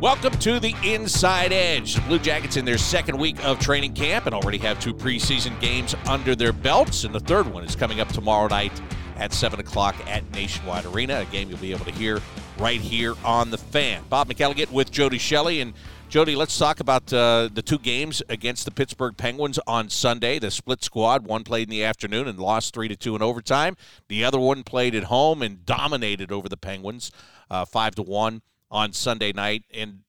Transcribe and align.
Welcome 0.00 0.32
to 0.38 0.58
the 0.58 0.74
Inside 0.82 1.52
Edge. 1.52 1.96
The 1.96 2.00
Blue 2.00 2.18
Jackets 2.18 2.56
in 2.56 2.64
their 2.64 2.78
second 2.78 3.18
week 3.18 3.44
of 3.44 3.58
training 3.58 3.92
camp 3.92 4.24
and 4.24 4.34
already 4.34 4.56
have 4.56 4.80
two 4.80 4.94
preseason 4.94 5.60
games 5.60 5.94
under 6.08 6.34
their 6.34 6.54
belts, 6.54 7.04
and 7.04 7.14
the 7.14 7.20
third 7.20 7.46
one 7.46 7.64
is 7.64 7.76
coming 7.76 8.00
up 8.00 8.08
tomorrow 8.08 8.48
night 8.48 8.72
at 9.18 9.34
7 9.34 9.60
o'clock 9.60 9.94
at 10.08 10.28
Nationwide 10.32 10.86
Arena, 10.86 11.20
a 11.20 11.26
game 11.26 11.50
you'll 11.50 11.58
be 11.58 11.72
able 11.72 11.84
to 11.84 11.92
hear 11.92 12.18
right 12.56 12.80
here 12.80 13.14
on 13.26 13.50
the 13.50 13.58
fan. 13.58 14.02
Bob 14.08 14.30
McElligott 14.30 14.70
with 14.72 14.90
Jody 14.90 15.18
Shelley. 15.18 15.60
And 15.60 15.74
Jody, 16.08 16.34
let's 16.34 16.56
talk 16.56 16.80
about 16.80 17.12
uh, 17.12 17.50
the 17.52 17.60
two 17.60 17.78
games 17.78 18.22
against 18.30 18.64
the 18.64 18.70
Pittsburgh 18.70 19.18
Penguins 19.18 19.58
on 19.66 19.90
Sunday. 19.90 20.38
The 20.38 20.50
split 20.50 20.82
squad, 20.82 21.26
one 21.26 21.44
played 21.44 21.64
in 21.64 21.70
the 21.70 21.84
afternoon 21.84 22.26
and 22.26 22.38
lost 22.38 22.72
3 22.72 22.88
to 22.88 22.96
2 22.96 23.16
in 23.16 23.22
overtime. 23.22 23.76
The 24.08 24.24
other 24.24 24.40
one 24.40 24.62
played 24.62 24.94
at 24.94 25.04
home 25.04 25.42
and 25.42 25.66
dominated 25.66 26.32
over 26.32 26.48
the 26.48 26.56
Penguins 26.56 27.12
uh, 27.50 27.66
5 27.66 27.96
to 27.96 28.02
1 28.02 28.40
on 28.70 28.92
Sunday 28.92 29.32
night. 29.32 29.64
And 29.72 30.00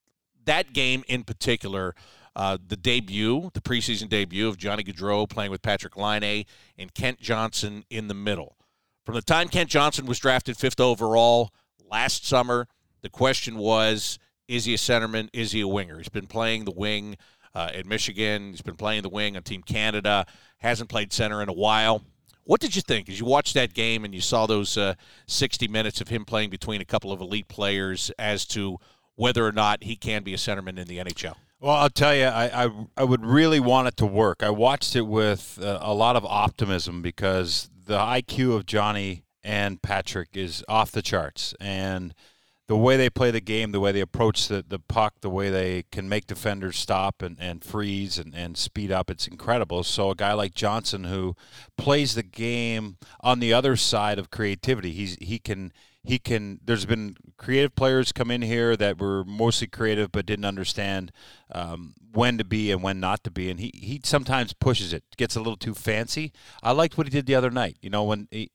that 0.45 0.73
game 0.73 1.03
in 1.07 1.23
particular, 1.23 1.95
uh, 2.35 2.57
the 2.65 2.77
debut, 2.77 3.51
the 3.53 3.61
preseason 3.61 4.09
debut 4.09 4.47
of 4.47 4.57
Johnny 4.57 4.83
Gaudreau 4.83 5.29
playing 5.29 5.51
with 5.51 5.61
Patrik 5.61 5.97
Laine 5.97 6.45
and 6.77 6.93
Kent 6.93 7.19
Johnson 7.19 7.83
in 7.89 8.07
the 8.07 8.13
middle. 8.13 8.57
From 9.05 9.15
the 9.15 9.21
time 9.21 9.49
Kent 9.49 9.69
Johnson 9.69 10.05
was 10.05 10.19
drafted 10.19 10.57
fifth 10.57 10.79
overall 10.79 11.51
last 11.89 12.25
summer, 12.25 12.67
the 13.01 13.09
question 13.09 13.57
was 13.57 14.19
is 14.47 14.65
he 14.65 14.73
a 14.73 14.77
centerman? 14.77 15.29
Is 15.33 15.53
he 15.53 15.61
a 15.61 15.67
winger? 15.67 15.97
He's 15.97 16.09
been 16.09 16.27
playing 16.27 16.65
the 16.65 16.71
wing 16.71 17.15
uh, 17.55 17.69
at 17.73 17.85
Michigan. 17.85 18.51
He's 18.51 18.61
been 18.61 18.75
playing 18.75 19.03
the 19.03 19.09
wing 19.09 19.37
on 19.37 19.43
Team 19.43 19.63
Canada. 19.63 20.25
Hasn't 20.57 20.89
played 20.89 21.13
center 21.13 21.41
in 21.41 21.49
a 21.49 21.53
while. 21.53 22.03
What 22.43 22.59
did 22.59 22.75
you 22.75 22.81
think 22.81 23.09
as 23.09 23.19
you 23.19 23.25
watched 23.25 23.53
that 23.53 23.73
game 23.73 24.03
and 24.03 24.13
you 24.13 24.21
saw 24.21 24.45
those 24.45 24.77
uh, 24.77 24.95
60 25.27 25.67
minutes 25.67 26.01
of 26.01 26.07
him 26.07 26.25
playing 26.25 26.49
between 26.49 26.81
a 26.81 26.85
couple 26.85 27.11
of 27.11 27.21
elite 27.21 27.47
players 27.47 28.11
as 28.17 28.45
to 28.47 28.77
whether 29.15 29.45
or 29.45 29.51
not 29.51 29.83
he 29.83 29.95
can 29.95 30.23
be 30.23 30.33
a 30.33 30.37
centerman 30.37 30.79
in 30.79 30.87
the 30.87 30.97
NHL? 30.97 31.35
Well, 31.59 31.75
I'll 31.75 31.89
tell 31.89 32.15
you, 32.15 32.25
I, 32.25 32.65
I, 32.65 32.71
I 32.97 33.03
would 33.03 33.23
really 33.23 33.59
want 33.59 33.87
it 33.87 33.97
to 33.97 34.05
work. 34.05 34.41
I 34.41 34.49
watched 34.49 34.95
it 34.95 35.01
with 35.01 35.59
uh, 35.61 35.77
a 35.81 35.93
lot 35.93 36.15
of 36.15 36.25
optimism 36.25 37.03
because 37.03 37.69
the 37.85 37.99
IQ 37.99 38.55
of 38.55 38.65
Johnny 38.65 39.23
and 39.43 39.81
Patrick 39.81 40.29
is 40.33 40.63
off 40.67 40.91
the 40.91 41.01
charts. 41.01 41.53
And– 41.59 42.15
the 42.71 42.77
way 42.77 42.95
they 42.95 43.09
play 43.09 43.31
the 43.31 43.41
game, 43.41 43.73
the 43.73 43.81
way 43.81 43.91
they 43.91 43.99
approach 43.99 44.47
the, 44.47 44.63
the 44.65 44.79
puck, 44.79 45.15
the 45.19 45.29
way 45.29 45.49
they 45.49 45.83
can 45.91 46.07
make 46.07 46.25
defenders 46.25 46.77
stop 46.77 47.21
and, 47.21 47.35
and 47.37 47.65
freeze 47.65 48.17
and, 48.17 48.33
and 48.33 48.55
speed 48.55 48.93
up, 48.93 49.11
it's 49.11 49.27
incredible. 49.27 49.83
So 49.83 50.11
a 50.11 50.15
guy 50.15 50.31
like 50.31 50.53
Johnson 50.53 51.03
who 51.03 51.35
plays 51.77 52.15
the 52.15 52.23
game 52.23 52.95
on 53.19 53.41
the 53.41 53.51
other 53.51 53.75
side 53.75 54.17
of 54.17 54.31
creativity, 54.31 54.93
he's 54.93 55.17
he 55.19 55.37
can 55.37 55.73
he 56.01 56.17
can 56.17 56.61
there's 56.63 56.85
been 56.85 57.17
creative 57.35 57.75
players 57.75 58.13
come 58.13 58.31
in 58.31 58.41
here 58.41 58.77
that 58.77 59.01
were 59.01 59.25
mostly 59.25 59.67
creative 59.67 60.09
but 60.09 60.25
didn't 60.25 60.45
understand 60.45 61.11
um, 61.51 61.93
when 62.13 62.37
to 62.37 62.45
be 62.45 62.71
and 62.71 62.81
when 62.81 63.01
not 63.01 63.21
to 63.25 63.31
be 63.31 63.51
and 63.51 63.59
he, 63.59 63.71
he 63.73 63.99
sometimes 64.05 64.53
pushes 64.53 64.93
it 64.93 65.03
gets 65.17 65.35
a 65.35 65.39
little 65.39 65.57
too 65.57 65.75
fancy 65.75 66.31
i 66.63 66.71
liked 66.71 66.97
what 66.97 67.05
he 67.05 67.11
did 67.11 67.27
the 67.27 67.35
other 67.35 67.51
night 67.51 67.77
you 67.81 67.89
know 67.89 68.03
when 68.03 68.27
he, 68.31 68.49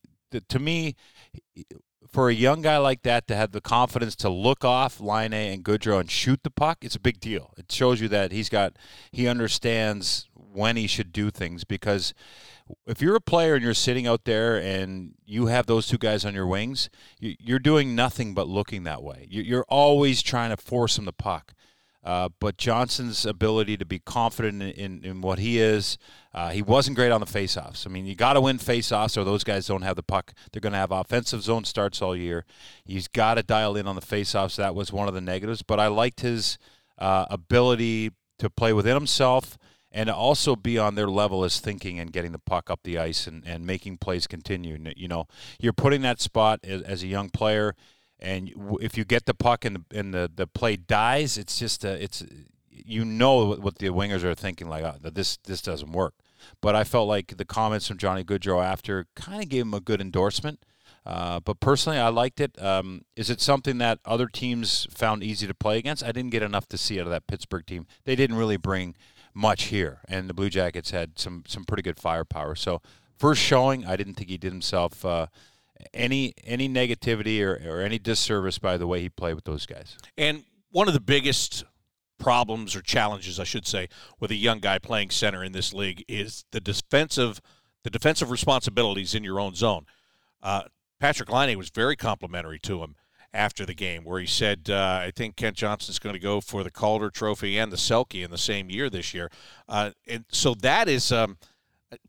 to 0.49 0.59
me 0.59 0.97
for 2.11 2.29
a 2.29 2.35
young 2.35 2.63
guy 2.63 2.79
like 2.79 3.03
that 3.03 3.27
to 3.29 3.37
have 3.37 3.53
the 3.53 3.61
confidence 3.61 4.15
to 4.17 4.29
look 4.29 4.65
off 4.65 5.01
Laine 5.01 5.33
and 5.33 5.65
Gaudreau 5.65 6.01
and 6.01 6.11
shoot 6.11 6.41
the 6.43 6.51
puck, 6.51 6.79
it's 6.83 6.97
a 6.97 7.01
big 7.01 7.21
deal. 7.21 7.53
It 7.57 7.71
shows 7.71 8.01
you 8.01 8.09
that 8.09 8.33
he's 8.33 8.49
got 8.49 8.75
he 9.11 9.29
understands 9.29 10.29
when 10.35 10.77
he 10.77 10.87
should 10.87 11.13
do 11.13 11.31
things 11.31 11.65
because 11.65 12.15
if 12.87 13.01
you're 13.01 13.17
a 13.17 13.21
player 13.21 13.55
and 13.55 13.63
you're 13.63 13.75
sitting 13.75 14.07
out 14.07 14.25
there 14.25 14.57
and 14.57 15.15
you 15.25 15.47
have 15.47 15.67
those 15.67 15.87
two 15.87 15.99
guys 15.99 16.25
on 16.25 16.35
your 16.35 16.47
wings, 16.47 16.89
you're 17.21 17.59
doing 17.59 17.95
nothing 17.95 18.35
but 18.35 18.49
looking 18.49 18.85
that 18.85 19.03
way. 19.03 19.27
You're 19.31 19.67
always 19.69 20.23
trying 20.23 20.51
to 20.51 20.57
force 20.57 20.97
them 20.97 21.05
the 21.05 21.13
puck. 21.13 21.55
Uh, 22.07 22.29
but 22.39 22.57
Johnson's 22.57 23.27
ability 23.27 23.77
to 23.77 23.85
be 23.85 23.99
confident 23.99 24.63
in, 24.63 24.71
in, 24.71 25.05
in 25.05 25.21
what 25.23 25.41
he 25.41 25.59
is, 25.59 25.99
uh, 26.33 26.51
he 26.51 26.63
wasn't 26.63 26.97
great 26.97 27.11
on 27.11 27.19
the 27.19 27.27
faceoffs. 27.27 27.85
I 27.85 27.91
mean, 27.91 28.07
you 28.07 28.15
got 28.15 28.35
to 28.35 28.41
win 28.41 28.59
faceoffs, 28.59 29.17
or 29.19 29.25
those 29.25 29.43
guys 29.43 29.67
don't 29.67 29.83
have 29.83 29.97
the 29.97 30.05
puck. 30.05 30.33
They're 30.53 30.61
going 30.61 30.73
to 30.73 30.79
have 30.79 30.93
offensive 30.93 31.43
zone 31.43 31.65
starts 31.65 32.01
all 32.01 32.15
year. 32.15 32.45
He's 32.85 33.09
got 33.09 33.35
to 33.35 33.43
dial 33.43 33.77
in 33.77 33.89
on 33.89 33.97
the 33.97 34.03
faceoffs. 34.03 34.55
That 34.55 34.77
was 34.77 34.93
one 34.93 35.09
of 35.09 35.15
the 35.15 35.21
negatives. 35.21 35.63
But 35.63 35.81
I 35.81 35.89
liked 35.89 36.21
his 36.21 36.59
uh, 36.97 37.27
ability 37.29 38.13
to 38.39 38.51
play 38.51 38.73
within 38.73 38.95
himself 38.95 39.59
and 39.91 40.09
also 40.09 40.55
be 40.55 40.79
on 40.79 40.95
their 40.95 41.09
level 41.09 41.43
as 41.43 41.59
thinking 41.59 41.99
and 41.99 42.13
getting 42.13 42.31
the 42.31 42.39
puck 42.39 42.71
up 42.71 42.81
the 42.85 42.99
ice 42.99 43.27
and, 43.27 43.43
and 43.45 43.67
making 43.67 43.97
plays 43.97 44.29
continue. 44.29 44.79
You 44.97 45.09
know, 45.09 45.27
you're 45.59 45.73
putting 45.73 46.03
that 46.03 46.21
spot 46.21 46.61
as, 46.63 46.83
as 46.83 47.03
a 47.03 47.09
young 47.09 47.31
player 47.31 47.75
and 48.19 48.51
if 48.81 48.97
you 48.97 49.05
get 49.05 49.27
the 49.27 49.35
puck 49.35 49.65
and 49.65 49.77
the, 49.77 49.99
and 49.99 50.15
the, 50.15 50.31
the 50.35 50.47
play 50.47 50.77
dies, 50.77 51.37
it's 51.37 51.59
just 51.59 51.85
a, 51.85 52.03
it's 52.03 52.25
you 52.71 53.05
know 53.05 53.55
what 53.55 53.79
the 53.79 53.89
wingers 53.89 54.23
are 54.23 54.35
thinking 54.35 54.69
like 54.69 54.85
oh, 54.85 54.97
this 55.11 55.37
this 55.39 55.61
doesn't 55.61 55.93
work. 55.93 56.15
But 56.61 56.77
I 56.77 56.85
felt 56.85 57.09
like 57.09 57.37
the 57.37 57.45
comments 57.45 57.89
from 57.89 57.99
Johnny 57.99 58.25
Gaudreau 58.25 58.65
after 58.65 59.07
kind 59.15 59.43
of 59.43 59.49
gave 59.49 59.63
him 59.63 59.75
a 59.75 59.81
good 59.81 60.01
endorsement. 60.01 60.61
Uh, 61.05 61.39
but 61.41 61.61
personally, 61.61 61.99
I 61.99 62.09
liked 62.09 62.41
it. 62.41 62.61
Um, 62.61 63.05
is 63.15 63.31
it 63.31 63.41
something 63.41 63.79
that 63.79 64.01
other 64.05 64.27
teams 64.27 64.89
found 64.91 65.23
easy 65.23 65.47
to 65.47 65.55
play 65.55 65.79
against? 65.79 66.03
I 66.03 66.11
didn't 66.11 66.31
get 66.31 66.43
enough 66.43 66.67
to 66.69 66.79
see 66.79 66.99
out 66.99 67.07
of 67.07 67.13
that 67.13 67.29
Pittsburgh 67.29 67.65
team. 67.65 67.87
They 68.05 68.17
didn't 68.17 68.37
really 68.37 68.57
bring 68.57 68.97
much 69.33 69.65
here, 69.65 70.01
and 70.09 70.29
the 70.29 70.35
Blue 70.35 70.51
Jackets 70.51 70.91
had 70.91 71.19
some 71.19 71.45
some 71.47 71.65
pretty 71.65 71.83
good 71.83 71.99
firepower. 71.99 72.55
So 72.57 72.83
first 73.19 73.41
showing, 73.41 73.87
I 73.87 73.97
didn't 73.97 74.15
think 74.15 74.31
he 74.31 74.39
did 74.39 74.53
himself. 74.53 75.05
Uh, 75.05 75.27
any 75.93 76.35
any 76.45 76.69
negativity 76.69 77.43
or, 77.43 77.61
or 77.69 77.81
any 77.81 77.99
disservice 77.99 78.59
by 78.59 78.77
the 78.77 78.87
way 78.87 79.01
he 79.01 79.09
played 79.09 79.35
with 79.35 79.45
those 79.45 79.67
guys. 79.67 79.97
And 80.17 80.45
one 80.71 80.89
of 80.89 80.95
the 80.95 81.01
biggest 81.01 81.65
problems 82.19 82.75
or 82.75 82.83
challenges, 82.83 83.39
I 83.39 83.45
should 83.45 83.67
say, 83.67 83.89
with 84.21 84.31
a 84.31 84.37
young 84.37 84.61
guy 84.61 84.79
playing 84.79 85.11
center 85.11 85.45
in 85.45 85.53
this 85.53 85.73
league 85.73 86.05
is 86.09 86.45
the 86.51 86.61
defensive 86.61 87.41
the 87.83 87.91
defensive 87.91 88.31
responsibilities 88.31 89.15
in 89.15 89.23
your 89.23 89.39
own 89.39 89.55
zone. 89.55 89.87
Uh, 90.43 90.63
Patrik 91.01 91.31
Laine 91.31 91.57
was 91.57 91.71
very 91.71 91.95
complimentary 91.95 92.59
to 92.61 92.83
him 92.83 92.97
after 93.33 93.65
the 93.65 93.75
game, 93.75 94.03
where 94.03 94.19
he 94.19 94.27
said, 94.27 94.69
uh, 94.71 95.01
"I 95.03 95.13
think 95.15 95.37
Kent 95.37 95.57
Johnson's 95.57 95.99
going 95.99 96.15
to 96.15 96.21
go 96.21 96.41
for 96.41 96.65
the 96.65 96.71
Calder 96.71 97.11
Trophy 97.11 97.59
and 97.59 97.71
the 97.71 97.77
Selke 97.77 98.25
in 98.25 98.31
the 98.31 98.39
same 98.39 98.71
year 98.71 98.91
this 98.91 99.15
year," 99.15 99.31
uh, 99.69 99.91
and 100.07 100.25
so 100.31 100.55
that 100.55 100.89
is. 100.89 101.13
Um, 101.13 101.39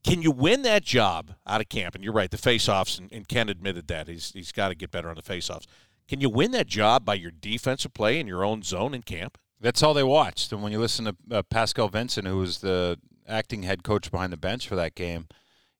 can 0.03 0.21
you 0.21 0.31
win 0.31 0.61
that 0.63 0.83
job 0.83 1.33
out 1.45 1.61
of 1.61 1.69
camp? 1.69 1.95
And 1.95 2.03
you're 2.03 2.13
right, 2.13 2.31
the 2.31 2.37
faceoffs, 2.37 2.97
and, 2.99 3.11
and 3.11 3.27
Ken 3.27 3.49
admitted 3.49 3.87
that 3.87 4.07
he's 4.07 4.31
he's 4.31 4.51
got 4.51 4.69
to 4.69 4.75
get 4.75 4.91
better 4.91 5.09
on 5.09 5.15
the 5.15 5.21
faceoffs. 5.21 5.65
Can 6.07 6.21
you 6.21 6.29
win 6.29 6.51
that 6.51 6.67
job 6.67 7.03
by 7.03 7.15
your 7.15 7.31
defensive 7.31 7.93
play 7.93 8.19
in 8.19 8.27
your 8.27 8.43
own 8.43 8.63
zone 8.63 8.93
in 8.93 9.01
camp? 9.03 9.37
That's 9.59 9.83
all 9.83 9.93
they 9.93 10.03
watched. 10.03 10.51
And 10.51 10.63
when 10.63 10.71
you 10.71 10.79
listen 10.79 11.05
to 11.05 11.15
uh, 11.31 11.43
Pascal 11.43 11.89
Vincent, 11.89 12.27
who 12.27 12.37
was 12.37 12.59
the 12.59 12.97
acting 13.27 13.63
head 13.63 13.83
coach 13.83 14.11
behind 14.11 14.31
the 14.31 14.37
bench 14.37 14.67
for 14.67 14.75
that 14.75 14.95
game, 14.95 15.27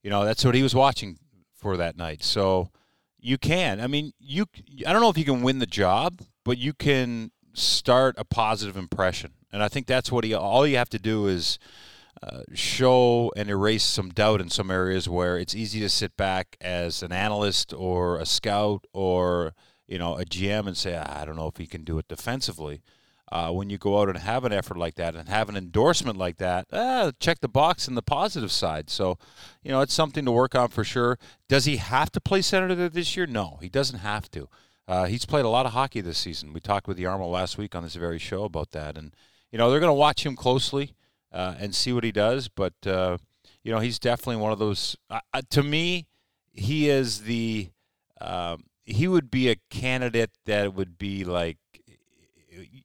you 0.04 0.10
know 0.10 0.26
that's 0.26 0.44
what 0.44 0.56
he 0.56 0.64
was 0.64 0.76
watching 0.76 1.18
for 1.54 1.78
that 1.78 1.98
night. 1.98 2.24
So 2.24 2.72
you 3.20 3.38
can. 3.38 3.80
I 3.80 3.88
mean, 3.88 4.14
you. 4.20 4.46
I 4.86 4.94
don't 4.94 5.02
know 5.02 5.10
if 5.10 5.18
you 5.18 5.26
can 5.26 5.42
win 5.42 5.60
the 5.60 5.66
job, 5.66 6.22
but 6.44 6.58
you 6.58 6.74
can 6.74 7.32
start 7.54 8.16
a 8.18 8.26
positive 8.26 8.78
impression. 8.78 9.34
And 9.52 9.64
I 9.64 9.68
think 9.68 9.88
that's 9.88 10.12
what 10.12 10.24
he. 10.24 10.34
All 10.34 10.68
you 10.68 10.78
have 10.78 10.90
to 10.90 11.00
do 11.00 11.28
is 11.28 11.58
show 12.54 13.32
and 13.36 13.50
erase 13.50 13.84
some 13.84 14.10
doubt 14.10 14.42
in 14.42 14.50
some 14.50 14.72
areas 14.72 15.08
where 15.08 15.38
it's 15.38 15.56
easy 15.56 15.80
to 15.80 15.90
sit 15.90 16.16
back 16.18 16.58
as 16.62 17.04
an 17.04 17.12
analyst 17.12 17.74
or 17.74 18.20
a 18.20 18.26
scout 18.26 18.86
or 18.94 19.54
you 19.88 19.98
know 19.98 20.18
a 20.18 20.26
GM 20.26 20.68
and 20.68 20.78
say 20.78 20.98
I 20.98 21.26
don't 21.26 21.36
know 21.36 21.48
if 21.48 21.58
he 21.58 21.68
can 21.68 21.84
do 21.84 21.98
it 21.98 22.08
defensively. 22.08 22.82
Uh, 23.30 23.52
when 23.52 23.70
you 23.70 23.78
go 23.78 24.00
out 24.00 24.08
and 24.08 24.20
have 24.20 24.46
an 24.46 24.54
effort 24.54 24.78
like 24.78 24.96
that 24.96 25.14
and 25.14 25.28
have 25.28 25.50
an 25.50 25.58
endorsement 25.58 26.18
like 26.18 26.38
that, 26.38 26.66
uh, 26.72 27.12
check 27.20 27.42
the 27.42 27.50
box 27.50 27.86
in 27.86 27.96
the 27.96 28.02
positive 28.02 28.54
side. 28.54 28.90
So, 28.90 29.18
you 29.62 29.70
know, 29.70 29.82
it's 29.82 29.94
something 29.94 30.24
to 30.24 30.32
work 30.32 30.56
on 30.56 30.70
for 30.70 30.86
sure. 30.86 31.20
Does 31.50 31.66
he 31.66 31.76
have 31.76 32.10
to 32.14 32.22
play 32.22 32.42
center 32.42 32.88
this 32.88 33.18
year? 33.18 33.28
No, 33.28 33.58
he 33.62 33.68
doesn't 33.68 34.00
have 34.00 34.32
to. 34.32 34.48
Uh, 34.88 35.06
he's 35.08 35.26
played 35.26 35.44
a 35.44 35.50
lot 35.50 35.66
of 35.66 35.74
hockey 35.74 36.00
this 36.00 36.18
season. 36.18 36.54
We 36.54 36.62
talked 36.62 36.88
with 36.88 36.96
the 36.96 37.04
Jarmo 37.04 37.30
last 37.30 37.58
week 37.58 37.76
on 37.76 37.84
this 37.84 37.96
very 37.96 38.18
show 38.18 38.46
about 38.46 38.72
that, 38.72 38.98
and 38.98 39.14
you 39.52 39.58
know 39.58 39.70
they're 39.70 39.82
going 39.82 39.90
to 39.90 39.94
watch 39.94 40.26
him 40.26 40.38
closely 40.38 40.94
uh, 41.32 41.56
and 41.60 41.74
see 41.76 41.94
what 41.94 42.04
he 42.04 42.12
does. 42.12 42.48
But 42.48 42.74
uh, 42.86 43.18
you 43.64 43.72
know, 43.72 43.80
he's 43.80 44.00
definitely 44.00 44.42
one 44.42 44.52
of 44.52 44.60
those. 44.60 44.96
Uh, 45.10 45.20
to 45.50 45.64
me, 45.64 46.08
he 46.54 46.90
is 46.90 47.22
the. 47.22 47.70
Um, 48.20 48.64
he 48.84 49.08
would 49.08 49.30
be 49.30 49.50
a 49.50 49.58
candidate 49.70 50.32
that 50.46 50.74
would 50.74 50.98
be 50.98 51.24
like. 51.24 51.58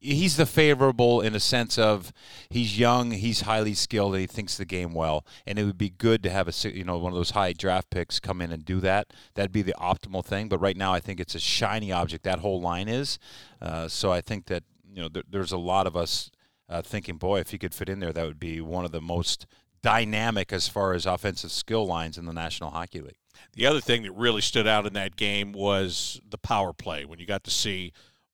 He's 0.01 0.37
the 0.37 0.45
favorable 0.45 1.23
in 1.23 1.35
a 1.35 1.41
sense 1.41 1.79
of 1.79 2.13
he's 2.51 2.79
young, 2.79 3.13
he's 3.13 3.43
highly 3.43 3.73
skilled, 3.73 4.13
and 4.13 4.21
he 4.21 4.27
thinks 4.27 4.57
the 4.59 4.67
game 4.67 4.93
well. 4.93 5.25
And 5.47 5.59
it 5.59 5.65
would 5.65 5.79
be 5.79 5.89
good 5.89 6.23
to 6.25 6.31
have 6.31 6.47
a 6.49 6.69
you 6.69 6.85
know 6.85 6.99
one 6.99 7.13
of 7.13 7.17
those 7.17 7.31
high 7.31 7.53
draft 7.53 7.89
picks 7.89 8.21
come 8.21 8.43
in 8.43 8.53
and 8.53 8.65
do 8.65 8.81
that. 8.81 9.13
That'd 9.35 9.53
be 9.53 9.63
the 9.63 9.77
optimal 9.81 10.25
thing. 10.25 10.49
But 10.49 10.59
right 10.59 10.77
now, 10.77 10.93
I 10.93 11.01
think 11.01 11.21
it's 11.21 11.35
a 11.35 11.41
shiny 11.41 11.91
object. 11.93 12.25
That 12.25 12.41
whole 12.41 12.61
line 12.61 12.89
is. 12.89 13.19
Uh, 13.63 13.89
so 13.89 14.13
I 14.13 14.21
think 14.21 14.47
that 14.47 14.65
you 14.93 15.01
know 15.01 15.09
there, 15.09 15.23
there's 15.31 15.53
a 15.53 15.59
lot 15.59 15.87
of 15.87 15.97
us 15.97 16.31
uh, 16.73 16.83
thinking, 16.83 17.17
boy, 17.17 17.41
if 17.41 17.51
he 17.51 17.59
could 17.59 17.75
fit 17.75 17.89
in 17.89 18.01
there, 18.01 18.13
that 18.13 18.27
would 18.27 18.41
be 18.41 18.61
one 18.61 18.85
of 18.85 18.93
the 18.93 19.01
most 19.01 19.47
dynamic 19.83 20.53
as 20.53 20.69
far 20.69 20.93
as 20.95 21.07
offensive 21.07 21.51
skill 21.53 21.85
lines 21.87 22.17
in 22.17 22.25
the 22.25 22.33
National 22.33 22.71
Hockey 22.71 23.01
League. 23.01 23.17
The 23.55 23.67
other 23.67 23.81
thing 23.81 24.03
that 24.05 24.13
really 24.13 24.41
stood 24.41 24.67
out 24.67 24.87
in 24.87 24.93
that 24.95 25.17
game 25.17 25.53
was 25.53 26.21
the 26.29 26.39
power 26.39 26.73
play 26.73 27.05
when 27.05 27.19
you 27.19 27.27
got 27.27 27.45
to 27.45 27.51
see 27.51 27.93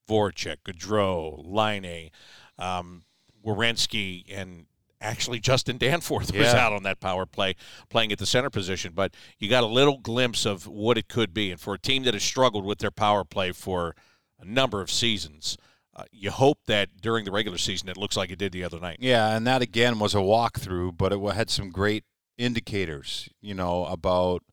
Voracek, 0.08 0.58
Gaudreau, 0.64 1.43
Laine, 1.44 2.11
um, 2.58 3.02
Werenski, 3.44 4.25
and 4.31 4.67
actually 5.00 5.41
Justin 5.41 5.79
Danforth 5.79 6.32
was 6.37 6.52
Yeah. 6.52 6.67
out 6.67 6.73
on 6.73 6.82
that 6.82 7.00
power 7.00 7.26
play, 7.26 7.55
playing 7.88 8.12
at 8.12 8.19
the 8.19 8.26
center 8.26 8.50
position. 8.50 8.93
But 8.94 9.14
you 9.38 9.49
got 9.49 9.64
a 9.64 9.67
little 9.69 9.99
glimpse 9.99 10.44
of 10.44 10.67
what 10.67 10.99
it 10.99 11.08
could 11.08 11.32
be. 11.32 11.50
And 11.50 11.61
for 11.61 11.75
a 11.75 11.79
team 11.79 12.02
that 12.05 12.14
has 12.14 12.23
struggled 12.23 12.64
with 12.64 12.79
their 12.79 12.91
power 12.91 13.25
play 13.25 13.52
for 13.52 13.94
a 14.38 14.44
number 14.44 14.81
of 14.81 14.91
seasons, 14.91 15.56
uh, 15.99 16.05
you 16.12 16.31
hope 16.31 16.59
that 16.67 17.00
during 17.00 17.25
the 17.25 17.33
regular 17.33 17.59
season 17.59 17.89
it 17.89 17.97
looks 17.97 18.17
like 18.17 18.31
it 18.31 18.39
did 18.39 18.53
the 18.53 18.62
other 18.62 18.79
night. 18.79 18.99
Yeah, 19.00 19.37
and 19.37 19.47
that 19.47 19.62
again 19.62 19.99
was 19.99 20.15
a 20.15 20.19
walkthrough, 20.19 20.97
but 20.97 21.12
it 21.12 21.21
had 21.35 21.50
some 21.50 21.71
great 21.71 22.05
indicators, 22.37 23.29
you 23.41 23.55
know, 23.55 23.85
about 23.87 24.45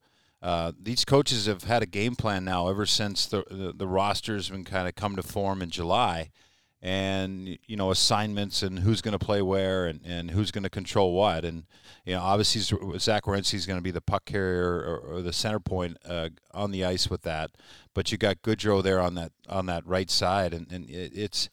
uh, 0.42 0.72
these 0.82 1.06
coaches 1.06 1.46
have 1.46 1.64
had 1.64 1.84
a 1.84 1.88
game 1.88 2.16
plan 2.16 2.44
now 2.44 2.68
ever 2.68 2.86
since 2.86 3.26
the 3.26 3.44
the, 3.50 3.74
the 3.76 3.88
roster's 3.88 4.50
been 4.50 4.64
kind 4.64 4.88
of 4.88 4.96
come 4.96 5.16
to 5.16 5.24
form 5.24 5.62
in 5.62 5.70
July, 5.70 6.32
and 6.86 7.58
you 7.66 7.76
know 7.76 7.90
assignments 7.90 8.62
and 8.62 8.78
who's 8.78 9.02
going 9.02 9.18
to 9.18 9.26
play 9.26 9.42
where 9.42 9.88
and, 9.88 10.02
and 10.06 10.30
who's 10.30 10.52
going 10.52 10.64
to 10.64 10.70
control 10.70 11.14
what, 11.14 11.44
and 11.44 11.64
you 12.06 12.14
know 12.14 12.22
obviously 12.22 12.62
Zach 13.00 13.24
Werenski 13.24 13.56
is 13.56 13.66
going 13.66 13.80
to 13.80 13.84
be 13.84 13.90
the 13.90 14.02
puck 14.02 14.26
carrier 14.26 14.82
or, 14.82 14.98
or 15.00 15.22
the 15.24 15.34
center 15.34 15.60
point 15.60 15.98
uh, 16.08 16.30
on 16.54 16.70
the 16.70 16.86
ice 16.86 17.10
with 17.10 17.24
that, 17.24 17.50
but 17.96 18.12
you 18.12 18.20
got 18.20 18.44
Gaudreau 18.44 18.84
there 18.84 19.02
on 19.02 19.16
that 19.16 19.32
on 19.50 19.66
that 19.66 19.84
right 19.88 20.12
side, 20.12 20.54
and, 20.54 20.72
and 20.72 20.88
it, 20.88 21.12
it's 21.16 21.50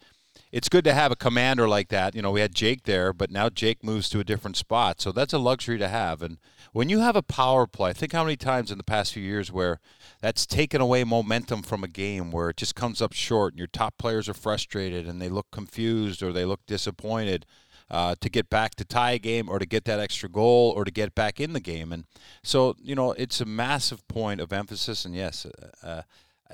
it's 0.53 0.69
good 0.69 0.85
to 0.85 0.93
have 0.93 1.11
a 1.11 1.17
commander 1.17 1.67
like 1.67 1.89
that. 1.89 2.15
You 2.15 2.21
know, 2.21 2.31
we 2.31 2.43
had 2.43 2.55
Jake 2.55 2.83
there, 2.83 3.15
but 3.15 3.31
now 3.31 3.49
Jake 3.49 3.83
moves 3.83 4.11
to 4.11 4.21
a 4.21 4.25
different 4.25 4.59
spot. 4.59 5.01
So 5.01 5.11
that's 5.11 5.33
a 5.33 5.39
luxury 5.39 5.79
to 5.79 5.89
have. 5.89 6.21
And 6.21 6.37
when 6.73 6.91
you 6.91 7.01
have 7.01 7.17
a 7.17 7.23
power 7.23 7.67
play, 7.67 7.95
think 7.95 8.13
how 8.13 8.23
many 8.23 8.37
times 8.37 8.71
in 8.71 8.77
the 8.77 8.85
past 8.85 9.15
few 9.15 9.23
years 9.23 9.51
where 9.51 9.81
that's 10.21 10.47
taken 10.47 10.83
away 10.83 11.05
momentum 11.05 11.63
from 11.63 11.83
a 11.83 11.89
game 11.89 12.31
where 12.31 12.51
it 12.51 12.59
just 12.59 12.75
comes 12.75 13.01
up 13.01 13.15
short 13.15 13.55
and 13.55 13.59
your 13.59 13.67
top 13.67 13.97
players 13.97 14.29
are 14.29 14.35
frustrated 14.35 15.09
and 15.09 15.23
they 15.23 15.31
look 15.31 15.51
confused 15.51 16.23
or 16.23 16.33
they 16.33 16.45
look 16.45 16.61
disappointed. 16.67 17.47
Uh, 17.91 18.15
to 18.23 18.31
get 18.31 18.49
back 18.49 18.75
to 18.75 18.87
tie 18.87 19.11
a 19.11 19.19
game 19.19 19.51
or 19.51 19.59
to 19.59 19.67
get 19.67 19.85
that 19.85 20.01
extra 20.01 20.27
goal 20.27 20.73
or 20.75 20.83
to 20.83 20.91
get 20.91 21.15
back 21.15 21.39
in 21.39 21.53
the 21.53 21.61
game. 21.61 21.93
And 21.93 22.07
so, 22.43 22.75
you 22.81 22.95
know, 22.95 23.13
it's 23.13 23.39
a 23.43 23.45
massive 23.45 24.09
point 24.09 24.41
of 24.41 24.51
emphasis. 24.51 25.05
And 25.05 25.15
yes, 25.15 25.47
uh, 25.83 26.01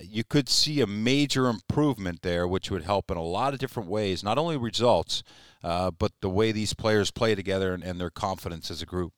you 0.02 0.24
could 0.24 0.48
see 0.48 0.80
a 0.80 0.86
major 0.86 1.48
improvement 1.48 2.22
there, 2.22 2.46
which 2.46 2.70
would 2.70 2.82
help 2.82 3.10
in 3.10 3.16
a 3.16 3.22
lot 3.22 3.52
of 3.52 3.58
different 3.58 3.88
ways, 3.88 4.22
not 4.22 4.38
only 4.38 4.56
results, 4.56 5.22
uh, 5.62 5.90
but 5.90 6.12
the 6.20 6.30
way 6.30 6.52
these 6.52 6.74
players 6.74 7.10
play 7.10 7.34
together 7.34 7.74
and, 7.74 7.82
and 7.82 8.00
their 8.00 8.10
confidence 8.10 8.70
as 8.70 8.82
a 8.82 8.86
group. 8.86 9.12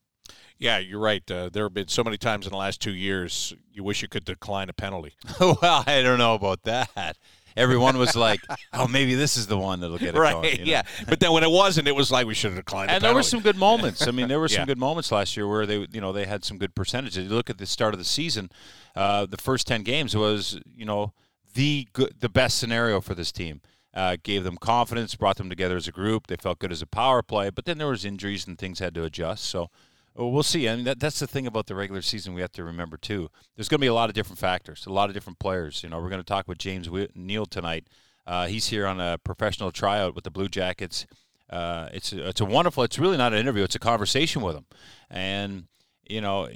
Yeah, 0.59 0.79
you're 0.79 1.01
right. 1.01 1.29
Uh, 1.31 1.49
there 1.51 1.65
have 1.65 1.75
been 1.75 1.89
so 1.89 2.05
many 2.05 2.19
times 2.19 2.47
in 2.47 2.51
the 2.51 2.59
last 2.59 2.81
two 2.81 2.93
years 2.93 3.55
you 3.73 3.83
wish 3.83 4.03
you 4.03 4.09
could 4.09 4.25
decline 4.25 4.69
a 4.69 4.75
penalty. 4.75 5.15
well, 5.41 5.85
I 5.87 6.03
don't 6.03 6.19
know 6.19 6.35
about 6.35 6.63
that. 6.65 7.17
Everyone 7.57 7.99
was 7.99 8.15
like, 8.15 8.41
"Oh, 8.73 8.87
maybe 8.87 9.15
this 9.15 9.37
is 9.37 9.47
the 9.49 9.59
one 9.59 9.81
that'll 9.81 9.99
get 9.99 10.15
it 10.15 10.19
right? 10.19 10.35
going." 10.35 10.51
you 10.53 10.59
know? 10.59 10.71
Yeah, 10.71 10.83
but 11.09 11.19
then 11.19 11.33
when 11.33 11.43
it 11.43 11.51
wasn't, 11.51 11.89
it 11.89 11.97
was 11.97 12.11
like 12.13 12.27
we 12.27 12.35
should 12.35 12.53
have 12.53 12.65
declined. 12.65 12.91
And 12.91 13.03
the 13.03 13.09
there 13.09 13.15
were 13.15 13.25
some 13.25 13.41
good 13.41 13.57
moments. 13.57 14.07
I 14.07 14.13
mean, 14.13 14.29
there 14.29 14.39
were 14.39 14.49
some 14.57 14.67
good 14.67 14.79
moments 14.79 15.11
last 15.11 15.37
year 15.37 15.49
where 15.49 15.67
they, 15.67 15.87
you 15.91 16.01
know, 16.01 16.13
they 16.13 16.27
had 16.27 16.45
some 16.45 16.59
good 16.59 16.75
percentages. 16.75 17.25
You 17.25 17.31
look 17.31 17.51
at 17.51 17.59
the 17.59 17.67
start 17.67 17.93
of 17.93 17.99
the 17.99 18.05
season, 18.05 18.51
uh, 18.95 19.27
the 19.27 19.37
first 19.37 19.67
ten 19.67 19.83
games 19.83 20.17
was, 20.17 20.61
you 20.77 20.85
know, 20.85 21.13
the 21.55 21.89
good, 21.93 22.15
the 22.21 22.29
best 22.29 22.59
scenario 22.59 23.01
for 23.01 23.15
this 23.15 23.33
team. 23.33 23.61
Uh, 23.93 24.17
gave 24.23 24.45
them 24.45 24.57
confidence, 24.57 25.17
brought 25.17 25.37
them 25.37 25.49
together 25.49 25.77
as 25.77 25.89
a 25.89 25.93
group. 25.93 26.29
They 26.29 26.37
felt 26.37 26.61
good 26.61 26.71
as 26.71 26.81
a 26.81 26.87
power 26.87 27.23
play, 27.23 27.51
but 27.51 27.65
then 27.65 27.79
there 27.79 27.89
was 27.89 28.05
injuries 28.05 28.47
and 28.47 28.57
things 28.57 28.79
had 28.79 28.95
to 28.95 29.03
adjust. 29.03 29.47
So 29.47 29.69
uh, 30.17 30.27
we'll 30.27 30.45
see. 30.45 30.69
I 30.69 30.77
mean, 30.77 30.85
that, 30.85 31.01
that's 31.01 31.19
the 31.19 31.27
thing 31.27 31.45
about 31.45 31.67
the 31.67 31.75
regular 31.75 32.01
season 32.01 32.33
we 32.33 32.41
have 32.41 32.53
to 32.53 32.63
remember 32.63 32.97
too. 32.97 33.31
There's 33.57 33.69
going 33.69 33.81
to 33.81 33.83
be 33.83 33.89
a 33.89 33.95
lot 33.95 34.09
of 34.09 34.15
different 34.15 34.39
factors, 34.39 34.87
a 34.87 34.93
lot 34.93 35.11
of 35.11 35.15
different 35.15 35.41
players. 35.41 35.83
You 35.83 35.89
know, 35.89 35.99
we're 36.01 36.09
going 36.09 36.23
to 36.23 36.25
talk 36.25 36.47
with 36.47 36.59
James 36.59 36.89
Neal 37.17 37.47
tonight. 37.47 37.89
Uh, 38.29 38.47
he's 38.47 38.69
here 38.69 38.87
on 38.87 39.01
a 39.01 39.19
professional 39.19 39.73
tryout 39.73 40.15
with 40.15 40.23
the 40.23 40.31
Blue 40.31 40.49
Jackets. 40.49 41.05
Uh, 41.49 41.89
it's 41.93 42.13
a, 42.13 42.29
it's 42.29 42.41
a 42.41 42.45
wonderful. 42.45 42.85
It's 42.85 42.97
really 42.97 43.17
not 43.17 43.33
an 43.33 43.41
interview. 43.41 43.65
It's 43.65 43.75
a 43.75 43.81
conversation 43.81 44.41
with 44.41 44.55
him, 44.55 44.67
and 45.11 45.65
you 46.11 46.21
know, 46.21 46.49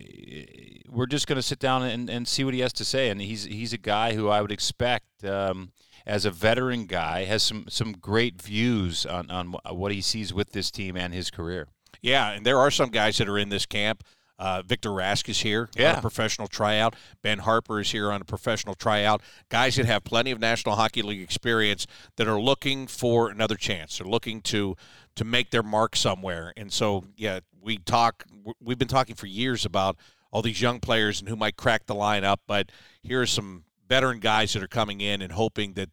we're 0.88 1.06
just 1.06 1.26
going 1.26 1.36
to 1.36 1.42
sit 1.42 1.58
down 1.58 1.82
and, 1.82 2.10
and 2.10 2.26
see 2.26 2.44
what 2.44 2.54
he 2.54 2.60
has 2.60 2.72
to 2.74 2.84
say. 2.84 3.08
And 3.08 3.20
he's 3.20 3.44
he's 3.44 3.72
a 3.72 3.78
guy 3.78 4.14
who 4.14 4.28
I 4.28 4.42
would 4.42 4.52
expect. 4.52 5.24
Um, 5.24 5.72
as 6.06 6.26
a 6.26 6.30
veteran 6.30 6.84
guy, 6.84 7.24
has 7.24 7.42
some, 7.42 7.64
some 7.68 7.92
great 7.92 8.42
views 8.42 9.06
on, 9.06 9.30
on 9.30 9.54
what 9.70 9.90
he 9.90 10.02
sees 10.02 10.34
with 10.34 10.52
this 10.52 10.70
team 10.70 10.96
and 10.96 11.14
his 11.14 11.30
career. 11.30 11.68
Yeah, 12.02 12.32
and 12.32 12.44
there 12.44 12.58
are 12.58 12.70
some 12.70 12.90
guys 12.90 13.16
that 13.18 13.28
are 13.28 13.38
in 13.38 13.48
this 13.48 13.64
camp. 13.64 14.04
Uh, 14.38 14.62
Victor 14.62 14.90
Rask 14.90 15.28
is 15.28 15.40
here 15.40 15.70
on 15.78 15.98
a 15.98 16.00
professional 16.00 16.48
tryout. 16.48 16.94
Ben 17.22 17.38
Harpur 17.38 17.80
is 17.80 17.92
here 17.92 18.10
on 18.10 18.20
a 18.20 18.24
professional 18.24 18.74
tryout. 18.74 19.22
Guys 19.48 19.76
that 19.76 19.86
have 19.86 20.04
plenty 20.04 20.32
of 20.32 20.40
National 20.40 20.74
Hockey 20.74 21.02
League 21.02 21.22
experience 21.22 21.86
that 22.16 22.26
are 22.26 22.40
looking 22.40 22.86
for 22.86 23.30
another 23.30 23.54
chance. 23.54 23.98
They're 23.98 24.06
looking 24.06 24.42
to 24.42 24.76
to 25.16 25.24
make 25.24 25.50
their 25.50 25.62
mark 25.62 25.96
somewhere. 25.96 26.52
And 26.56 26.72
so, 26.72 27.04
yeah, 27.16 27.40
we 27.60 27.78
talk. 27.78 28.24
We've 28.60 28.78
been 28.78 28.88
talking 28.88 29.14
for 29.14 29.26
years 29.26 29.64
about 29.64 29.96
all 30.30 30.42
these 30.42 30.60
young 30.60 30.80
players 30.80 31.20
and 31.20 31.28
who 31.28 31.36
might 31.36 31.56
crack 31.56 31.86
the 31.86 31.94
lineup. 31.94 32.38
But 32.46 32.70
here 33.02 33.22
are 33.22 33.26
some 33.26 33.64
veteran 33.88 34.18
guys 34.18 34.52
that 34.52 34.62
are 34.62 34.68
coming 34.68 35.00
in 35.00 35.22
and 35.22 35.32
hoping 35.32 35.74
that 35.74 35.90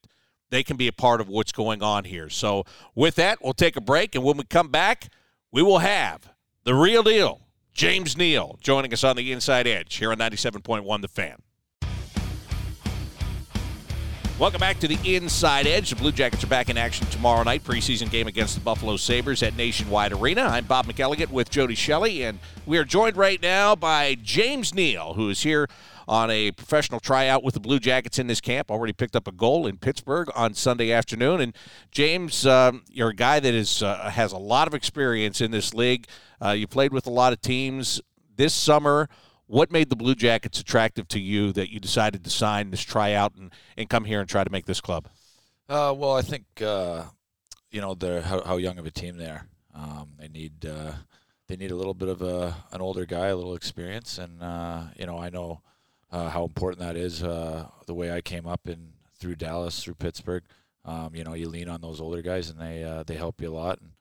they 0.50 0.63
can 0.63 0.77
be 0.77 0.88
a 0.88 0.94
part 0.94 1.21
of 1.21 1.29
what's 1.29 1.51
going 1.51 1.81
on 1.81 2.03
here. 2.03 2.29
So, 2.29 2.65
with 2.94 3.15
that, 3.15 3.39
we'll 3.44 3.53
take 3.53 3.75
a 3.75 3.81
break, 3.81 4.15
and 4.15 4.23
when 4.23 4.38
we 4.38 4.44
come 4.44 4.69
back, 4.69 5.09
we 5.51 5.62
will 5.62 5.79
have 5.79 6.29
the 6.63 6.75
real 6.75 7.03
deal, 7.03 7.41
James 7.74 8.17
Neal, 8.17 8.57
joining 8.62 8.94
us 8.94 9.03
on 9.03 9.15
the 9.15 9.31
Inside 9.31 9.67
Edge 9.67 9.95
here 9.95 10.12
on 10.12 10.17
97.1 10.17 11.01
The 11.01 11.07
Fan. 11.07 11.41
Welcome 14.41 14.59
back 14.59 14.79
to 14.79 14.88
the 14.88 14.97
Inside 15.15 15.67
Edge. 15.67 15.91
The 15.91 15.95
Blue 15.95 16.11
Jackets 16.11 16.43
are 16.43 16.47
back 16.47 16.67
in 16.67 16.75
action 16.75 17.05
tomorrow 17.11 17.43
night, 17.43 17.63
preseason 17.63 18.09
game 18.09 18.25
against 18.25 18.55
the 18.55 18.61
Buffalo 18.61 18.97
Sabres 18.97 19.43
at 19.43 19.55
Nationwide 19.55 20.13
Arena. 20.13 20.41
I'm 20.41 20.65
Bob 20.65 20.88
McElligott 20.88 21.29
with 21.29 21.51
Jody 21.51 21.75
Shelley, 21.75 22.23
and 22.23 22.39
we 22.65 22.79
are 22.79 22.83
joined 22.83 23.17
right 23.17 23.39
now 23.39 23.75
by 23.75 24.15
James 24.23 24.73
Neal, 24.73 25.13
who 25.13 25.29
is 25.29 25.43
here 25.43 25.67
on 26.07 26.31
a 26.31 26.49
professional 26.53 26.99
tryout 26.99 27.43
with 27.43 27.53
the 27.53 27.59
Blue 27.59 27.77
Jackets 27.77 28.17
in 28.17 28.25
this 28.25 28.41
camp. 28.41 28.71
Already 28.71 28.93
picked 28.93 29.15
up 29.15 29.27
a 29.27 29.31
goal 29.31 29.67
in 29.67 29.77
Pittsburgh 29.77 30.27
on 30.33 30.55
Sunday 30.55 30.91
afternoon. 30.91 31.39
And 31.39 31.55
James, 31.91 32.43
um, 32.43 32.81
you're 32.89 33.09
a 33.09 33.15
guy 33.15 33.39
that 33.39 33.53
is 33.53 33.83
uh, 33.83 34.09
has 34.09 34.31
a 34.31 34.39
lot 34.39 34.67
of 34.67 34.73
experience 34.73 35.39
in 35.39 35.51
this 35.51 35.75
league. 35.75 36.07
Uh, 36.43 36.49
you 36.49 36.65
played 36.65 36.93
with 36.93 37.05
a 37.05 37.11
lot 37.11 37.31
of 37.31 37.41
teams 37.41 38.01
this 38.38 38.55
summer. 38.55 39.07
What 39.51 39.69
made 39.69 39.89
the 39.89 39.98
Blue 39.98 40.15
Jackets 40.15 40.62
attractive 40.62 41.09
to 41.09 41.19
you 41.19 41.51
that 41.51 41.69
you 41.69 41.81
decided 41.81 42.24
to 42.24 42.30
sign 42.30 42.71
this 42.71 42.80
tryout 42.80 43.36
and, 43.36 43.51
and 43.75 43.89
come 43.89 44.05
here 44.05 44.22
and 44.22 44.29
try 44.29 44.46
to 44.46 44.50
make 44.50 44.65
this 44.65 44.79
club? 44.79 45.10
Uh, 45.67 45.93
well, 45.93 46.15
I 46.15 46.22
think 46.22 46.46
uh, 46.62 47.03
you 47.70 47.81
know 47.81 47.93
they're 47.93 48.22
how, 48.22 48.41
how 48.43 48.55
young 48.55 48.79
of 48.79 48.86
a 48.86 48.91
team 48.91 49.17
they 49.17 49.25
are. 49.25 49.46
Um, 49.75 50.13
they 50.17 50.29
need 50.29 50.65
uh, 50.65 50.93
they 51.50 51.58
need 51.58 51.72
a 51.72 51.75
little 51.75 51.93
bit 51.93 52.08
of 52.08 52.22
a 52.22 52.55
an 52.72 52.79
older 52.79 53.05
guy, 53.05 53.27
a 53.27 53.36
little 53.36 53.55
experience, 53.55 54.17
and 54.17 54.41
uh, 54.41 54.84
you 54.96 55.05
know 55.05 55.20
I 55.20 55.29
know 55.29 55.60
uh, 56.13 56.29
how 56.29 56.46
important 56.46 56.79
that 56.79 56.96
is. 56.96 57.22
Uh, 57.22 57.67
the 57.88 57.93
way 57.93 58.10
I 58.10 58.22
came 58.22 58.48
up 58.48 58.70
in 58.70 58.93
through 59.20 59.36
Dallas, 59.36 59.84
through 59.84 59.96
Pittsburgh, 59.96 60.43
um, 60.86 61.13
you 61.13 61.25
know 61.25 61.34
you 61.34 61.50
lean 61.50 61.67
on 61.67 61.81
those 61.81 62.00
older 62.00 62.22
guys, 62.22 62.50
and 62.50 62.58
they 62.58 63.03
they 63.05 63.15
help 63.15 63.41
you 63.41 63.50
a 63.50 63.53
lot 63.53 63.81
and 63.81 63.91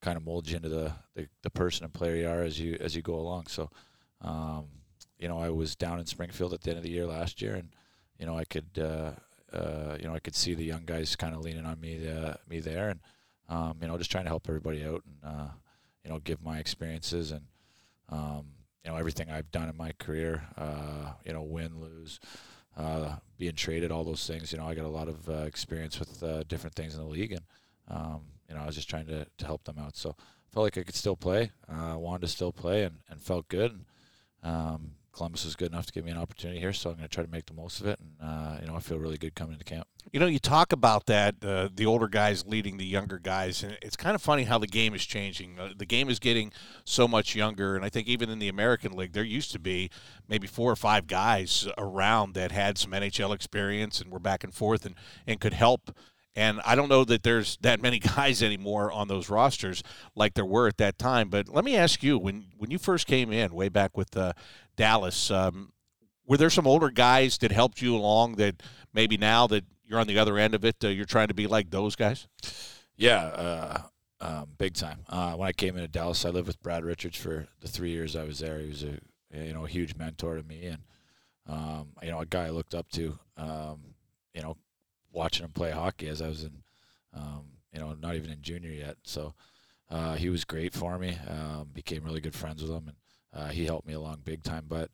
kind 0.00 0.16
of 0.16 0.24
mold 0.24 0.48
you 0.48 0.54
into 0.54 0.68
the, 0.68 0.92
the, 1.16 1.26
the 1.42 1.50
person 1.50 1.84
and 1.84 1.92
player 1.92 2.14
you 2.14 2.28
are 2.28 2.42
as 2.42 2.60
you 2.60 2.76
as 2.78 2.94
you 2.94 3.02
go 3.02 3.16
along. 3.16 3.48
So, 3.48 3.70
um, 4.20 4.66
you 5.20 5.28
know, 5.28 5.38
I 5.38 5.50
was 5.50 5.76
down 5.76 6.00
in 6.00 6.06
Springfield 6.06 6.54
at 6.54 6.62
the 6.62 6.70
end 6.70 6.78
of 6.78 6.82
the 6.82 6.90
year 6.90 7.06
last 7.06 7.40
year, 7.40 7.54
and 7.54 7.68
you 8.18 8.26
know 8.26 8.36
I 8.36 8.44
could. 8.44 8.78
Uh, 8.78 9.12
uh, 9.52 9.96
you 9.98 10.06
know, 10.06 10.14
I 10.14 10.20
could 10.20 10.36
see 10.36 10.54
the 10.54 10.64
young 10.64 10.84
guys 10.84 11.16
kind 11.16 11.34
of 11.34 11.40
leaning 11.40 11.66
on 11.66 11.80
me, 11.80 12.08
uh, 12.08 12.34
me 12.48 12.60
there, 12.60 12.90
and 12.90 13.00
um, 13.48 13.78
you 13.80 13.88
know, 13.88 13.98
just 13.98 14.10
trying 14.10 14.24
to 14.24 14.30
help 14.30 14.48
everybody 14.48 14.84
out, 14.84 15.02
and 15.04 15.34
uh, 15.34 15.48
you 16.04 16.10
know, 16.10 16.18
give 16.20 16.42
my 16.42 16.58
experiences 16.58 17.32
and 17.32 17.42
um, 18.10 18.46
you 18.84 18.90
know 18.90 18.96
everything 18.96 19.30
I've 19.30 19.50
done 19.50 19.68
in 19.68 19.76
my 19.76 19.92
career. 19.98 20.46
Uh, 20.56 21.12
you 21.24 21.32
know, 21.32 21.42
win, 21.42 21.80
lose, 21.80 22.20
uh, 22.76 23.16
being 23.38 23.54
traded, 23.54 23.90
all 23.90 24.04
those 24.04 24.24
things. 24.24 24.52
You 24.52 24.58
know, 24.58 24.68
I 24.68 24.74
got 24.74 24.84
a 24.84 24.88
lot 24.88 25.08
of 25.08 25.28
experience 25.46 25.98
with 25.98 26.20
different 26.48 26.76
things 26.76 26.94
in 26.94 27.00
the 27.00 27.08
league, 27.08 27.32
and 27.32 27.42
um, 27.88 28.20
you 28.48 28.54
know, 28.54 28.62
I 28.62 28.66
was 28.66 28.76
just 28.76 28.88
trying 28.88 29.06
to, 29.06 29.26
to 29.38 29.46
help 29.46 29.64
them 29.64 29.78
out. 29.78 29.96
So 29.96 30.10
I 30.18 30.54
felt 30.54 30.64
like 30.64 30.78
I 30.78 30.84
could 30.84 30.94
still 30.94 31.16
play, 31.16 31.50
wanted 31.68 32.22
to 32.22 32.28
still 32.28 32.52
play, 32.52 32.84
and, 32.84 32.98
and 33.08 33.20
felt 33.20 33.48
good. 33.48 33.72
And, 33.72 33.84
um, 34.42 34.92
Columbus 35.12 35.44
is 35.44 35.56
good 35.56 35.72
enough 35.72 35.86
to 35.86 35.92
give 35.92 36.04
me 36.04 36.10
an 36.10 36.18
opportunity 36.18 36.60
here, 36.60 36.72
so 36.72 36.90
I'm 36.90 36.96
going 36.96 37.08
to 37.08 37.14
try 37.14 37.24
to 37.24 37.30
make 37.30 37.46
the 37.46 37.54
most 37.54 37.80
of 37.80 37.86
it. 37.86 37.98
And 38.00 38.12
uh, 38.22 38.58
you 38.60 38.68
know, 38.68 38.76
I 38.76 38.80
feel 38.80 38.98
really 38.98 39.18
good 39.18 39.34
coming 39.34 39.54
into 39.54 39.64
camp. 39.64 39.86
You 40.12 40.20
know, 40.20 40.26
you 40.26 40.38
talk 40.38 40.72
about 40.72 41.06
that 41.06 41.36
uh, 41.44 41.68
the 41.74 41.86
older 41.86 42.08
guys 42.08 42.46
leading 42.46 42.76
the 42.76 42.86
younger 42.86 43.18
guys, 43.18 43.62
and 43.62 43.76
it's 43.82 43.96
kind 43.96 44.14
of 44.14 44.22
funny 44.22 44.44
how 44.44 44.58
the 44.58 44.66
game 44.66 44.94
is 44.94 45.04
changing. 45.04 45.58
Uh, 45.58 45.70
the 45.76 45.86
game 45.86 46.08
is 46.08 46.18
getting 46.18 46.52
so 46.84 47.08
much 47.08 47.34
younger, 47.34 47.76
and 47.76 47.84
I 47.84 47.88
think 47.88 48.08
even 48.08 48.30
in 48.30 48.38
the 48.38 48.48
American 48.48 48.92
League, 48.92 49.12
there 49.12 49.24
used 49.24 49.52
to 49.52 49.58
be 49.58 49.90
maybe 50.28 50.46
four 50.46 50.70
or 50.70 50.76
five 50.76 51.06
guys 51.06 51.68
around 51.76 52.34
that 52.34 52.52
had 52.52 52.78
some 52.78 52.92
NHL 52.92 53.34
experience 53.34 54.00
and 54.00 54.10
were 54.10 54.18
back 54.20 54.44
and 54.44 54.54
forth 54.54 54.86
and, 54.86 54.94
and 55.26 55.40
could 55.40 55.54
help. 55.54 55.94
And 56.36 56.60
I 56.64 56.74
don't 56.76 56.88
know 56.88 57.04
that 57.04 57.22
there's 57.22 57.58
that 57.62 57.82
many 57.82 57.98
guys 58.16 58.42
anymore 58.42 58.92
on 58.92 59.08
those 59.08 59.28
rosters 59.28 59.82
like 60.14 60.34
there 60.34 60.44
were 60.44 60.68
at 60.68 60.78
that 60.78 60.98
time. 60.98 61.28
But 61.28 61.48
let 61.48 61.64
me 61.64 61.76
ask 61.76 62.02
you, 62.02 62.18
when 62.18 62.46
when 62.56 62.70
you 62.70 62.78
first 62.78 63.06
came 63.06 63.32
in, 63.32 63.52
way 63.54 63.68
back 63.68 63.96
with 63.96 64.16
uh, 64.16 64.32
Dallas, 64.76 65.30
um, 65.30 65.72
were 66.26 66.36
there 66.36 66.50
some 66.50 66.66
older 66.66 66.90
guys 66.90 67.38
that 67.38 67.50
helped 67.50 67.82
you 67.82 67.96
along 67.96 68.36
that 68.36 68.62
maybe 68.92 69.16
now 69.16 69.46
that 69.48 69.64
you're 69.90 69.98
on 69.98 70.06
the 70.06 70.18
other 70.18 70.38
end 70.38 70.54
of 70.54 70.64
it. 70.64 70.76
Uh, 70.82 70.88
you're 70.88 71.04
trying 71.04 71.28
to 71.28 71.34
be 71.34 71.46
like 71.46 71.70
those 71.70 71.96
guys. 71.96 72.28
Yeah, 72.96 73.24
uh, 73.24 73.82
um, 74.20 74.48
big 74.56 74.74
time. 74.74 75.00
Uh, 75.08 75.32
when 75.32 75.48
I 75.48 75.52
came 75.52 75.76
into 75.76 75.88
Dallas, 75.88 76.24
I 76.24 76.30
lived 76.30 76.46
with 76.46 76.62
Brad 76.62 76.84
Richards 76.84 77.16
for 77.16 77.48
the 77.60 77.68
three 77.68 77.90
years 77.90 78.14
I 78.14 78.24
was 78.24 78.38
there. 78.38 78.60
He 78.60 78.68
was 78.68 78.84
a 78.84 78.98
you 79.34 79.52
know 79.52 79.64
a 79.64 79.68
huge 79.68 79.96
mentor 79.96 80.36
to 80.36 80.42
me, 80.42 80.66
and 80.66 80.78
um, 81.48 81.88
you 82.02 82.10
know 82.10 82.20
a 82.20 82.26
guy 82.26 82.46
I 82.46 82.50
looked 82.50 82.74
up 82.74 82.88
to. 82.92 83.18
Um, 83.36 83.94
you 84.34 84.42
know, 84.42 84.56
watching 85.12 85.44
him 85.44 85.52
play 85.52 85.70
hockey 85.70 86.08
as 86.08 86.22
I 86.22 86.28
was 86.28 86.44
in, 86.44 86.62
um, 87.14 87.44
you 87.72 87.80
know, 87.80 87.94
not 88.00 88.16
even 88.16 88.30
in 88.30 88.42
junior 88.42 88.70
yet. 88.70 88.96
So 89.04 89.34
uh, 89.90 90.14
he 90.14 90.28
was 90.28 90.44
great 90.44 90.72
for 90.72 90.98
me. 90.98 91.16
Um, 91.28 91.68
became 91.72 92.04
really 92.04 92.20
good 92.20 92.34
friends 92.34 92.62
with 92.62 92.70
him, 92.70 92.88
and 92.88 92.96
uh, 93.32 93.48
he 93.48 93.64
helped 93.64 93.86
me 93.86 93.94
along 93.94 94.22
big 94.24 94.42
time. 94.42 94.66
But 94.68 94.90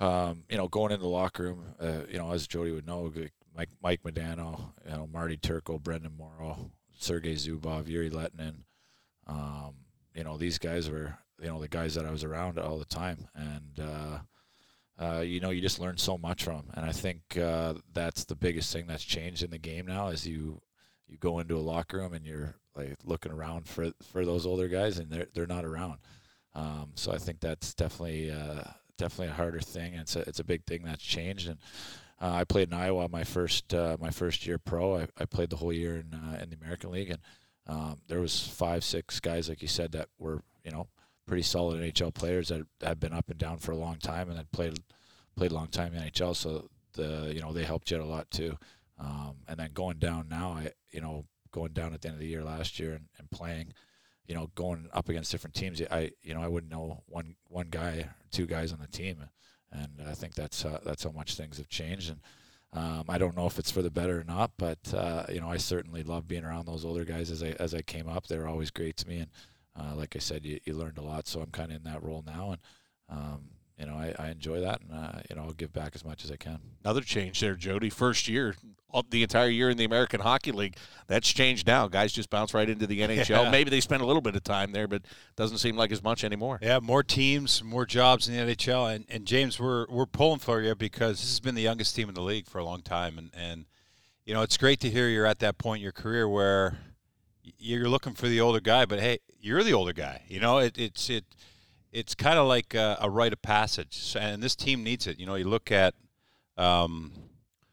um, 0.00 0.44
you 0.48 0.56
know, 0.56 0.68
going 0.68 0.92
into 0.92 1.02
the 1.02 1.08
locker 1.08 1.44
room, 1.44 1.64
uh, 1.80 2.02
you 2.10 2.18
know, 2.18 2.32
as 2.32 2.46
Jody 2.46 2.72
would 2.72 2.86
know, 2.86 3.12
Mike 3.56 3.70
Mike 3.82 4.02
Modano, 4.02 4.72
you 4.84 4.92
know, 4.92 5.08
Marty 5.12 5.36
Turco, 5.36 5.78
Brendan 5.78 6.16
Morrow, 6.16 6.70
Sergei 6.96 7.34
Zubov, 7.34 7.86
Jere 7.86 8.10
Lehtinen, 8.10 8.62
um, 9.26 9.74
you 10.14 10.24
know, 10.24 10.36
these 10.36 10.58
guys 10.58 10.88
were, 10.90 11.16
you 11.40 11.48
know, 11.48 11.60
the 11.60 11.68
guys 11.68 11.94
that 11.94 12.06
I 12.06 12.10
was 12.10 12.24
around 12.24 12.58
all 12.58 12.78
the 12.78 12.84
time, 12.84 13.28
and 13.34 13.80
uh, 15.00 15.20
you 15.20 15.40
know, 15.40 15.50
you 15.50 15.60
just 15.60 15.78
learn 15.78 15.96
so 15.96 16.18
much 16.18 16.44
from. 16.44 16.56
Them. 16.56 16.70
And 16.74 16.86
I 16.86 16.92
think 16.92 17.38
uh, 17.38 17.74
that's 17.92 18.24
the 18.24 18.34
biggest 18.34 18.72
thing 18.72 18.86
that's 18.86 19.04
changed 19.04 19.42
in 19.42 19.50
the 19.50 19.58
game 19.58 19.86
now, 19.86 20.08
is 20.08 20.26
you 20.26 20.60
you 21.06 21.16
go 21.18 21.38
into 21.38 21.56
a 21.56 21.60
locker 21.60 21.98
room 21.98 22.12
and 22.12 22.26
you're 22.26 22.56
like 22.74 22.96
looking 23.04 23.32
around 23.32 23.66
for 23.68 23.92
for 24.12 24.24
those 24.24 24.46
older 24.46 24.68
guys, 24.68 24.98
and 24.98 25.10
they're 25.10 25.28
they're 25.34 25.46
not 25.46 25.64
around. 25.64 25.98
Um, 26.54 26.92
so 26.94 27.12
I 27.12 27.18
think 27.18 27.40
that's 27.40 27.74
definitely 27.74 28.30
uh, 28.30 28.64
definitely 28.96 29.28
a 29.28 29.36
harder 29.36 29.60
thing. 29.60 29.92
And 29.92 30.02
it's 30.02 30.16
a 30.16 30.20
it's 30.20 30.40
a 30.40 30.44
big 30.44 30.64
thing 30.64 30.82
that's 30.82 31.04
changed. 31.04 31.48
And 31.48 31.58
uh, 32.20 32.32
I 32.32 32.44
played 32.44 32.68
in 32.68 32.74
Iowa 32.74 33.08
my 33.08 33.24
first 33.24 33.72
uh, 33.72 33.96
my 34.00 34.10
first 34.10 34.46
year 34.46 34.58
pro. 34.58 34.96
I, 34.96 35.08
I 35.18 35.24
played 35.26 35.50
the 35.50 35.56
whole 35.56 35.72
year 35.72 35.96
in 35.96 36.12
in 36.42 36.50
the 36.50 36.56
American 36.60 36.90
League, 36.90 37.10
and 37.10 37.20
um, 37.68 37.98
there 38.08 38.20
was 38.20 38.46
five 38.48 38.82
six 38.82 39.20
guys 39.20 39.48
like 39.48 39.62
you 39.62 39.68
said 39.68 39.92
that 39.92 40.08
were 40.18 40.42
you 40.64 40.72
know 40.72 40.88
pretty 41.28 41.42
solid 41.42 41.80
NHL 41.80 42.14
players 42.14 42.48
that 42.48 42.66
have 42.82 42.98
been 42.98 43.12
up 43.12 43.30
and 43.30 43.38
down 43.38 43.58
for 43.58 43.72
a 43.72 43.76
long 43.76 43.96
time 43.96 44.28
and 44.28 44.36
had 44.36 44.50
played 44.50 44.78
played 45.36 45.52
a 45.52 45.54
long 45.54 45.68
time 45.68 45.94
in 45.94 46.02
NHL. 46.02 46.34
So 46.34 46.68
the 46.94 47.32
you 47.34 47.40
know 47.40 47.52
they 47.52 47.64
helped 47.64 47.90
you 47.90 48.02
a 48.02 48.04
lot 48.04 48.30
too. 48.30 48.56
Um, 48.98 49.36
and 49.46 49.58
then 49.60 49.70
going 49.72 49.98
down 49.98 50.28
now, 50.28 50.50
I 50.52 50.72
you 50.90 51.00
know 51.00 51.26
going 51.52 51.72
down 51.72 51.94
at 51.94 52.02
the 52.02 52.08
end 52.08 52.16
of 52.16 52.20
the 52.20 52.26
year 52.26 52.42
last 52.42 52.80
year 52.80 52.94
and, 52.94 53.06
and 53.18 53.30
playing 53.30 53.72
you 54.28 54.34
know, 54.34 54.50
going 54.54 54.88
up 54.92 55.08
against 55.08 55.32
different 55.32 55.54
teams, 55.56 55.82
I 55.90 56.12
you 56.22 56.34
know 56.34 56.42
I 56.42 56.48
wouldn't 56.48 56.70
know 56.70 57.02
one 57.06 57.34
one 57.48 57.68
guy 57.70 57.92
or 58.00 58.14
two 58.30 58.46
guys 58.46 58.72
on 58.72 58.78
the 58.78 58.86
team, 58.86 59.24
and 59.72 59.88
I 60.06 60.12
think 60.12 60.34
that's 60.34 60.64
uh, 60.64 60.80
that's 60.84 61.02
how 61.02 61.10
much 61.10 61.34
things 61.34 61.56
have 61.56 61.70
changed. 61.70 62.10
And 62.10 62.20
um, 62.74 63.04
I 63.08 63.16
don't 63.16 63.34
know 63.34 63.46
if 63.46 63.58
it's 63.58 63.70
for 63.70 63.80
the 63.80 63.90
better 63.90 64.20
or 64.20 64.24
not, 64.24 64.52
but 64.58 64.78
uh, 64.94 65.24
you 65.30 65.40
know 65.40 65.50
I 65.50 65.56
certainly 65.56 66.02
love 66.02 66.28
being 66.28 66.44
around 66.44 66.66
those 66.66 66.84
older 66.84 67.04
guys 67.04 67.30
as 67.30 67.42
I 67.42 67.56
as 67.58 67.74
I 67.74 67.80
came 67.80 68.06
up. 68.06 68.26
They 68.26 68.36
were 68.36 68.46
always 68.46 68.70
great 68.70 68.98
to 68.98 69.08
me, 69.08 69.18
and 69.20 69.30
uh, 69.78 69.94
like 69.94 70.16
I 70.16 70.18
said, 70.18 70.44
you, 70.44 70.58
you 70.64 70.74
learned 70.74 70.98
a 70.98 71.02
lot. 71.02 71.26
So 71.28 71.40
I'm 71.40 71.50
kind 71.50 71.70
of 71.70 71.76
in 71.76 71.84
that 71.84 72.02
role 72.02 72.24
now, 72.26 72.52
and 72.52 72.60
um, 73.08 73.40
you 73.78 73.86
know, 73.86 73.94
I, 73.94 74.14
I 74.18 74.28
enjoy 74.30 74.60
that, 74.60 74.80
and 74.82 74.92
uh, 74.92 75.20
you 75.30 75.36
know, 75.36 75.42
I'll 75.42 75.52
give 75.52 75.72
back 75.72 75.92
as 75.94 76.04
much 76.04 76.24
as 76.24 76.30
I 76.30 76.36
can. 76.36 76.58
Another 76.84 77.00
change 77.00 77.40
there, 77.40 77.54
Jody. 77.54 77.90
First 77.90 78.28
year, 78.28 78.54
the 79.10 79.22
entire 79.22 79.48
year 79.48 79.70
in 79.70 79.76
the 79.76 79.84
American 79.84 80.20
Hockey 80.20 80.50
League. 80.50 80.76
That's 81.06 81.30
changed 81.32 81.66
now. 81.66 81.88
Guys 81.88 82.12
just 82.12 82.30
bounce 82.30 82.54
right 82.54 82.68
into 82.68 82.86
the 82.86 83.00
NHL. 83.08 83.44
Yeah. 83.44 83.50
Maybe 83.50 83.70
they 83.70 83.80
spend 83.80 84.02
a 84.02 84.06
little 84.06 84.22
bit 84.22 84.34
of 84.34 84.42
time 84.42 84.72
there, 84.72 84.88
but 84.88 85.02
doesn't 85.36 85.58
seem 85.58 85.76
like 85.76 85.92
as 85.92 86.02
much 86.02 86.24
anymore. 86.24 86.58
Yeah, 86.62 86.80
more 86.80 87.02
teams, 87.02 87.62
more 87.62 87.86
jobs 87.86 88.28
in 88.28 88.34
the 88.34 88.54
NHL. 88.54 88.94
And, 88.94 89.04
and 89.08 89.26
James, 89.26 89.60
we're 89.60 89.86
we're 89.88 90.06
pulling 90.06 90.40
for 90.40 90.60
you 90.60 90.74
because 90.74 91.20
this 91.20 91.30
has 91.30 91.40
been 91.40 91.54
the 91.54 91.62
youngest 91.62 91.94
team 91.94 92.08
in 92.08 92.14
the 92.14 92.22
league 92.22 92.46
for 92.46 92.58
a 92.58 92.64
long 92.64 92.82
time, 92.82 93.18
and 93.18 93.30
and 93.34 93.66
you 94.24 94.34
know, 94.34 94.42
it's 94.42 94.56
great 94.56 94.80
to 94.80 94.90
hear 94.90 95.08
you're 95.08 95.24
at 95.24 95.38
that 95.38 95.56
point 95.56 95.78
in 95.78 95.82
your 95.82 95.92
career 95.92 96.28
where 96.28 96.78
you're 97.58 97.88
looking 97.88 98.14
for 98.14 98.28
the 98.28 98.40
older 98.40 98.60
guy, 98.60 98.84
but 98.84 99.00
hey, 99.00 99.18
you're 99.40 99.62
the 99.62 99.72
older 99.72 99.92
guy. 99.92 100.22
You 100.28 100.40
know, 100.40 100.58
it, 100.58 100.78
it's 100.78 101.08
it 101.08 101.24
it's 101.92 102.14
kind 102.14 102.38
of 102.38 102.46
like 102.46 102.74
a, 102.74 102.98
a, 103.00 103.08
rite 103.08 103.32
of 103.32 103.42
passage, 103.42 104.16
and 104.18 104.42
this 104.42 104.54
team 104.54 104.84
needs 104.84 105.06
it. 105.06 105.18
You 105.18 105.26
know, 105.26 105.36
you 105.36 105.44
look 105.44 105.72
at, 105.72 105.94
um, 106.56 107.12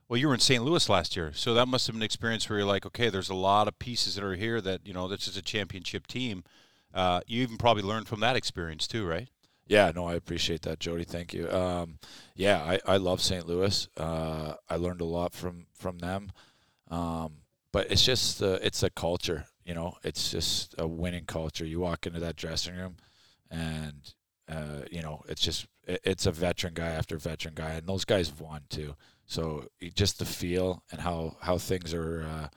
well, 0.07 0.17
you 0.17 0.27
were 0.27 0.33
in 0.33 0.39
St. 0.39 0.63
Louis 0.63 0.87
last 0.87 1.15
year, 1.15 1.31
so 1.33 1.53
that 1.53 1.67
must 1.67 1.87
have 1.87 1.95
been 1.95 2.01
an 2.01 2.05
experience 2.05 2.49
where 2.49 2.59
you're 2.59 2.67
like, 2.67 2.85
okay, 2.85 3.09
there's 3.09 3.29
a 3.29 3.35
lot 3.35 3.67
of 3.67 3.77
pieces 3.77 4.15
that 4.15 4.23
are 4.23 4.35
here 4.35 4.61
that 4.61 4.85
you 4.85 4.93
know 4.93 5.07
this 5.07 5.27
is 5.27 5.37
a 5.37 5.41
championship 5.41 6.07
team. 6.07 6.43
Uh, 6.93 7.19
you 7.27 7.41
even 7.41 7.57
probably 7.57 7.83
learned 7.83 8.07
from 8.07 8.21
that 8.21 8.35
experience 8.35 8.87
too, 8.87 9.05
right? 9.05 9.27
Yeah, 9.67 9.91
no, 9.93 10.05
I 10.05 10.13
appreciate 10.13 10.61
that, 10.61 10.79
Jody. 10.79 11.03
Thank 11.03 11.33
you. 11.33 11.49
Um, 11.49 11.97
yeah, 12.35 12.61
I, 12.63 12.93
I 12.93 12.97
love 12.97 13.19
St. 13.19 13.47
Louis. 13.47 13.87
Uh, 13.97 14.53
I 14.69 14.75
learned 14.75 15.01
a 15.01 15.05
lot 15.05 15.33
from 15.33 15.65
from 15.73 15.97
them, 15.97 16.31
um, 16.89 17.37
but 17.71 17.91
it's 17.91 18.05
just 18.05 18.41
uh, 18.43 18.59
it's 18.61 18.83
a 18.83 18.89
culture. 18.89 19.45
You 19.65 19.73
know, 19.73 19.97
it's 20.03 20.31
just 20.31 20.75
a 20.77 20.87
winning 20.87 21.25
culture. 21.25 21.65
You 21.65 21.79
walk 21.79 22.05
into 22.05 22.19
that 22.19 22.35
dressing 22.35 22.75
room 22.75 22.97
and 23.49 24.13
uh, 24.49 24.81
you 24.91 25.01
know 25.01 25.23
it's 25.27 25.41
just 25.41 25.67
it's 25.87 26.25
a 26.25 26.31
veteran 26.31 26.73
guy 26.73 26.89
after 26.89 27.17
veteran 27.17 27.53
guy, 27.55 27.71
and 27.71 27.87
those 27.87 28.05
guys 28.05 28.29
have 28.29 28.41
won 28.41 28.61
too. 28.69 28.95
So 29.25 29.67
just 29.93 30.19
the 30.19 30.25
feel 30.25 30.83
and 30.91 31.01
how 31.01 31.37
how 31.41 31.57
things 31.57 31.93
are 31.93 32.49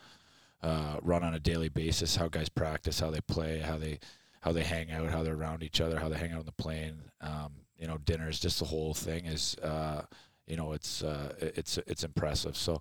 uh, 0.63 0.67
uh, 0.67 0.97
run 1.03 1.23
on 1.23 1.35
a 1.35 1.41
daily 1.41 1.69
basis, 1.69 2.17
how 2.17 2.29
guys 2.29 2.49
practice, 2.49 3.01
how 3.01 3.11
they 3.11 3.21
play, 3.21 3.61
how 3.61 3.79
they 3.79 3.99
how 4.41 4.53
they 4.53 4.63
hang 4.63 4.91
out, 4.91 5.11
how 5.11 5.23
they're 5.23 5.35
around 5.35 5.63
each 5.63 5.81
other, 5.81 5.99
how 5.99 6.09
they 6.09 6.19
hang 6.19 6.33
out 6.33 6.41
on 6.41 6.47
the 6.47 6.53
plane. 6.53 7.03
Um, 7.21 7.53
you 7.77 7.87
know, 7.87 7.99
dinners, 7.99 8.41
just 8.41 8.59
the 8.59 8.65
whole 8.65 8.95
thing 8.95 9.27
is 9.27 9.57
uh, 9.63 10.03
you 10.47 10.57
know 10.57 10.73
it's 10.73 11.03
uh, 11.03 11.35
it's 11.41 11.79
it's 11.87 12.05
impressive. 12.05 12.57
So. 12.57 12.81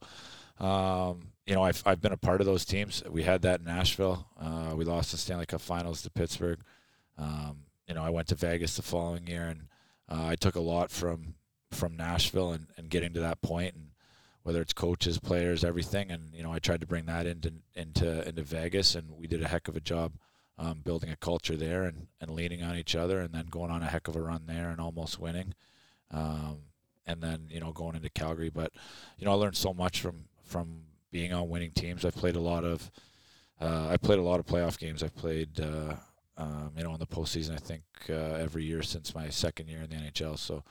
Um, 0.59 1.31
you 1.45 1.55
know, 1.55 1.63
I've, 1.63 1.81
I've 1.85 2.01
been 2.01 2.11
a 2.11 2.17
part 2.17 2.41
of 2.41 2.47
those 2.47 2.65
teams. 2.65 3.03
We 3.09 3.23
had 3.23 3.41
that 3.43 3.61
in 3.61 3.65
Nashville. 3.65 4.27
Uh, 4.39 4.73
we 4.75 4.83
lost 4.83 5.11
the 5.11 5.17
Stanley 5.17 5.45
Cup 5.45 5.61
Finals 5.61 6.01
to 6.01 6.09
Pittsburgh. 6.09 6.59
Um, 7.17 7.59
you 7.87 7.95
know, 7.95 8.03
I 8.03 8.09
went 8.09 8.27
to 8.27 8.35
Vegas 8.35 8.75
the 8.75 8.81
following 8.81 9.27
year, 9.27 9.47
and 9.47 9.67
uh, 10.09 10.27
I 10.27 10.35
took 10.35 10.55
a 10.55 10.61
lot 10.61 10.91
from 10.91 11.35
from 11.71 11.97
Nashville 11.97 12.53
and, 12.53 12.67
and 12.77 12.89
getting 12.89 13.13
to 13.13 13.19
that 13.19 13.41
point, 13.41 13.75
and 13.75 13.89
whether 14.43 14.61
it's 14.61 14.73
coaches, 14.73 15.19
players, 15.19 15.63
everything, 15.63 16.11
and 16.11 16.33
you 16.33 16.43
know, 16.43 16.51
I 16.51 16.59
tried 16.59 16.81
to 16.81 16.87
bring 16.87 17.05
that 17.05 17.25
into 17.25 17.53
into 17.75 18.27
into 18.27 18.43
Vegas, 18.43 18.95
and 18.95 19.11
we 19.17 19.27
did 19.27 19.41
a 19.41 19.47
heck 19.47 19.67
of 19.67 19.75
a 19.75 19.81
job 19.81 20.13
um, 20.57 20.81
building 20.83 21.09
a 21.09 21.15
culture 21.15 21.55
there 21.55 21.83
and, 21.83 22.07
and 22.19 22.31
leaning 22.31 22.63
on 22.63 22.75
each 22.75 22.95
other, 22.95 23.19
and 23.19 23.33
then 23.33 23.45
going 23.47 23.71
on 23.71 23.81
a 23.83 23.87
heck 23.87 24.07
of 24.07 24.15
a 24.15 24.21
run 24.21 24.43
there 24.47 24.69
and 24.69 24.81
almost 24.81 25.19
winning, 25.19 25.53
um, 26.11 26.59
and 27.05 27.21
then 27.21 27.47
you 27.49 27.59
know 27.59 27.71
going 27.71 27.95
into 27.95 28.09
Calgary. 28.09 28.49
But 28.49 28.73
you 29.17 29.25
know, 29.25 29.31
I 29.31 29.35
learned 29.35 29.57
so 29.57 29.73
much 29.73 30.01
from 30.01 30.25
from 30.47 30.81
being 31.11 31.33
on 31.33 31.49
winning 31.49 31.71
teams. 31.71 32.05
I've 32.05 32.15
played 32.15 32.35
a 32.35 32.41
lot 32.41 32.63
of 32.63 32.89
uh, 33.59 33.87
I 33.89 33.97
played 33.97 34.19
a 34.19 34.23
lot 34.23 34.39
of 34.39 34.45
playoff 34.45 34.77
games. 34.77 35.01
I've 35.01 35.15
played 35.15 35.59
uh, 35.59 35.95
um, 36.37 36.71
you 36.77 36.83
know, 36.83 36.93
in 36.93 36.99
the 36.99 37.07
postseason. 37.07 37.53
I 37.53 37.57
think 37.57 37.81
uh, 38.09 38.13
every 38.13 38.63
year 38.63 38.83
since 38.83 39.15
my 39.15 39.29
second 39.29 39.67
year 39.67 39.81
in 39.81 39.89
the 39.89 39.95
NHL. 39.95 40.37
So, 40.37 40.63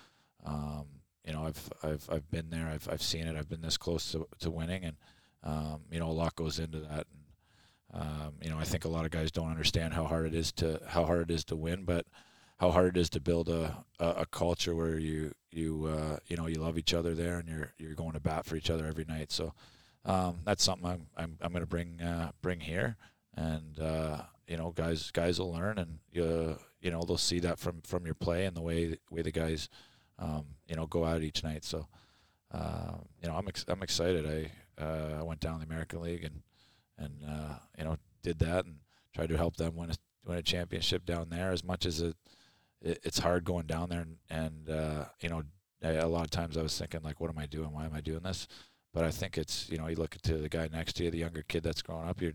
um, 0.45 0.87
you 1.25 1.33
know, 1.33 1.45
I've 1.45 1.73
I've 1.83 2.09
I've 2.11 2.30
been 2.30 2.50
there. 2.50 2.68
I've 2.68 2.88
I've 2.90 3.02
seen 3.02 3.26
it. 3.26 3.37
I've 3.37 3.49
been 3.49 3.62
this 3.62 3.76
close 3.76 4.12
to, 4.12 4.26
to 4.40 4.50
winning, 4.50 4.85
and 4.85 4.97
um, 5.42 5.83
you 5.90 5.99
know, 5.99 6.09
a 6.09 6.12
lot 6.12 6.37
goes 6.37 6.59
into 6.61 6.78
that. 6.80 7.06
And 7.12 8.02
um, 8.02 8.35
you 8.40 8.50
know, 8.50 8.59
I 8.59 8.64
think 8.64 8.85
a 8.85 8.88
lot 8.88 9.04
of 9.04 9.11
guys 9.11 9.33
don't 9.33 9.50
understand 9.50 9.95
how 9.95 10.04
hard 10.04 10.26
it 10.26 10.35
is 10.35 10.52
to 10.52 10.80
how 10.87 11.04
hard 11.04 11.28
it 11.30 11.35
is 11.35 11.45
to 11.47 11.56
win, 11.56 11.85
but 11.85 12.06
how 12.59 12.71
hard 12.71 12.97
it 12.97 13.01
is 13.01 13.11
to 13.11 13.21
build 13.21 13.49
a, 13.49 13.85
a, 13.99 14.09
a 14.09 14.27
culture 14.27 14.75
where 14.75 14.99
you 14.99 15.33
you 15.51 15.87
uh, 15.87 16.19
you 16.27 16.37
know 16.37 16.47
you 16.47 16.61
love 16.61 16.79
each 16.79 16.95
other 16.95 17.15
there, 17.15 17.39
and 17.39 17.49
you're 17.49 17.73
you're 17.79 17.95
going 17.95 18.13
to 18.13 18.21
bat 18.21 18.45
for 18.45 18.57
each 18.57 18.71
other 18.71 18.87
every 18.87 19.05
night. 19.05 19.33
So. 19.33 19.53
Um, 20.09 20.39
that's 20.45 20.63
something 20.63 20.89
I'm 20.89 21.07
I'm, 21.17 21.37
I'm 21.41 21.51
going 21.51 21.65
to 21.65 21.67
bring 21.67 22.01
uh, 22.01 22.31
bring 22.41 22.61
here, 22.61 22.97
and 23.35 23.77
uh, 23.81 24.21
you 24.47 24.57
know, 24.57 24.71
guys 24.71 25.11
guys 25.11 25.41
will 25.41 25.53
learn, 25.53 25.79
and 25.79 25.99
you 26.13 26.57
you 26.81 26.91
know 26.93 27.03
they'll 27.03 27.19
see 27.19 27.41
that 27.41 27.59
from 27.59 27.81
from 27.83 28.07
your 28.07 28.15
play 28.15 28.45
and 28.45 28.57
the 28.57 28.63
way 28.63 28.97
way 29.11 29.23
the 29.23 29.33
guys 29.33 29.69
um, 30.21 30.45
you 30.69 30.77
know 30.77 30.87
go 30.87 31.05
out 31.05 31.23
each 31.23 31.43
night. 31.43 31.65
So 31.65 31.89
uh, 32.53 32.93
you 33.21 33.29
know, 33.29 33.35
I'm 33.35 33.49
ex- 33.49 33.65
I'm 33.69 33.83
excited. 33.83 34.27
I 34.27 34.83
uh, 34.83 35.19
I 35.19 35.23
went 35.23 35.41
down 35.41 35.59
the 35.59 35.67
American 35.67 36.03
League 36.03 36.25
and 36.25 36.43
and 36.99 37.23
uh, 37.29 37.55
you 37.77 37.85
know 37.85 37.97
did 38.23 38.39
that 38.41 38.65
and 38.65 38.77
tried 39.15 39.29
to 39.31 39.37
help 39.37 39.57
them 39.57 39.75
win 39.75 39.91
a 39.91 39.95
win 40.25 40.39
a 40.39 40.43
championship 40.43 41.05
down 41.05 41.29
there. 41.31 41.51
As 41.51 41.65
much 41.65 41.85
as 41.85 42.01
it, 42.01 42.17
it 42.83 43.00
it's 43.02 43.18
hard 43.18 43.45
going 43.45 43.66
down 43.66 43.88
there 43.88 44.00
and, 44.00 44.16
and 44.30 44.71
uh, 44.71 45.04
you 45.21 45.28
know 45.28 45.42
a 45.83 46.06
lot 46.06 46.25
of 46.25 46.30
times 46.30 46.56
I 46.56 46.62
was 46.62 46.76
thinking 46.76 47.02
like, 47.02 47.21
what 47.21 47.30
am 47.30 47.38
I 47.38 47.47
doing? 47.47 47.73
Why 47.73 47.85
am 47.85 47.95
I 47.95 48.00
doing 48.00 48.23
this? 48.23 48.49
But 48.92 49.04
I 49.04 49.11
think 49.11 49.37
it's 49.37 49.68
you 49.68 49.76
know 49.78 49.88
you 49.88 49.97
look 49.97 50.16
to 50.23 50.38
the 50.38 50.49
guy 50.49 50.68
next 50.73 50.95
to 50.95 51.04
you, 51.04 51.11
the 51.11 51.18
younger 51.18 51.42
kid 51.42 51.62
that's 51.62 51.83
growing 51.83 52.09
up. 52.09 52.21
You're 52.21 52.33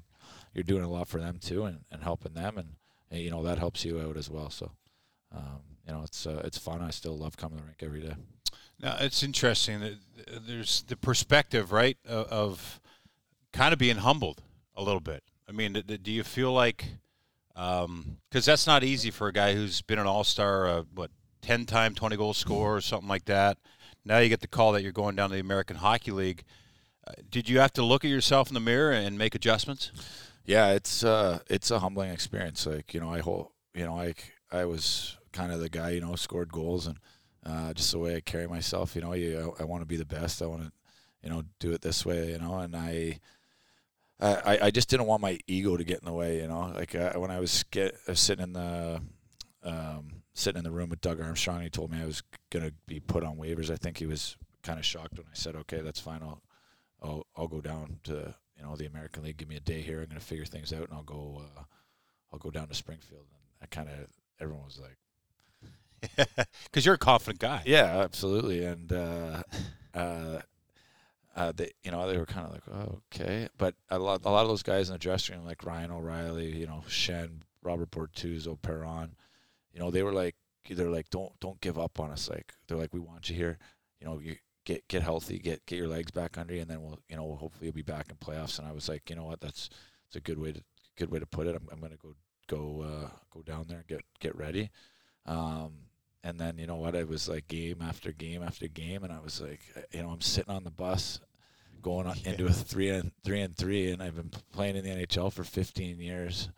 you're 0.53 0.63
doing 0.63 0.83
a 0.83 0.89
lot 0.89 1.07
for 1.07 1.19
them 1.19 1.39
too, 1.39 1.65
and, 1.65 1.79
and 1.91 2.03
helping 2.03 2.33
them, 2.33 2.57
and, 2.57 2.75
and 3.09 3.19
you 3.19 3.31
know 3.31 3.41
that 3.43 3.57
helps 3.57 3.83
you 3.83 3.99
out 3.99 4.15
as 4.15 4.29
well. 4.29 4.49
So, 4.49 4.71
um, 5.35 5.61
you 5.87 5.93
know, 5.93 6.03
it's 6.03 6.27
uh, 6.27 6.41
it's 6.43 6.59
fun. 6.59 6.81
I 6.81 6.91
still 6.91 7.17
love 7.17 7.35
coming 7.35 7.57
to 7.57 7.63
the 7.63 7.67
rink 7.67 7.81
every 7.81 8.01
day. 8.01 8.15
Now 8.79 8.97
it's 8.99 9.23
interesting 9.23 9.97
there's 10.47 10.83
the 10.83 10.97
perspective, 10.97 11.71
right, 11.71 11.97
of 12.07 12.79
kind 13.51 13.73
of 13.73 13.79
being 13.79 13.97
humbled 13.97 14.43
a 14.75 14.83
little 14.83 15.01
bit. 15.01 15.23
I 15.49 15.51
mean, 15.51 15.73
do 15.73 16.11
you 16.11 16.23
feel 16.23 16.53
like 16.53 16.85
because 17.53 17.85
um, 17.85 18.17
that's 18.31 18.65
not 18.65 18.83
easy 18.83 19.11
for 19.11 19.27
a 19.27 19.33
guy 19.33 19.53
who's 19.53 19.81
been 19.81 19.99
an 19.99 20.07
all-star, 20.07 20.67
uh, 20.67 20.83
what, 20.95 21.11
ten-time, 21.41 21.95
twenty-goal 21.95 22.33
scorer 22.33 22.75
or 22.77 22.81
something 22.81 23.09
like 23.09 23.25
that. 23.25 23.57
Now 24.05 24.19
you 24.19 24.29
get 24.29 24.41
the 24.41 24.47
call 24.47 24.71
that 24.71 24.83
you're 24.83 24.91
going 24.91 25.15
down 25.15 25.29
to 25.29 25.35
the 25.35 25.41
American 25.41 25.77
Hockey 25.77 26.11
League. 26.11 26.43
Uh, 27.05 27.13
did 27.29 27.49
you 27.49 27.59
have 27.59 27.73
to 27.73 27.83
look 27.83 28.05
at 28.05 28.11
yourself 28.11 28.47
in 28.47 28.53
the 28.53 28.59
mirror 28.59 28.91
and 28.91 29.17
make 29.17 29.35
adjustments? 29.35 29.91
Yeah, 30.45 30.71
it's 30.71 31.03
uh, 31.03 31.39
it's 31.49 31.71
a 31.71 31.79
humbling 31.79 32.11
experience. 32.11 32.65
Like 32.65 32.93
you 32.93 32.99
know, 32.99 33.13
I 33.13 33.17
you 33.17 33.85
know, 33.85 33.99
I 33.99 34.13
I 34.51 34.65
was 34.65 35.17
kind 35.31 35.51
of 35.51 35.59
the 35.59 35.69
guy, 35.69 35.91
you 35.91 36.01
know, 36.01 36.15
scored 36.15 36.51
goals 36.51 36.87
and 36.87 36.97
uh, 37.45 37.73
just 37.73 37.91
the 37.91 37.99
way 37.99 38.15
I 38.15 38.21
carry 38.21 38.47
myself. 38.47 38.95
You 38.95 39.01
know, 39.01 39.13
you, 39.13 39.55
I, 39.59 39.63
I 39.63 39.65
want 39.65 39.81
to 39.81 39.87
be 39.87 39.97
the 39.97 40.05
best. 40.05 40.41
I 40.41 40.45
want 40.45 40.63
to, 40.63 40.71
you 41.23 41.29
know, 41.29 41.43
do 41.59 41.71
it 41.73 41.81
this 41.81 42.05
way. 42.05 42.31
You 42.31 42.39
know, 42.39 42.59
and 42.59 42.75
I. 42.75 43.19
I, 44.21 44.59
I 44.63 44.71
just 44.71 44.89
didn't 44.89 45.07
want 45.07 45.21
my 45.21 45.39
ego 45.47 45.75
to 45.77 45.83
get 45.83 45.99
in 45.99 46.05
the 46.05 46.13
way, 46.13 46.41
you 46.41 46.47
know. 46.47 46.71
Like 46.75 46.93
uh, 46.95 47.13
when 47.13 47.31
I 47.31 47.39
was 47.39 47.63
get 47.63 47.95
uh, 48.07 48.13
sitting 48.13 48.43
in 48.43 48.53
the 48.53 49.01
um, 49.63 50.23
sitting 50.33 50.59
in 50.59 50.63
the 50.63 50.71
room 50.71 50.89
with 50.89 51.01
Doug 51.01 51.19
Armstrong, 51.19 51.61
he 51.61 51.69
told 51.69 51.91
me 51.91 52.01
I 52.01 52.05
was 52.05 52.21
gonna 52.51 52.71
be 52.87 52.99
put 52.99 53.23
on 53.23 53.37
waivers. 53.37 53.71
I 53.71 53.75
think 53.75 53.97
he 53.97 54.05
was 54.05 54.37
kind 54.63 54.79
of 54.79 54.85
shocked 54.85 55.17
when 55.17 55.25
I 55.27 55.33
said, 55.33 55.55
"Okay, 55.55 55.81
that's 55.81 55.99
fine. 55.99 56.21
I'll 56.21 56.41
I'll 57.01 57.25
I'll 57.35 57.47
go 57.47 57.61
down 57.61 57.99
to 58.03 58.35
you 58.55 58.63
know 58.63 58.75
the 58.75 58.85
American 58.85 59.23
League. 59.23 59.37
Give 59.37 59.49
me 59.49 59.55
a 59.55 59.61
day 59.61 59.81
here. 59.81 60.01
I'm 60.01 60.07
gonna 60.07 60.19
figure 60.19 60.45
things 60.45 60.71
out, 60.71 60.83
and 60.87 60.93
I'll 60.93 61.03
go 61.03 61.41
uh, 61.57 61.63
I'll 62.31 62.39
go 62.39 62.51
down 62.51 62.67
to 62.67 62.75
Springfield." 62.75 63.25
And 63.31 63.41
I 63.63 63.65
kind 63.75 63.89
of 63.89 64.07
everyone 64.39 64.65
was 64.65 64.79
like, 64.79 66.27
"Because 66.65 66.85
you're 66.85 66.95
a 66.95 66.99
confident 66.99 67.39
guy." 67.39 67.63
Yeah, 67.65 68.01
absolutely. 68.03 68.63
And 68.65 68.91
uh, 68.93 69.43
uh, 69.93 70.41
uh, 71.35 71.51
they 71.55 71.71
you 71.83 71.91
know 71.91 72.07
they 72.07 72.17
were 72.17 72.25
kind 72.25 72.45
of 72.47 72.53
like, 72.53 72.63
oh, 72.71 73.01
"Okay," 73.13 73.47
but 73.57 73.75
a 73.89 73.99
lot 73.99 74.21
a 74.25 74.29
lot 74.29 74.43
of 74.43 74.49
those 74.49 74.63
guys 74.63 74.89
in 74.89 74.93
the 74.93 74.99
dressing 74.99 75.35
room, 75.35 75.45
like 75.45 75.65
Ryan 75.65 75.91
O'Reilly, 75.91 76.57
you 76.57 76.67
know, 76.67 76.83
Schenn, 76.87 77.41
Robert 77.63 77.91
Bortuzzo, 77.91 78.61
Perron, 78.61 79.15
you 79.73 79.79
know, 79.79 79.91
they 79.91 80.03
were 80.03 80.13
like, 80.13 80.35
they're 80.69 80.89
like, 80.89 81.09
"Don't 81.09 81.37
don't 81.39 81.61
give 81.61 81.79
up 81.79 81.99
on 81.99 82.11
us." 82.11 82.29
Like 82.29 82.53
they're 82.67 82.77
like, 82.77 82.93
"We 82.93 82.99
want 82.99 83.29
you 83.29 83.35
here." 83.35 83.57
You 83.99 84.07
know, 84.07 84.19
you 84.19 84.35
get 84.65 84.87
get 84.87 85.03
healthy, 85.03 85.39
get 85.39 85.65
get 85.65 85.77
your 85.77 85.87
legs 85.87 86.11
back 86.11 86.37
under 86.37 86.53
you, 86.53 86.61
and 86.61 86.69
then 86.69 86.81
we'll 86.81 86.99
you 87.09 87.15
know 87.15 87.35
hopefully 87.35 87.67
you'll 87.67 87.73
be 87.73 87.81
back 87.81 88.07
in 88.09 88.15
playoffs. 88.17 88.59
And 88.59 88.67
I 88.67 88.71
was 88.71 88.89
like, 88.89 89.09
you 89.09 89.15
know 89.15 89.25
what, 89.25 89.41
that's 89.41 89.69
it's 90.07 90.15
a 90.15 90.21
good 90.21 90.39
way 90.39 90.51
to 90.51 90.61
good 90.97 91.11
way 91.11 91.19
to 91.19 91.25
put 91.25 91.47
it. 91.47 91.55
I'm 91.55 91.67
I'm 91.71 91.79
gonna 91.79 91.95
go 91.95 92.15
go 92.47 92.81
uh, 92.81 93.09
go 93.33 93.41
down 93.41 93.65
there 93.67 93.79
and 93.79 93.87
get 93.87 94.01
get 94.19 94.35
ready. 94.35 94.69
Um, 95.25 95.73
and 96.23 96.39
then 96.39 96.57
you 96.57 96.67
know 96.67 96.75
what, 96.75 96.95
I 96.95 97.03
was 97.03 97.27
like 97.27 97.47
game 97.47 97.81
after 97.81 98.11
game 98.11 98.43
after 98.43 98.67
game, 98.67 99.03
and 99.03 99.11
I 99.11 99.19
was 99.19 99.41
like, 99.41 99.61
uh, 99.75 99.81
you 99.91 100.03
know, 100.03 100.09
I'm 100.09 100.21
sitting 100.21 100.53
on 100.53 100.63
the 100.63 100.71
bus 100.71 101.19
going 101.81 102.07
on 102.07 102.17
into 102.25 102.45
a 102.45 102.51
three 102.51 102.89
and 102.89 103.11
three 103.23 103.41
and 103.41 103.55
three, 103.55 103.91
and 103.91 104.01
I've 104.01 104.15
been 104.15 104.31
playing 104.51 104.75
in 104.75 104.83
the 104.83 104.91
NHL 104.91 105.33
for 105.33 105.43
15 105.43 105.99
years. 105.99 106.49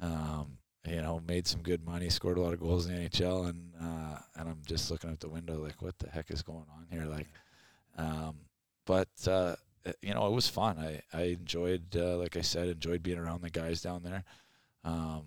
Um, 0.00 0.58
you 0.86 1.00
know, 1.00 1.22
made 1.26 1.46
some 1.46 1.62
good 1.62 1.84
money, 1.84 2.08
scored 2.08 2.38
a 2.38 2.40
lot 2.40 2.52
of 2.52 2.60
goals 2.60 2.86
in 2.86 2.94
the 2.94 3.08
NHL, 3.08 3.48
and 3.48 3.72
uh, 3.80 4.18
and 4.36 4.48
I'm 4.48 4.62
just 4.66 4.90
looking 4.90 5.10
out 5.10 5.20
the 5.20 5.28
window 5.28 5.58
like, 5.62 5.80
what 5.80 5.98
the 5.98 6.10
heck 6.10 6.30
is 6.30 6.42
going 6.42 6.66
on 6.76 6.86
here? 6.90 7.04
Like, 7.04 7.28
um, 7.96 8.36
but 8.84 9.08
uh, 9.28 9.56
you 10.00 10.14
know, 10.14 10.26
it 10.26 10.32
was 10.32 10.48
fun. 10.48 10.78
I 10.78 11.00
I 11.16 11.22
enjoyed, 11.24 11.96
uh, 11.96 12.16
like 12.16 12.36
I 12.36 12.40
said, 12.40 12.68
enjoyed 12.68 13.02
being 13.02 13.18
around 13.18 13.42
the 13.42 13.50
guys 13.50 13.80
down 13.80 14.02
there, 14.02 14.24
um, 14.84 15.24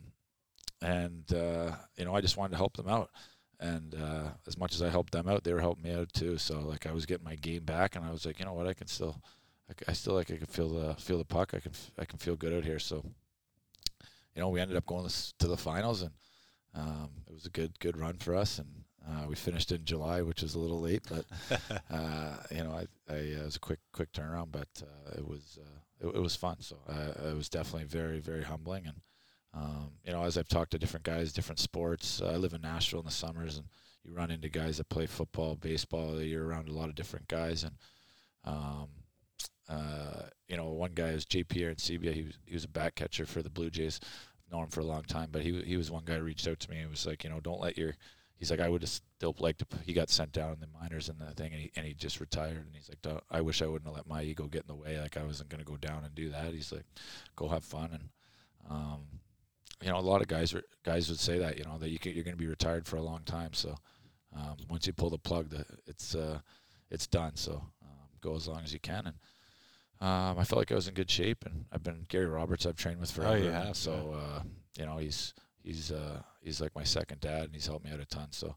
and 0.82 1.32
uh, 1.34 1.72
you 1.98 2.05
know, 2.05 2.15
I 2.15 2.22
just 2.22 2.36
wanted 2.36 2.51
to 2.51 2.58
help 2.58 2.75
them 2.75 2.89
out. 2.89 3.10
And 3.59 3.95
uh, 3.95 4.31
as 4.47 4.57
much 4.57 4.75
as 4.75 4.81
I 4.81 4.89
helped 4.89 5.13
them 5.13 5.27
out, 5.27 5.43
they 5.43 5.53
were 5.53 5.62
helping 5.62 5.83
me 5.83 5.93
out 5.93 6.12
too. 6.13 6.38
So 6.38 6.59
like 6.59 6.85
I 6.85 6.91
was 6.91 7.05
getting 7.05 7.24
my 7.25 7.35
game 7.35 7.63
back, 7.63 7.95
and 7.95 8.05
I 8.05 8.12
was 8.12 8.25
like, 8.25 8.39
you 8.39 8.45
know 8.45 8.53
what, 8.53 8.67
I 8.67 8.74
can 8.74 8.88
still, 8.88 9.21
I, 9.69 9.91
I 9.91 9.93
still 9.93 10.13
like 10.13 10.31
I 10.31 10.38
can 10.38 10.47
feel 10.47 10.69
the 10.69 10.95
feel 10.95 11.17
the 11.17 11.25
puck. 11.25 11.53
I 11.53 11.59
can 11.59 11.71
I 11.97 12.05
can 12.05 12.19
feel 12.19 12.35
good 12.35 12.53
out 12.53 12.65
here. 12.65 12.79
So 12.79 13.03
you 14.35 14.41
know, 14.41 14.50
we 14.50 14.59
ended 14.59 14.77
up 14.77 14.85
going 14.85 15.07
to 15.07 15.47
the 15.47 15.57
finals, 15.57 16.01
and 16.01 16.12
um, 16.75 17.09
it 17.27 17.33
was 17.33 17.45
a 17.45 17.50
good 17.50 17.79
good 17.79 17.97
run 17.97 18.17
for 18.17 18.35
us. 18.35 18.59
And 18.59 18.67
uh, 19.07 19.27
we 19.27 19.35
finished 19.35 19.71
in 19.71 19.85
July, 19.85 20.21
which 20.21 20.43
is 20.43 20.55
a 20.55 20.59
little 20.59 20.81
late, 20.81 21.03
but 21.09 21.25
uh, 21.89 22.38
you 22.51 22.63
know, 22.63 22.71
I, 22.71 23.13
I 23.13 23.17
uh, 23.17 23.41
it 23.41 23.45
was 23.45 23.55
a 23.55 23.59
quick 23.59 23.79
quick 23.93 24.12
turnaround, 24.12 24.51
but 24.51 24.67
uh, 24.81 25.17
it 25.17 25.27
was 25.27 25.57
uh, 25.62 26.07
it, 26.07 26.15
it, 26.15 26.21
was 26.21 26.36
fun. 26.36 26.58
So 26.60 26.77
uh, 26.89 27.30
it 27.30 27.36
was 27.36 27.49
definitely 27.49 27.88
very 27.88 28.19
very 28.19 28.43
humbling. 28.43 28.88
And 28.88 28.97
um, 29.56 29.91
you 30.04 30.12
know, 30.12 30.24
as 30.24 30.38
I've 30.38 30.50
talked 30.50 30.72
to 30.72 30.80
different 30.80 31.06
guys, 31.06 31.32
different 31.32 31.60
sports, 31.60 32.22
I 32.22 32.36
live 32.36 32.54
in 32.54 32.62
Nashville 32.62 33.00
in 33.00 33.06
the 33.06 33.12
summers, 33.12 33.58
and 33.58 33.68
you 34.04 34.13
run 34.13 34.30
into 34.30 34.50
guys 34.50 34.78
that 34.78 34.89
play 34.89 35.06
football, 35.06 35.56
baseball. 35.56 36.22
You're 36.22 36.46
around 36.46 36.68
a 36.68 36.74
lot 36.74 36.89
of 36.89 36.96
different 36.96 37.28
guys, 37.30 37.63
and 37.63 37.76
um, 38.44 38.89
uh, 39.70 40.24
you 40.48 40.58
know, 40.58 40.70
one 40.70 40.91
guy 40.94 41.08
is 41.08 41.26
JP 41.26 41.56
Arencibia. 41.56 42.13
He 42.13 42.24
was 42.24 42.38
he 42.46 42.54
was 42.54 42.65
a 42.65 42.70
back 42.70 42.96
catcher 42.96 43.26
for 43.26 43.41
the 43.41 43.50
Blue 43.50 43.70
Jays. 43.70 44.00
I've 44.04 44.52
known 44.52 44.63
him 44.63 44.70
for 44.70 44.82
a 44.82 44.86
long 44.86 45.04
time, 45.04 45.30
but 45.32 45.41
he 45.41 45.62
he 45.62 45.78
was 45.78 45.89
one 45.89 46.04
guy 46.06 46.18
who 46.18 46.24
reached 46.24 46.48
out 46.48 46.60
to 46.60 46.70
me 46.70 46.80
and 46.80 46.91
was 46.91 47.06
like, 47.06 47.24
you 47.24 47.30
know, 47.30 47.39
don't 47.39 47.62
let 47.62 47.78
your 47.78 47.96
he's 48.36 48.52
like 48.52 48.60
I 48.60 48.68
would 48.68 48.82
have 48.82 48.89
still 48.89 49.36
liked 49.39 49.60
to. 49.60 49.78
He 49.86 49.94
got 49.94 50.10
sent 50.10 50.34
down 50.34 50.52
in 50.52 50.60
the 50.60 50.68
minors 50.68 51.08
and 51.08 51.18
the 51.18 51.34
thing, 51.34 51.54
and 51.54 51.62
he 51.62 51.72
and 51.78 51.86
he 51.86 51.94
just 51.94 52.20
retired. 52.20 52.58
And 52.58 52.76
he's 52.76 52.89
like, 52.89 53.22
I 53.32 53.39
wish 53.39 53.62
I 53.62 53.68
wouldn't 53.68 53.88
have 53.88 53.96
let 53.96 54.08
my 54.08 54.22
ego 54.22 54.48
get 54.48 54.63
in 54.63 54.68
the 54.68 54.76
way. 54.76 55.00
Like 55.00 55.15
I 55.15 55.24
wasn't 55.24 55.50
going 55.50 55.63
to 55.63 55.65
go 55.65 55.78
down 55.78 56.04
and 56.04 56.13
do 56.13 56.30
that. 56.32 56.54
He's 56.54 56.74
like, 56.74 56.86
go 57.38 57.48
have 57.48 57.63
fun 57.63 57.91
and. 57.94 58.10
Um, 58.68 59.02
you 59.81 59.89
know, 59.89 59.97
a 59.97 59.99
lot 59.99 60.21
of 60.21 60.27
guys 60.27 60.55
guys 60.83 61.09
would 61.09 61.19
say 61.19 61.39
that 61.39 61.57
you 61.57 61.63
know 61.63 61.77
that 61.79 61.89
you 61.89 61.99
can, 61.99 62.13
you're 62.13 62.23
going 62.23 62.38
to 62.38 62.41
be 62.41 62.47
retired 62.47 62.88
for 62.88 62.97
a 62.97 63.01
long 63.01 63.21
time. 63.25 63.53
So 63.53 63.75
um, 64.35 64.57
once 64.69 64.88
you 64.88 64.93
pull 64.93 65.09
the 65.09 65.17
plug, 65.17 65.49
the, 65.49 65.65
it's 65.88 66.15
uh, 66.15 66.39
it's 66.89 67.07
done. 67.07 67.35
So 67.35 67.53
um, 67.83 68.07
go 68.21 68.35
as 68.35 68.47
long 68.47 68.61
as 68.63 68.73
you 68.73 68.79
can, 68.79 69.07
and 69.07 69.15
um, 70.01 70.39
I 70.39 70.43
felt 70.43 70.59
like 70.59 70.71
I 70.71 70.75
was 70.75 70.88
in 70.88 70.93
good 70.93 71.09
shape, 71.09 71.45
and 71.45 71.65
I've 71.71 71.83
been 71.83 72.05
Gary 72.09 72.25
Roberts. 72.25 72.65
I've 72.65 72.75
trained 72.75 72.99
with 72.99 73.11
forever. 73.11 73.33
Oh, 73.33 73.38
yeah. 73.38 73.71
So 73.73 74.15
uh, 74.17 74.41
you 74.77 74.85
know, 74.85 74.97
he's 74.97 75.33
he's 75.63 75.91
uh, 75.91 76.21
he's 76.41 76.61
like 76.61 76.75
my 76.75 76.83
second 76.83 77.21
dad, 77.21 77.43
and 77.43 77.53
he's 77.53 77.67
helped 77.67 77.85
me 77.85 77.91
out 77.91 77.99
a 77.99 78.05
ton. 78.05 78.27
So 78.31 78.55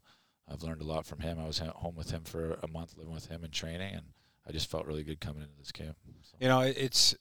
I've 0.51 0.63
learned 0.63 0.83
a 0.83 0.87
lot 0.87 1.07
from 1.07 1.21
him. 1.21 1.39
I 1.39 1.47
was 1.47 1.59
home 1.59 1.97
with 1.97 2.11
him 2.11 2.25
for 2.25 2.59
a 2.63 2.69
month, 2.69 2.97
living 2.97 3.13
with 3.13 3.27
him 3.27 3.45
and 3.45 3.53
training, 3.53 3.95
and 3.95 4.07
I 4.47 4.53
just 4.53 4.71
felt 4.71 4.87
really 4.87 5.03
good 5.05 5.21
coming 5.21 5.43
into 5.43 5.57
this 5.59 5.73
camp. 5.73 5.97
So. 6.23 6.37
You 6.41 6.49
know, 6.49 6.61
it's 6.61 7.15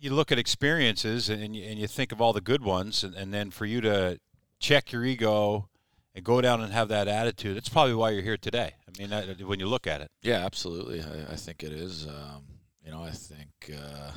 you 0.00 0.12
look 0.12 0.32
at 0.32 0.38
experiences 0.38 1.28
and 1.28 1.54
you, 1.56 1.64
and 1.64 1.78
you 1.78 1.86
think 1.86 2.12
of 2.12 2.20
all 2.20 2.32
the 2.32 2.40
good 2.40 2.62
ones, 2.62 3.04
and, 3.04 3.14
and 3.14 3.32
then 3.32 3.50
for 3.50 3.66
you 3.66 3.80
to 3.80 4.18
check 4.60 4.92
your 4.92 5.04
ego 5.04 5.68
and 6.14 6.24
go 6.24 6.40
down 6.40 6.60
and 6.60 6.72
have 6.72 6.88
that 6.88 7.08
attitude, 7.08 7.56
that's 7.56 7.68
probably 7.68 7.94
why 7.94 8.10
you're 8.10 8.22
here 8.22 8.36
today. 8.36 8.74
I 8.86 9.06
mean, 9.06 9.46
when 9.46 9.60
you 9.60 9.66
look 9.66 9.86
at 9.86 10.00
it. 10.00 10.10
Yeah, 10.22 10.44
absolutely. 10.44 11.02
I, 11.02 11.32
I 11.32 11.36
think 11.36 11.62
it 11.62 11.72
is. 11.72 12.06
Um, 12.06 12.44
you 12.84 12.90
know, 12.90 13.02
I 13.02 13.10
think 13.10 13.48
uh, 13.76 14.12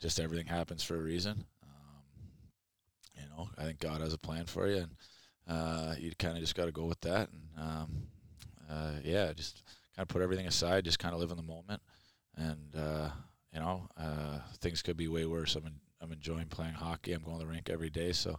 just 0.00 0.18
everything 0.18 0.46
happens 0.46 0.82
for 0.82 0.96
a 0.96 1.02
reason. 1.02 1.44
Um, 1.62 2.22
you 3.14 3.28
know, 3.28 3.48
I 3.58 3.64
think 3.64 3.78
God 3.78 4.00
has 4.00 4.12
a 4.12 4.18
plan 4.18 4.46
for 4.46 4.68
you, 4.68 4.78
and 4.78 4.90
uh, 5.46 5.94
you 5.98 6.12
kind 6.18 6.34
of 6.34 6.40
just 6.40 6.54
got 6.54 6.64
to 6.64 6.72
go 6.72 6.86
with 6.86 7.00
that. 7.02 7.28
And 7.30 7.42
um, 7.58 8.02
uh, 8.70 8.92
yeah, 9.04 9.32
just 9.32 9.62
kind 9.94 10.02
of 10.04 10.08
put 10.08 10.22
everything 10.22 10.46
aside, 10.46 10.84
just 10.84 10.98
kind 10.98 11.14
of 11.14 11.20
live 11.20 11.30
in 11.30 11.36
the 11.36 11.42
moment. 11.42 11.82
And 12.36 12.74
uh, 12.76 13.10
you 13.52 13.60
know, 13.60 13.88
uh, 13.96 14.38
things 14.60 14.82
could 14.82 14.96
be 14.96 15.08
way 15.08 15.26
worse. 15.26 15.56
I'm 15.56 15.66
in, 15.66 15.74
I'm 16.00 16.12
enjoying 16.12 16.46
playing 16.46 16.74
hockey. 16.74 17.12
I'm 17.12 17.22
going 17.22 17.38
to 17.38 17.44
the 17.44 17.50
rink 17.50 17.68
every 17.70 17.90
day, 17.90 18.12
so 18.12 18.38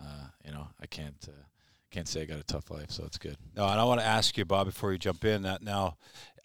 uh, 0.00 0.26
you 0.44 0.52
know, 0.52 0.68
I 0.80 0.86
can't 0.86 1.28
can't 1.90 2.08
say 2.08 2.22
I 2.22 2.24
got 2.24 2.38
a 2.38 2.44
tough 2.44 2.70
life, 2.70 2.90
so 2.90 3.04
it's 3.04 3.18
good. 3.18 3.36
No, 3.56 3.66
and 3.66 3.80
I 3.80 3.84
want 3.84 4.00
to 4.00 4.06
ask 4.06 4.36
you, 4.36 4.44
Bob, 4.44 4.66
before 4.66 4.92
you 4.92 4.98
jump 4.98 5.24
in, 5.24 5.42
that 5.42 5.62
now 5.62 5.96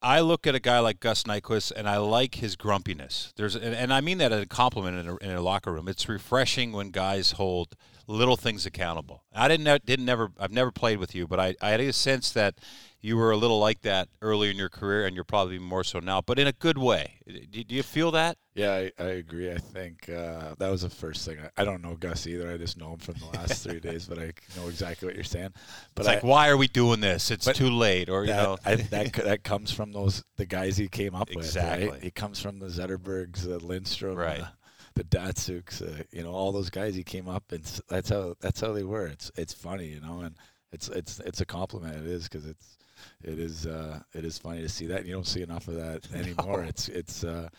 I 0.02 0.22
look 0.22 0.48
at 0.48 0.56
a 0.56 0.60
guy 0.60 0.80
like 0.80 1.00
Gus 1.00 1.24
Nyquist 1.24 1.72
and 1.76 1.88
I 1.90 1.98
like 1.98 2.36
his 2.36 2.56
grumpiness. 2.56 3.34
There's 3.36 3.56
and, 3.56 3.76
and 3.76 3.94
I 3.94 4.02
mean 4.02 4.18
that 4.20 4.32
as 4.32 4.44
a 4.44 4.48
compliment 4.48 4.98
in 4.98 5.08
a, 5.08 5.16
in 5.18 5.38
a, 5.38 5.42
locker 5.42 5.72
room. 5.72 5.88
It's 5.88 6.08
refreshing 6.08 6.72
when 6.72 6.90
guys 6.90 7.34
hold 7.34 7.76
little 8.08 8.38
things 8.38 8.66
accountable. 8.66 9.24
I 9.34 9.48
didn't 9.48 9.86
didn't 9.86 10.06
never 10.06 10.32
I've 10.40 10.52
never 10.52 10.72
played 10.72 10.98
with 10.98 11.14
you, 11.14 11.28
but 11.28 11.40
I, 11.40 11.56
I 11.62 11.70
had 11.70 11.82
a 11.82 11.94
sense 11.94 12.32
that 12.32 12.56
you 13.02 13.18
were 13.18 13.32
a 13.32 13.38
little 13.38 13.60
like 13.60 13.82
that 13.82 14.10
early 14.22 14.50
in 14.50 14.58
your 14.58 14.70
career, 14.70 15.06
and 15.06 15.16
you're 15.16 15.26
probably 15.26 15.58
more 15.58 15.84
so 15.84 16.00
now, 16.00 16.22
but 16.22 16.38
in 16.38 16.48
a 16.48 16.52
good 16.52 16.78
way. 16.78 17.16
Do, 17.28 17.64
you 17.68 17.84
feel 17.84 18.12
that? 18.12 18.38
Yeah, 18.54 18.74
I, 18.74 18.92
I 19.00 19.08
agree. 19.08 19.52
I 19.52 19.58
think 19.58 20.08
uh, 20.10 20.56
that 20.60 20.70
was 20.70 20.82
the 20.84 20.90
first 20.90 21.26
thing. 21.26 21.38
I, 21.40 21.62
I, 21.62 21.66
don't 21.66 21.82
know 21.82 21.96
Gus 21.96 22.28
either. 22.28 22.52
I 22.52 22.58
just 22.58 22.78
know 22.78 22.94
him 22.94 23.00
from 23.00 23.16
the 23.16 23.38
last 23.38 23.64
three 23.64 23.80
days, 23.92 24.06
but 24.06 24.20
I 24.20 24.34
know 24.56 24.68
exactly 24.68 25.08
what 25.08 25.16
you're 25.16 25.24
saying. 25.24 25.54
But 25.96 26.06
it's 26.06 26.16
like, 26.16 26.24
why 26.24 26.50
are 26.50 26.58
we 26.58 26.68
doing 26.68 27.00
this? 27.00 27.32
It's 27.32 27.52
too 27.54 27.70
late, 27.70 28.10
or 28.10 28.26
that, 28.26 28.36
you 28.36 28.48
know, 28.48 28.58
I, 28.66 28.76
that 28.92 29.14
that 29.14 29.44
comes 29.44 29.72
from 29.72 29.94
those 29.94 30.24
the 30.36 30.46
guys 30.46 30.78
he 30.78 30.88
came 30.88 31.16
up 31.16 31.32
exactly. 31.32 31.86
with. 31.86 31.96
Right? 31.96 32.04
He 32.04 32.12
comes 32.12 32.40
from 32.40 32.60
the 32.60 32.68
Zetterbergs, 32.68 33.44
the 33.44 33.60
Lidstrom, 33.60 34.18
right. 34.18 34.42
Uh, 34.42 34.48
the 34.94 35.04
Datsyuks, 35.06 35.82
uh, 35.82 36.04
you 36.12 36.22
know, 36.22 36.32
all 36.32 36.52
those 36.52 36.70
guys 36.70 36.96
he 36.96 37.04
came 37.04 37.30
up, 37.30 37.52
and 37.52 37.64
that's 37.88 38.10
how 38.10 38.36
that's 38.42 38.60
how 38.60 38.74
they 38.74 38.84
were. 38.84 39.08
It's 39.08 39.32
it's 39.38 39.54
funny, 39.54 39.88
you 39.88 40.02
know, 40.02 40.20
and 40.20 40.36
it's 40.72 40.90
it's 40.90 41.20
it's 41.22 41.42
a 41.42 41.46
compliment. 41.46 41.96
It 41.96 42.06
is 42.06 42.24
because 42.24 42.46
it's 42.46 42.78
it 43.24 43.40
is 43.40 43.66
uh, 43.66 44.00
it 44.14 44.26
is 44.26 44.38
funny 44.38 44.62
to 44.62 44.70
see 44.70 44.88
that. 44.88 45.06
You 45.06 45.14
don't 45.14 45.28
see 45.28 45.42
enough 45.42 45.68
of 45.68 45.76
that 45.76 46.12
anymore. 46.16 46.62
no. 46.62 46.68
It's 46.68 46.88
it's 46.90 47.24
uh, 47.24 47.50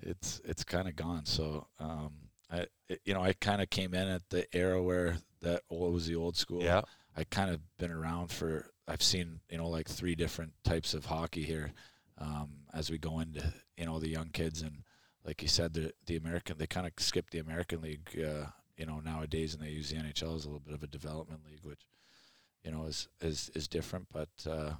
it's 0.00 0.40
it's 0.44 0.64
kind 0.64 0.88
of 0.88 0.96
gone. 0.96 1.26
So 1.26 1.66
um, 1.78 2.12
I 2.50 2.66
it, 2.88 3.00
you 3.04 3.14
know 3.14 3.22
I 3.22 3.32
kind 3.32 3.62
of 3.62 3.70
came 3.70 3.94
in 3.94 4.08
at 4.08 4.28
the 4.30 4.46
era 4.54 4.82
where 4.82 5.16
that 5.42 5.62
old 5.70 5.92
was 5.92 6.06
the 6.06 6.16
old 6.16 6.36
school. 6.36 6.62
Yeah. 6.62 6.82
I 7.16 7.24
kind 7.24 7.50
of 7.50 7.60
been 7.78 7.90
around 7.90 8.30
for. 8.30 8.66
I've 8.88 9.02
seen 9.02 9.40
you 9.48 9.58
know 9.58 9.68
like 9.68 9.88
three 9.88 10.14
different 10.14 10.52
types 10.64 10.94
of 10.94 11.06
hockey 11.06 11.42
here 11.42 11.72
um, 12.18 12.50
as 12.74 12.90
we 12.90 12.98
go 12.98 13.20
into 13.20 13.52
you 13.76 13.86
know 13.86 13.98
the 13.98 14.08
young 14.08 14.30
kids 14.30 14.62
and 14.62 14.82
like 15.24 15.40
you 15.42 15.48
said 15.48 15.74
the 15.74 15.92
the 16.06 16.16
American 16.16 16.58
they 16.58 16.66
kind 16.66 16.86
of 16.86 16.92
skip 16.98 17.30
the 17.30 17.38
American 17.38 17.80
League. 17.80 18.08
Uh, 18.18 18.46
you 18.76 18.86
know 18.86 19.00
nowadays 19.00 19.54
and 19.54 19.62
they 19.62 19.70
use 19.70 19.90
the 19.90 19.96
NHL 19.96 20.34
as 20.34 20.44
a 20.44 20.48
little 20.48 20.58
bit 20.58 20.74
of 20.74 20.82
a 20.82 20.88
development 20.88 21.42
league, 21.48 21.64
which 21.64 21.86
you 22.64 22.70
know 22.70 22.84
is 22.84 23.08
is 23.20 23.50
is 23.54 23.68
different. 23.68 24.06
But 24.12 24.28
uh, 24.48 24.72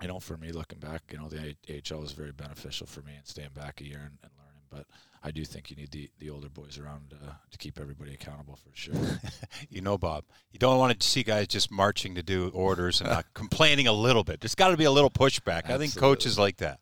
you 0.00 0.08
know, 0.08 0.18
for 0.18 0.36
me 0.36 0.52
looking 0.52 0.78
back, 0.78 1.02
you 1.10 1.18
know, 1.18 1.28
the 1.28 1.56
AHL 1.68 2.00
was 2.00 2.12
very 2.12 2.32
beneficial 2.32 2.86
for 2.86 3.02
me 3.02 3.12
and 3.16 3.26
staying 3.26 3.50
back 3.54 3.80
a 3.80 3.84
year 3.84 3.98
and, 3.98 4.18
and 4.22 4.32
learning. 4.38 4.62
But 4.70 4.86
I 5.22 5.30
do 5.30 5.44
think 5.44 5.70
you 5.70 5.76
need 5.76 5.90
the, 5.90 6.10
the 6.18 6.30
older 6.30 6.48
boys 6.48 6.78
around 6.78 7.12
uh, 7.12 7.32
to 7.50 7.58
keep 7.58 7.78
everybody 7.78 8.14
accountable 8.14 8.56
for 8.56 8.70
sure. 8.74 8.94
you 9.70 9.82
know, 9.82 9.98
Bob, 9.98 10.24
you 10.52 10.58
don't 10.58 10.78
want 10.78 10.98
to 10.98 11.06
see 11.06 11.22
guys 11.22 11.46
just 11.48 11.70
marching 11.70 12.14
to 12.14 12.22
do 12.22 12.50
orders 12.54 13.00
and 13.00 13.10
not 13.10 13.26
complaining 13.34 13.86
a 13.86 13.92
little 13.92 14.24
bit. 14.24 14.40
There's 14.40 14.54
got 14.54 14.68
to 14.68 14.76
be 14.76 14.84
a 14.84 14.90
little 14.90 15.10
pushback. 15.10 15.64
Absolutely. 15.64 15.74
I 15.74 15.88
think 15.88 15.96
coaches 15.96 16.38
like 16.38 16.56
that. 16.58 16.80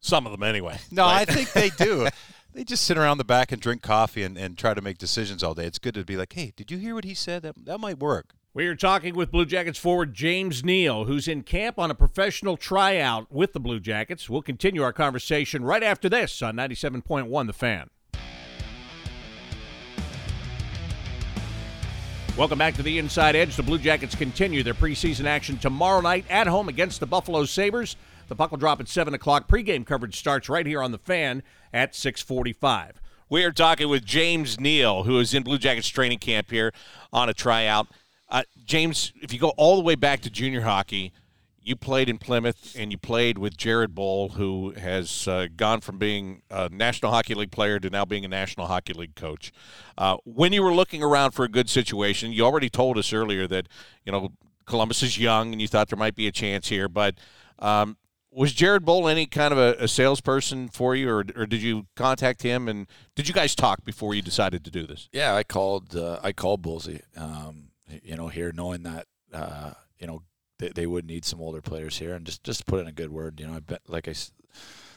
Some 0.00 0.26
of 0.26 0.32
them, 0.32 0.42
anyway. 0.42 0.78
No, 0.90 1.04
right? 1.04 1.28
I 1.28 1.32
think 1.32 1.52
they 1.52 1.70
do. 1.70 2.08
they 2.52 2.64
just 2.64 2.84
sit 2.84 2.98
around 2.98 3.18
the 3.18 3.24
back 3.24 3.50
and 3.52 3.60
drink 3.60 3.82
coffee 3.82 4.22
and, 4.22 4.36
and 4.36 4.58
try 4.58 4.74
to 4.74 4.82
make 4.82 4.98
decisions 4.98 5.42
all 5.42 5.54
day. 5.54 5.64
It's 5.64 5.78
good 5.78 5.94
to 5.94 6.04
be 6.04 6.16
like, 6.16 6.34
hey, 6.34 6.52
did 6.54 6.70
you 6.70 6.78
hear 6.78 6.94
what 6.94 7.04
he 7.04 7.14
said? 7.14 7.42
That, 7.42 7.64
that 7.64 7.78
might 7.78 7.98
work. 7.98 8.34
We 8.54 8.66
are 8.66 8.74
talking 8.74 9.14
with 9.14 9.30
Blue 9.30 9.44
Jackets 9.44 9.78
forward 9.78 10.14
James 10.14 10.64
Neal, 10.64 11.04
who's 11.04 11.28
in 11.28 11.42
camp 11.42 11.78
on 11.78 11.90
a 11.90 11.94
professional 11.94 12.56
tryout 12.56 13.30
with 13.30 13.52
the 13.52 13.60
Blue 13.60 13.78
Jackets. 13.78 14.30
We'll 14.30 14.40
continue 14.40 14.82
our 14.82 14.92
conversation 14.92 15.66
right 15.66 15.82
after 15.82 16.08
this 16.08 16.40
on 16.40 16.56
97.1 16.56 17.46
The 17.46 17.52
Fan. 17.52 17.90
Welcome 22.38 22.58
back 22.58 22.74
to 22.76 22.82
the 22.82 22.96
Inside 22.98 23.36
Edge. 23.36 23.54
The 23.54 23.62
Blue 23.62 23.78
Jackets 23.78 24.14
continue 24.14 24.62
their 24.62 24.72
preseason 24.72 25.26
action 25.26 25.58
tomorrow 25.58 26.00
night 26.00 26.24
at 26.30 26.46
home 26.46 26.70
against 26.70 27.00
the 27.00 27.06
Buffalo 27.06 27.44
Sabres. 27.44 27.96
The 28.28 28.34
puck 28.34 28.50
will 28.50 28.58
drop 28.58 28.80
at 28.80 28.88
7 28.88 29.12
o'clock. 29.12 29.46
Pregame 29.46 29.84
coverage 29.84 30.16
starts 30.16 30.48
right 30.48 30.64
here 30.64 30.82
on 30.82 30.90
The 30.90 30.98
Fan 30.98 31.42
at 31.74 31.94
645. 31.94 32.98
We 33.28 33.44
are 33.44 33.52
talking 33.52 33.90
with 33.90 34.06
James 34.06 34.58
Neal, 34.58 35.02
who 35.02 35.20
is 35.20 35.34
in 35.34 35.42
Blue 35.42 35.58
Jackets 35.58 35.88
training 35.88 36.20
camp 36.20 36.50
here 36.50 36.72
on 37.12 37.28
a 37.28 37.34
tryout. 37.34 37.88
James, 38.68 39.14
if 39.22 39.32
you 39.32 39.38
go 39.38 39.54
all 39.56 39.76
the 39.76 39.82
way 39.82 39.94
back 39.94 40.20
to 40.20 40.30
junior 40.30 40.60
hockey, 40.60 41.12
you 41.62 41.74
played 41.74 42.08
in 42.08 42.18
Plymouth 42.18 42.76
and 42.78 42.92
you 42.92 42.98
played 42.98 43.38
with 43.38 43.56
Jared 43.56 43.94
Boll, 43.94 44.28
who 44.30 44.72
has 44.72 45.26
uh, 45.26 45.48
gone 45.56 45.80
from 45.80 45.98
being 45.98 46.42
a 46.50 46.68
National 46.68 47.10
Hockey 47.10 47.34
League 47.34 47.50
player 47.50 47.80
to 47.80 47.88
now 47.88 48.04
being 48.04 48.26
a 48.26 48.28
National 48.28 48.66
Hockey 48.66 48.92
League 48.92 49.14
coach. 49.14 49.52
Uh, 49.96 50.18
when 50.24 50.52
you 50.52 50.62
were 50.62 50.74
looking 50.74 51.02
around 51.02 51.32
for 51.32 51.46
a 51.46 51.48
good 51.48 51.70
situation, 51.70 52.30
you 52.30 52.44
already 52.44 52.68
told 52.68 52.98
us 52.98 53.12
earlier 53.12 53.46
that 53.46 53.68
you 54.04 54.12
know 54.12 54.32
Columbus 54.66 55.02
is 55.02 55.18
young 55.18 55.52
and 55.52 55.62
you 55.62 55.68
thought 55.68 55.88
there 55.88 55.98
might 55.98 56.14
be 56.14 56.26
a 56.26 56.32
chance 56.32 56.68
here, 56.68 56.90
but 56.90 57.14
um, 57.58 57.96
was 58.30 58.52
Jared 58.52 58.84
Boll 58.84 59.08
any 59.08 59.24
kind 59.24 59.52
of 59.52 59.58
a, 59.58 59.82
a 59.82 59.88
salesperson 59.88 60.68
for 60.68 60.94
you, 60.94 61.08
or, 61.08 61.24
or, 61.34 61.46
did 61.46 61.62
you 61.62 61.86
contact 61.96 62.42
him 62.42 62.68
and 62.68 62.86
did 63.16 63.26
you 63.26 63.34
guys 63.34 63.54
talk 63.54 63.84
before 63.84 64.14
you 64.14 64.22
decided 64.22 64.64
to 64.66 64.70
do 64.70 64.86
this? 64.86 65.08
Yeah, 65.12 65.34
I 65.34 65.42
called. 65.42 65.96
Uh, 65.96 66.20
I 66.22 66.32
called 66.32 66.62
Bullsy. 66.62 67.00
Um, 67.16 67.67
you 68.02 68.16
know, 68.16 68.28
here 68.28 68.52
knowing 68.52 68.82
that 68.82 69.06
uh, 69.32 69.72
you 69.98 70.06
know 70.06 70.22
they, 70.58 70.70
they 70.70 70.86
would 70.86 71.06
need 71.06 71.24
some 71.24 71.40
older 71.40 71.60
players 71.60 71.98
here, 71.98 72.14
and 72.14 72.26
just 72.26 72.44
just 72.44 72.66
put 72.66 72.80
in 72.80 72.86
a 72.86 72.92
good 72.92 73.10
word. 73.10 73.40
You 73.40 73.46
know, 73.46 73.54
I 73.54 73.60
bet 73.60 73.82
like 73.88 74.08
I 74.08 74.14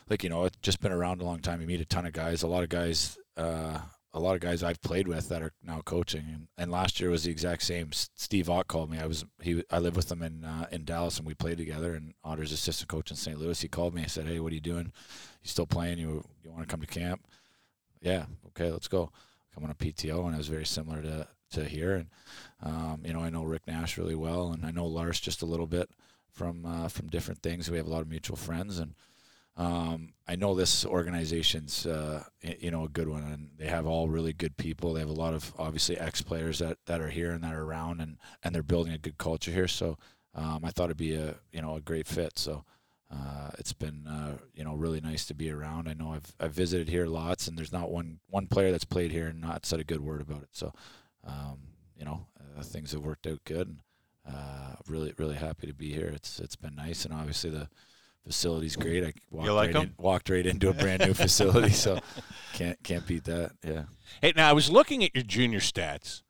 like 0.08 0.22
you 0.22 0.30
know, 0.30 0.44
I've 0.44 0.60
just 0.60 0.80
been 0.80 0.92
around 0.92 1.20
a 1.20 1.24
long 1.24 1.40
time. 1.40 1.60
You 1.60 1.66
meet 1.66 1.80
a 1.80 1.84
ton 1.84 2.06
of 2.06 2.12
guys. 2.12 2.42
A 2.42 2.48
lot 2.48 2.62
of 2.62 2.68
guys. 2.68 3.18
Uh, 3.36 3.78
a 4.14 4.20
lot 4.20 4.34
of 4.34 4.40
guys 4.40 4.62
I've 4.62 4.82
played 4.82 5.08
with 5.08 5.30
that 5.30 5.42
are 5.42 5.52
now 5.62 5.80
coaching, 5.80 6.26
and, 6.28 6.48
and 6.58 6.70
last 6.70 7.00
year 7.00 7.08
was 7.08 7.24
the 7.24 7.30
exact 7.30 7.62
same. 7.62 7.92
Steve 7.92 8.50
Ott 8.50 8.68
called 8.68 8.90
me. 8.90 8.98
I 8.98 9.06
was 9.06 9.24
he 9.40 9.64
I 9.70 9.78
lived 9.78 9.96
with 9.96 10.12
him 10.12 10.22
in 10.22 10.44
uh, 10.44 10.66
in 10.70 10.84
Dallas, 10.84 11.16
and 11.16 11.26
we 11.26 11.32
played 11.32 11.56
together. 11.56 11.94
And 11.94 12.12
Otter's 12.22 12.52
assistant 12.52 12.90
coach 12.90 13.10
in 13.10 13.16
St. 13.16 13.38
Louis. 13.38 13.58
He 13.58 13.68
called 13.68 13.94
me. 13.94 14.02
He 14.02 14.08
said, 14.08 14.26
"Hey, 14.26 14.38
what 14.38 14.52
are 14.52 14.54
you 14.54 14.60
doing? 14.60 14.92
You 15.42 15.48
still 15.48 15.66
playing? 15.66 15.98
You 15.98 16.24
you 16.44 16.50
want 16.50 16.62
to 16.62 16.68
come 16.70 16.82
to 16.82 16.86
camp? 16.86 17.26
Yeah, 18.02 18.26
okay, 18.48 18.70
let's 18.70 18.88
go." 18.88 19.10
Come 19.54 19.64
on 19.64 19.70
a 19.70 19.74
PTO, 19.74 20.24
and 20.24 20.34
it 20.34 20.38
was 20.38 20.48
very 20.48 20.64
similar 20.64 21.02
to 21.02 21.28
to 21.52 21.64
here. 21.64 21.94
And 21.94 22.06
um, 22.62 23.02
you 23.04 23.12
know, 23.12 23.20
I 23.20 23.30
know 23.30 23.44
Rick 23.44 23.66
Nash 23.66 23.98
really 23.98 24.14
well, 24.14 24.52
and 24.52 24.64
I 24.64 24.70
know 24.70 24.86
Lars 24.86 25.20
just 25.20 25.42
a 25.42 25.46
little 25.46 25.66
bit 25.66 25.90
from 26.32 26.64
uh, 26.66 26.88
from 26.88 27.08
different 27.08 27.42
things. 27.42 27.70
We 27.70 27.76
have 27.76 27.86
a 27.86 27.90
lot 27.90 28.02
of 28.02 28.08
mutual 28.08 28.36
friends, 28.36 28.78
and 28.78 28.94
um, 29.56 30.14
I 30.26 30.36
know 30.36 30.54
this 30.54 30.84
organization's 30.84 31.86
uh, 31.86 32.24
you 32.40 32.70
know 32.70 32.84
a 32.84 32.88
good 32.88 33.08
one, 33.08 33.22
and 33.22 33.50
they 33.58 33.66
have 33.66 33.86
all 33.86 34.08
really 34.08 34.32
good 34.32 34.56
people. 34.56 34.94
They 34.94 35.00
have 35.00 35.08
a 35.08 35.12
lot 35.12 35.34
of 35.34 35.52
obviously 35.58 35.98
ex 35.98 36.22
players 36.22 36.58
that, 36.60 36.78
that 36.86 37.00
are 37.00 37.10
here 37.10 37.32
and 37.32 37.44
that 37.44 37.54
are 37.54 37.64
around, 37.64 38.00
and 38.00 38.16
and 38.42 38.54
they're 38.54 38.62
building 38.62 38.92
a 38.92 38.98
good 38.98 39.18
culture 39.18 39.50
here. 39.50 39.68
So 39.68 39.98
um, 40.34 40.60
I 40.64 40.70
thought 40.70 40.86
it'd 40.86 40.96
be 40.96 41.14
a 41.14 41.36
you 41.52 41.62
know 41.62 41.76
a 41.76 41.80
great 41.80 42.06
fit. 42.06 42.38
So. 42.38 42.64
Uh, 43.14 43.50
it's 43.58 43.74
been 43.74 44.06
uh, 44.06 44.38
you 44.54 44.64
know 44.64 44.74
really 44.74 44.98
nice 44.98 45.26
to 45.26 45.34
be 45.34 45.50
around. 45.50 45.86
I 45.86 45.92
know 45.92 46.14
I've 46.14 46.32
I've 46.40 46.54
visited 46.54 46.88
here 46.88 47.04
lots, 47.04 47.46
and 47.46 47.58
there's 47.58 47.70
not 47.70 47.90
one 47.90 48.20
one 48.30 48.46
player 48.46 48.70
that's 48.72 48.86
played 48.86 49.10
here 49.10 49.26
and 49.26 49.38
not 49.38 49.66
said 49.66 49.80
a 49.80 49.84
good 49.84 50.00
word 50.00 50.22
about 50.22 50.40
it. 50.40 50.48
So 50.52 50.72
um, 51.26 51.58
you 51.96 52.04
know, 52.04 52.26
uh, 52.58 52.62
things 52.62 52.92
have 52.92 53.04
worked 53.04 53.26
out 53.26 53.40
good. 53.44 53.68
And, 53.68 53.80
uh, 54.26 54.74
really, 54.88 55.12
really 55.18 55.36
happy 55.36 55.66
to 55.66 55.74
be 55.74 55.92
here. 55.92 56.10
It's 56.14 56.38
it's 56.38 56.56
been 56.56 56.74
nice, 56.74 57.04
and 57.04 57.12
obviously 57.12 57.50
the 57.50 57.68
facility's 58.24 58.76
great. 58.76 59.04
I 59.04 59.12
walked, 59.30 59.48
like 59.48 59.74
right, 59.74 59.84
in, 59.84 59.94
walked 59.98 60.30
right 60.30 60.46
into 60.46 60.68
a 60.68 60.72
brand 60.72 61.04
new 61.04 61.14
facility, 61.14 61.70
so 61.70 61.98
can't 62.52 62.80
can't 62.82 63.06
beat 63.06 63.24
that. 63.24 63.52
Yeah. 63.64 63.84
Hey, 64.20 64.32
now 64.36 64.48
I 64.48 64.52
was 64.52 64.70
looking 64.70 65.02
at 65.02 65.14
your 65.14 65.24
junior 65.24 65.58
stats, 65.58 66.22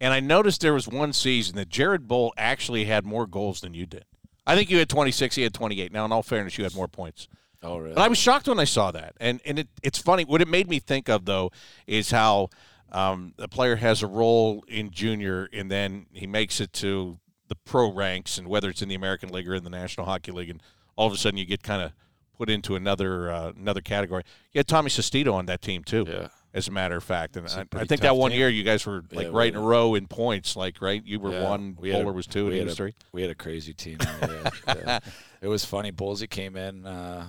and 0.00 0.12
I 0.12 0.20
noticed 0.20 0.60
there 0.60 0.74
was 0.74 0.88
one 0.88 1.12
season 1.12 1.56
that 1.56 1.68
Jared 1.68 2.08
Boll 2.08 2.32
actually 2.36 2.86
had 2.86 3.04
more 3.04 3.26
goals 3.26 3.60
than 3.60 3.74
you 3.74 3.86
did. 3.86 4.04
I 4.46 4.54
think 4.54 4.70
you 4.70 4.78
had 4.78 4.88
26, 4.88 5.34
he 5.34 5.42
had 5.42 5.52
28. 5.52 5.92
Now, 5.92 6.04
in 6.04 6.12
all 6.12 6.22
fairness, 6.22 6.56
you 6.56 6.62
had 6.62 6.74
more 6.74 6.86
points. 6.86 7.26
Oh, 7.64 7.78
really? 7.78 7.94
But 7.94 8.02
I 8.02 8.08
was 8.08 8.18
shocked 8.18 8.46
when 8.46 8.60
I 8.60 8.64
saw 8.64 8.90
that, 8.92 9.14
and 9.20 9.40
and 9.44 9.60
it, 9.60 9.68
it's 9.82 9.98
funny. 9.98 10.24
What 10.24 10.42
it 10.42 10.48
made 10.48 10.68
me 10.68 10.78
think 10.78 11.08
of 11.08 11.24
though 11.24 11.50
is 11.86 12.10
how 12.10 12.50
um, 12.96 13.34
the 13.36 13.46
player 13.46 13.76
has 13.76 14.02
a 14.02 14.06
role 14.06 14.64
in 14.68 14.90
junior, 14.90 15.50
and 15.52 15.70
then 15.70 16.06
he 16.12 16.26
makes 16.26 16.60
it 16.60 16.72
to 16.74 17.18
the 17.48 17.54
pro 17.54 17.92
ranks, 17.92 18.38
and 18.38 18.48
whether 18.48 18.70
it's 18.70 18.80
in 18.80 18.88
the 18.88 18.94
American 18.94 19.28
League 19.28 19.46
or 19.46 19.54
in 19.54 19.64
the 19.64 19.70
National 19.70 20.06
Hockey 20.06 20.32
League, 20.32 20.48
and 20.48 20.62
all 20.96 21.06
of 21.06 21.12
a 21.12 21.18
sudden 21.18 21.36
you 21.36 21.44
get 21.44 21.62
kind 21.62 21.82
of 21.82 21.92
put 22.38 22.48
into 22.48 22.74
another 22.74 23.30
uh, 23.30 23.52
another 23.54 23.82
category. 23.82 24.22
You 24.52 24.60
had 24.60 24.66
Tommy 24.66 24.88
Sestito 24.88 25.34
on 25.34 25.44
that 25.46 25.60
team 25.60 25.84
too. 25.84 26.06
Yeah. 26.08 26.28
As 26.54 26.68
a 26.68 26.70
matter 26.70 26.96
of 26.96 27.04
fact, 27.04 27.36
and 27.36 27.46
I, 27.48 27.66
I, 27.74 27.84
think 27.84 28.00
that 28.00 28.16
one 28.16 28.30
team. 28.30 28.40
year 28.40 28.48
you 28.48 28.62
guys 28.62 28.86
were 28.86 29.02
like 29.12 29.26
yeah, 29.26 29.30
right 29.34 29.52
in 29.52 29.56
a 29.56 29.60
row 29.60 29.94
in 29.94 30.06
points. 30.06 30.56
Like 30.56 30.80
right, 30.80 31.04
you 31.04 31.20
were 31.20 31.32
yeah, 31.32 31.50
one, 31.50 31.76
we 31.78 31.92
Bowler 31.92 32.14
was 32.14 32.26
two, 32.26 32.46
and 32.46 32.56
he 32.56 32.64
was 32.64 32.74
three. 32.74 32.94
We 33.12 33.20
had 33.20 33.30
a 33.30 33.34
crazy 33.34 33.74
team. 33.74 33.98
yeah, 34.66 35.00
it 35.42 35.48
was 35.48 35.66
funny. 35.66 35.90
Bullsy 35.90 36.26
came 36.26 36.56
in. 36.56 36.86
Uh, 36.86 37.26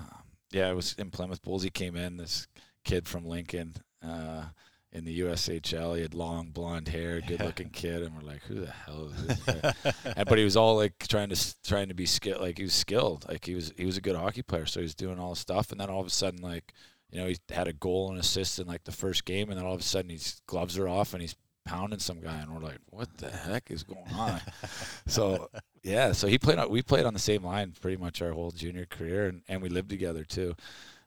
yeah, 0.50 0.70
it 0.70 0.74
was 0.74 0.94
in 0.94 1.10
Plymouth. 1.10 1.42
Bullsy 1.42 1.68
came 1.68 1.94
in. 1.94 2.16
This 2.16 2.48
kid 2.84 3.06
from 3.06 3.26
Lincoln. 3.26 3.74
Uh, 4.02 4.44
in 4.92 5.04
the 5.04 5.20
USHL. 5.20 5.96
He 5.96 6.02
had 6.02 6.14
long 6.14 6.48
blonde 6.48 6.88
hair, 6.88 7.20
good 7.20 7.40
looking 7.40 7.70
kid, 7.70 8.02
and 8.02 8.14
we're 8.14 8.28
like, 8.28 8.42
who 8.44 8.60
the 8.60 8.70
hell 8.70 9.10
is 9.14 9.26
this 9.26 9.74
and, 10.16 10.28
but 10.28 10.38
he 10.38 10.44
was 10.44 10.56
all 10.56 10.76
like 10.76 11.06
trying 11.08 11.28
to 11.28 11.62
trying 11.62 11.88
to 11.88 11.94
be 11.94 12.06
skilled, 12.06 12.40
like 12.40 12.58
he 12.58 12.64
was 12.64 12.74
skilled, 12.74 13.26
like 13.28 13.44
he 13.44 13.54
was 13.54 13.72
he 13.76 13.84
was 13.84 13.96
a 13.96 14.02
good 14.02 14.16
hockey 14.16 14.42
player, 14.42 14.66
so 14.66 14.80
he 14.80 14.84
was 14.84 14.94
doing 14.94 15.18
all 15.18 15.30
the 15.30 15.36
stuff, 15.36 15.70
and 15.70 15.80
then 15.80 15.90
all 15.90 16.00
of 16.00 16.06
a 16.06 16.10
sudden, 16.10 16.40
like 16.40 16.72
you 17.10 17.20
know, 17.20 17.26
he 17.26 17.36
had 17.50 17.68
a 17.68 17.72
goal 17.72 18.10
and 18.10 18.18
assist 18.18 18.58
in 18.58 18.66
like 18.66 18.84
the 18.84 18.92
first 18.92 19.24
game, 19.24 19.50
and 19.50 19.58
then 19.58 19.66
all 19.66 19.74
of 19.74 19.80
a 19.80 19.84
sudden 19.84 20.10
his 20.10 20.40
gloves 20.46 20.78
are 20.78 20.88
off 20.88 21.14
and 21.14 21.22
he's 21.22 21.36
pounding 21.64 21.98
some 21.98 22.20
guy, 22.20 22.38
and 22.38 22.52
we're 22.52 22.62
like, 22.62 22.78
what 22.90 23.08
the 23.18 23.30
heck 23.30 23.70
is 23.70 23.82
going 23.82 24.10
on? 24.14 24.40
so 25.06 25.50
yeah, 25.82 26.12
so 26.12 26.26
he 26.26 26.38
played. 26.38 26.58
We 26.68 26.82
played 26.82 27.04
on 27.04 27.12
the 27.12 27.20
same 27.20 27.44
line 27.44 27.74
pretty 27.80 27.96
much 27.98 28.22
our 28.22 28.32
whole 28.32 28.50
junior 28.50 28.86
career, 28.86 29.26
and, 29.26 29.42
and 29.48 29.62
we 29.62 29.68
lived 29.68 29.90
together 29.90 30.24
too. 30.24 30.54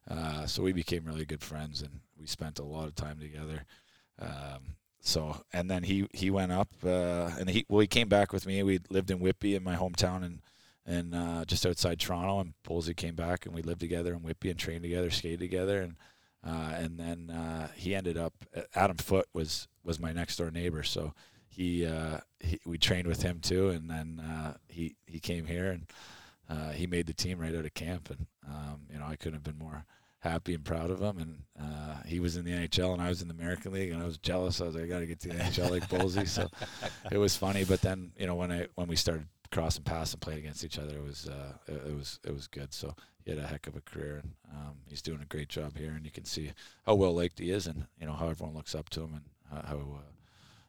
Uh, 0.10 0.46
so 0.46 0.64
we 0.64 0.74
became 0.74 1.06
really 1.06 1.26
good 1.26 1.44
friends, 1.44 1.82
and 1.82 2.02
we 2.20 2.26
spent 2.26 2.60
a 2.60 2.64
lot 2.64 2.88
of 2.88 2.96
time 2.96 3.20
together. 3.20 3.66
Um, 4.20 4.76
so 5.00 5.44
and 5.52 5.70
then 5.70 5.84
he 5.84 6.08
he 6.14 6.30
went 6.30 6.52
up 6.52 6.70
uh, 6.84 7.32
and 7.40 7.50
he 7.50 7.66
well 7.68 7.80
he 7.80 7.88
came 7.88 8.08
back 8.08 8.32
with 8.32 8.46
me. 8.46 8.62
We 8.64 8.80
lived 8.90 9.10
in 9.10 9.20
Whitby 9.20 9.56
in 9.56 9.64
my 9.64 9.76
hometown 9.76 10.24
and 10.24 10.42
and 10.86 11.16
uh, 11.16 11.46
just 11.46 11.66
outside 11.66 12.00
Toronto. 12.00 12.40
And 12.40 12.54
Polsey 12.64 12.96
came 12.96 13.16
back 13.16 13.46
and 13.46 13.56
we 13.56 13.64
lived 13.64 13.80
together 13.80 14.14
in 14.14 14.22
Whitby 14.22 14.52
and 14.52 14.60
trained 14.60 14.84
together, 14.84 15.10
skated 15.10 15.40
together, 15.40 15.82
and 15.82 15.96
uh, 16.46 16.74
and 16.76 17.00
then 17.00 17.30
uh, 17.32 17.70
he 17.76 17.96
ended 17.96 18.18
up. 18.18 18.34
Adam 18.76 18.98
Foote 18.98 19.30
was 19.34 19.68
was 19.84 20.00
my 20.00 20.12
next 20.12 20.38
door 20.38 20.52
neighbor, 20.52 20.84
so 20.84 21.14
he, 21.48 21.88
he 22.40 22.60
we 22.66 22.78
trained 22.78 23.08
with 23.08 23.24
him 23.24 23.40
too. 23.40 23.70
And 23.70 23.90
then 23.90 24.22
he 24.68 24.96
he 25.08 25.20
came 25.20 25.46
here 25.46 25.72
and 25.72 25.88
he 26.74 26.88
made 26.88 27.08
the 27.08 27.14
team 27.14 27.40
right 27.40 27.56
out 27.56 27.66
of 27.66 27.74
camp, 27.74 28.10
and 28.10 28.28
um, 28.48 28.82
you 28.92 29.00
know 29.00 29.06
I 29.06 29.16
couldn't 29.16 29.36
have 29.36 29.44
been 29.44 29.58
more 29.58 29.86
happy 30.22 30.54
and 30.54 30.64
proud 30.64 30.90
of 30.90 31.02
him. 31.02 31.18
And 31.18 31.44
uh, 31.60 32.04
he 32.06 32.20
was 32.20 32.38
in 32.38 32.46
the 32.46 32.52
NHL 32.52 32.94
and 32.94 33.02
I 33.02 33.10
was 33.10 33.22
in 33.22 33.28
the 33.28 33.34
American 33.34 33.74
League, 33.74 33.92
and 33.92 34.02
I 34.02 34.06
was 34.06 34.18
jealous. 34.18 34.62
I 34.62 34.66
was 34.66 34.76
like, 34.76 34.86
I 34.86 34.88
got 34.88 35.00
to 35.00 35.06
get 35.06 35.20
to 35.22 35.30
the 35.30 35.36
NHL 35.36 35.70
like 35.70 35.90
Bolsey. 35.90 36.28
So 36.28 36.48
it 37.12 37.18
was 37.18 37.36
funny. 37.36 37.66
But 37.66 37.82
then 37.82 38.12
you 38.18 38.28
know 38.28 38.36
when 38.36 38.52
I 38.52 38.68
when 38.76 38.88
we 38.88 38.96
started 38.96 39.28
crossing 39.52 39.84
paths 39.84 40.14
and 40.14 40.22
playing 40.22 40.40
against 40.40 40.64
each 40.64 40.80
other, 40.80 40.98
it 40.98 41.04
was 41.04 41.28
uh, 41.28 41.54
it, 41.68 41.88
it, 41.88 41.96
was 41.96 42.20
it 42.26 42.34
was 42.34 42.48
good. 42.48 42.74
So 42.74 42.96
he 43.26 43.32
had 43.32 43.40
a 43.40 43.48
heck 43.48 43.68
of 43.68 43.76
a 43.76 43.82
career, 43.82 44.22
and 44.24 44.34
um, 44.54 44.78
he's 44.88 45.02
doing 45.02 45.22
a 45.22 45.26
great 45.26 45.50
job 45.50 45.78
here. 45.78 45.92
And 45.92 46.06
you 46.06 46.12
can 46.12 46.26
see 46.26 46.52
how 46.86 46.96
well 46.96 47.14
liked 47.14 47.40
he 47.40 47.52
is, 47.52 47.68
and 47.68 47.86
you 48.00 48.08
know 48.08 48.14
how 48.14 48.30
everyone 48.30 48.56
looks 48.56 48.76
up 48.76 48.90
to 48.92 49.02
him, 49.02 49.14
and 49.14 49.66
how. 49.68 49.78
Uh, 49.78 50.02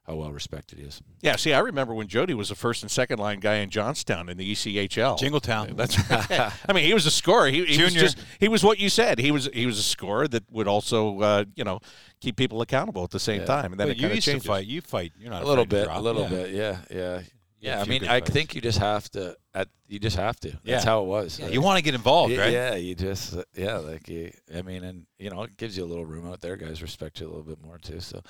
how 0.06 0.16
well 0.16 0.32
respected 0.32 0.78
he 0.78 0.84
is. 0.84 1.00
Yeah, 1.20 1.36
see, 1.36 1.52
I 1.52 1.60
remember 1.60 1.94
when 1.94 2.08
Jody 2.08 2.34
was 2.34 2.48
the 2.48 2.54
first 2.54 2.82
and 2.82 2.90
second 2.90 3.18
line 3.18 3.38
guy 3.38 3.56
in 3.56 3.70
Johnstown 3.70 4.28
in 4.28 4.36
the 4.36 4.52
ECHL. 4.52 5.18
Jingletown. 5.18 5.76
That's 5.76 5.98
right. 6.30 6.52
I 6.68 6.72
mean, 6.72 6.84
he 6.84 6.94
was 6.94 7.06
a 7.06 7.10
scorer. 7.10 7.48
He, 7.48 7.64
he 7.64 7.82
was 7.82 7.94
just 7.94 8.18
he 8.40 8.48
was 8.48 8.64
what 8.64 8.78
you 8.78 8.88
said. 8.88 9.18
He 9.18 9.30
was 9.30 9.48
he 9.52 9.66
was 9.66 9.78
a 9.78 9.82
scorer 9.82 10.26
that 10.28 10.50
would 10.50 10.66
also 10.66 11.20
uh, 11.20 11.44
you 11.54 11.64
know 11.64 11.80
keep 12.20 12.36
people 12.36 12.62
accountable 12.62 13.04
at 13.04 13.10
the 13.10 13.20
same 13.20 13.40
yeah. 13.40 13.46
time. 13.46 13.72
And 13.72 13.80
then 13.80 13.88
but 13.88 13.96
you 13.96 14.08
used 14.08 14.22
changes. 14.22 14.42
to 14.42 14.48
fight. 14.48 14.66
You 14.66 14.80
fight. 14.80 15.12
You're 15.18 15.30
not 15.30 15.44
a 15.44 15.46
little 15.46 15.66
bit. 15.66 15.88
A 15.88 16.00
little 16.00 16.22
yeah. 16.22 16.28
bit. 16.28 16.50
Yeah, 16.50 16.78
yeah. 16.90 17.20
Yeah, 17.62 17.78
a 17.78 17.82
I 17.82 17.84
few 17.84 17.90
mean, 17.92 18.04
I 18.04 18.18
fights. 18.18 18.30
think 18.30 18.54
you 18.56 18.60
just 18.60 18.78
have 18.78 19.08
to. 19.12 19.36
At, 19.54 19.68
you 19.86 20.00
just 20.00 20.16
have 20.16 20.40
to. 20.40 20.48
That's 20.50 20.64
Yeah. 20.64 20.84
how 20.84 21.02
it 21.02 21.06
was. 21.06 21.38
Yeah, 21.38 21.44
Like, 21.44 21.54
you 21.54 21.60
want 21.60 21.78
to 21.78 21.84
get 21.84 21.94
involved, 21.94 22.36
right? 22.36 22.52
Yeah, 22.52 22.74
you 22.74 22.96
just 22.96 23.36
uh, 23.36 23.44
yeah, 23.54 23.76
like 23.76 24.08
you, 24.08 24.32
I 24.52 24.62
mean, 24.62 24.82
and 24.82 25.06
you 25.16 25.30
know, 25.30 25.44
it 25.44 25.56
gives 25.56 25.76
you 25.76 25.84
a 25.84 25.86
little 25.86 26.04
room 26.04 26.26
out 26.26 26.40
there. 26.40 26.56
Guys 26.56 26.82
respect 26.82 27.20
you 27.20 27.26
a 27.26 27.28
little 27.28 27.44
bit 27.44 27.62
more 27.62 27.78
too. 27.78 28.00
So, 28.00 28.20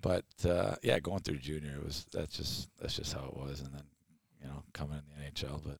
but 0.00 0.24
uh, 0.48 0.76
yeah, 0.82 0.98
going 1.00 1.20
through 1.20 1.38
junior, 1.38 1.74
it 1.76 1.84
was 1.84 2.06
that's 2.12 2.36
just 2.36 2.68
that's 2.80 2.96
just 2.96 3.12
how 3.12 3.24
it 3.26 3.36
was, 3.36 3.60
and 3.60 3.72
then 3.74 3.82
you 4.42 4.46
know, 4.48 4.62
coming 4.72 4.98
in 4.98 5.24
the 5.24 5.30
NHL, 5.46 5.60
but 5.64 5.78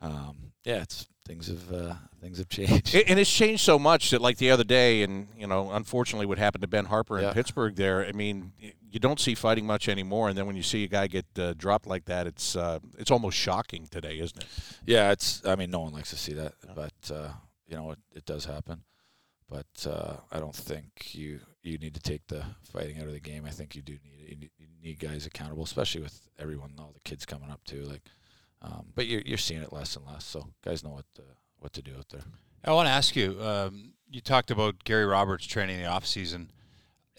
um, 0.00 0.52
yeah, 0.64 0.82
it's 0.82 1.06
things 1.26 1.46
have 1.48 1.72
uh, 1.72 1.94
things 2.20 2.38
have 2.38 2.48
changed. 2.50 2.94
It- 2.94 3.08
and 3.08 3.18
it's 3.18 3.32
changed 3.32 3.62
so 3.62 3.78
much 3.78 4.10
that, 4.10 4.20
like 4.20 4.38
the 4.38 4.50
other 4.50 4.64
day, 4.64 5.02
and 5.02 5.28
you 5.36 5.46
know, 5.46 5.70
unfortunately, 5.72 6.26
what 6.26 6.38
happened 6.38 6.62
to 6.62 6.68
Ben 6.68 6.86
Harpur 6.86 7.18
in 7.18 7.24
Yeah. 7.24 7.32
Pittsburgh 7.32 7.76
there. 7.76 8.04
I 8.06 8.12
mean, 8.12 8.52
you 8.90 9.00
don't 9.00 9.18
see 9.20 9.34
fighting 9.34 9.66
much 9.66 9.88
anymore, 9.88 10.28
and 10.28 10.36
then 10.38 10.46
when 10.46 10.56
you 10.56 10.62
see 10.62 10.84
a 10.84 10.88
guy 10.88 11.06
get 11.06 11.26
uh, 11.38 11.52
dropped 11.54 11.86
like 11.86 12.04
that, 12.06 12.26
it's 12.26 12.56
uh, 12.56 12.78
it's 12.98 13.10
almost 13.10 13.36
shocking 13.36 13.86
today, 13.86 14.18
isn't 14.18 14.38
it? 14.42 14.46
Yeah, 14.86 15.10
it's. 15.12 15.44
I 15.46 15.56
mean, 15.56 15.70
no 15.70 15.80
one 15.80 15.92
likes 15.92 16.10
to 16.10 16.16
see 16.16 16.32
that, 16.34 16.54
but 16.74 16.92
uh, 17.12 17.28
you 17.66 17.76
know, 17.76 17.90
it, 17.92 17.98
it 18.14 18.24
does 18.24 18.44
happen. 18.46 18.82
But 19.48 19.86
uh, 19.86 20.16
I 20.32 20.38
don't 20.40 20.54
think 20.56 21.14
you 21.14 21.40
you 21.64 21.78
need 21.78 21.94
to 21.94 22.00
take 22.00 22.26
the 22.28 22.44
fighting 22.62 22.98
out 22.98 23.06
of 23.06 23.12
the 23.12 23.20
game. 23.20 23.44
I 23.46 23.50
think 23.50 23.74
you 23.74 23.82
do 23.82 23.92
need. 23.92 24.28
You 24.28 24.36
need, 24.36 24.50
you 24.58 24.66
need 24.82 24.98
guys 24.98 25.26
accountable, 25.26 25.64
especially 25.64 26.02
with 26.02 26.28
everyone, 26.38 26.72
all 26.78 26.92
the 26.92 27.00
kids 27.00 27.24
coming 27.24 27.50
up 27.50 27.64
too. 27.64 27.82
Like, 27.82 28.02
um, 28.62 28.86
but 28.94 29.06
you're 29.06 29.22
you're 29.22 29.38
seeing 29.38 29.62
it 29.62 29.72
less 29.72 29.96
and 29.96 30.06
less. 30.06 30.24
So 30.24 30.48
guys 30.64 30.84
know 30.84 30.90
what 30.90 31.06
to, 31.16 31.22
what 31.58 31.72
to 31.72 31.82
do 31.82 31.92
out 31.96 32.08
there. 32.10 32.22
I 32.64 32.72
want 32.72 32.86
to 32.86 32.92
ask 32.92 33.16
you. 33.16 33.40
Um, 33.42 33.92
you 34.10 34.20
talked 34.20 34.50
about 34.50 34.84
Gary 34.84 35.06
Roberts 35.06 35.46
training 35.46 35.76
in 35.76 35.82
the 35.82 35.88
off 35.88 36.06
season. 36.06 36.50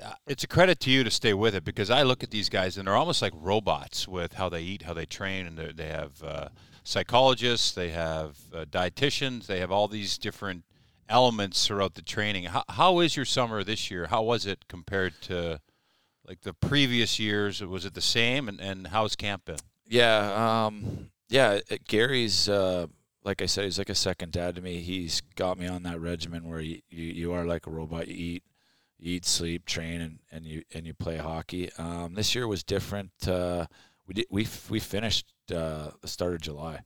Uh, 0.02 0.14
it's 0.28 0.44
a 0.44 0.48
credit 0.48 0.80
to 0.82 0.92
you 0.92 1.04
to 1.04 1.12
stay 1.12 1.34
with 1.34 1.56
it 1.56 1.64
because 1.64 1.90
I 1.90 2.04
look 2.04 2.24
at 2.24 2.32
these 2.32 2.50
guys 2.50 2.78
and 2.78 2.88
they're 2.88 2.96
almost 2.96 3.22
like 3.22 3.34
robots 3.36 4.08
with 4.08 4.34
how 4.34 4.50
they 4.50 4.62
eat, 4.62 4.84
how 4.84 4.94
they 4.94 5.06
train, 5.06 5.46
and 5.46 5.58
they 5.58 5.88
have 5.88 6.24
uh, 6.24 6.50
psychologists, 6.84 7.72
they 7.72 7.90
have 7.90 8.38
uh, 8.54 8.66
dietitians, 8.66 9.48
they 9.48 9.60
have 9.60 9.72
all 9.72 9.88
these 9.88 10.18
different 10.18 10.64
elements 11.10 11.68
throughout 11.68 11.96
the 11.96 12.02
training. 12.02 12.46
How, 12.46 12.64
how 12.70 13.00
is 13.00 13.16
your 13.16 13.26
summer 13.26 13.64
this 13.64 13.92
year? 13.92 14.08
How 14.08 14.24
was 14.24 14.46
it 14.46 14.68
compared 14.68 15.22
to 15.24 15.60
like 16.28 16.42
the 16.42 16.54
previous 16.54 17.20
years? 17.20 17.64
Was 17.64 17.86
it 17.86 17.94
the 17.94 18.02
same? 18.02 18.48
And, 18.48 18.60
and 18.60 18.88
how's 18.88 19.16
camp 19.16 19.46
been? 19.46 19.58
Yeah, 19.88 20.66
um, 20.66 21.12
yeah. 21.30 21.60
Gary's 21.88 22.50
uh, 22.50 22.88
like 23.26 23.42
I 23.42 23.48
said, 23.48 23.66
he's 23.66 23.80
like 23.80 23.90
a 23.90 23.96
second 23.96 24.32
dad 24.32 24.56
to 24.56 24.62
me. 24.62 24.78
He's 24.78 25.22
got 25.36 25.58
me 25.58 25.68
on 25.68 25.84
that 25.84 26.00
regimen 26.00 26.48
where 26.48 26.62
you, 26.62 26.82
you, 26.90 27.04
you 27.06 27.34
are 27.34 27.44
like 27.44 27.66
a 27.66 27.72
robot. 27.72 28.08
You 28.08 28.16
eat, 28.16 28.44
you 29.00 29.16
eat, 29.16 29.26
sleep, 29.26 29.66
train, 29.66 30.00
and, 30.00 30.20
and 30.32 30.46
you 30.46 30.64
and 30.74 30.86
you 30.86 30.94
play 30.94 31.18
hockey. 31.18 31.72
Um, 31.78 32.14
this 32.14 32.36
year 32.36 32.48
was 32.48 32.64
different. 32.64 33.12
Uh, 33.28 33.66
we 34.08 34.14
did 34.14 34.28
we 34.30 34.48
we 34.70 34.80
finished 34.80 35.34
uh, 35.54 35.90
the 36.02 36.08
start 36.08 36.36
of 36.36 36.42
July. 36.42 36.82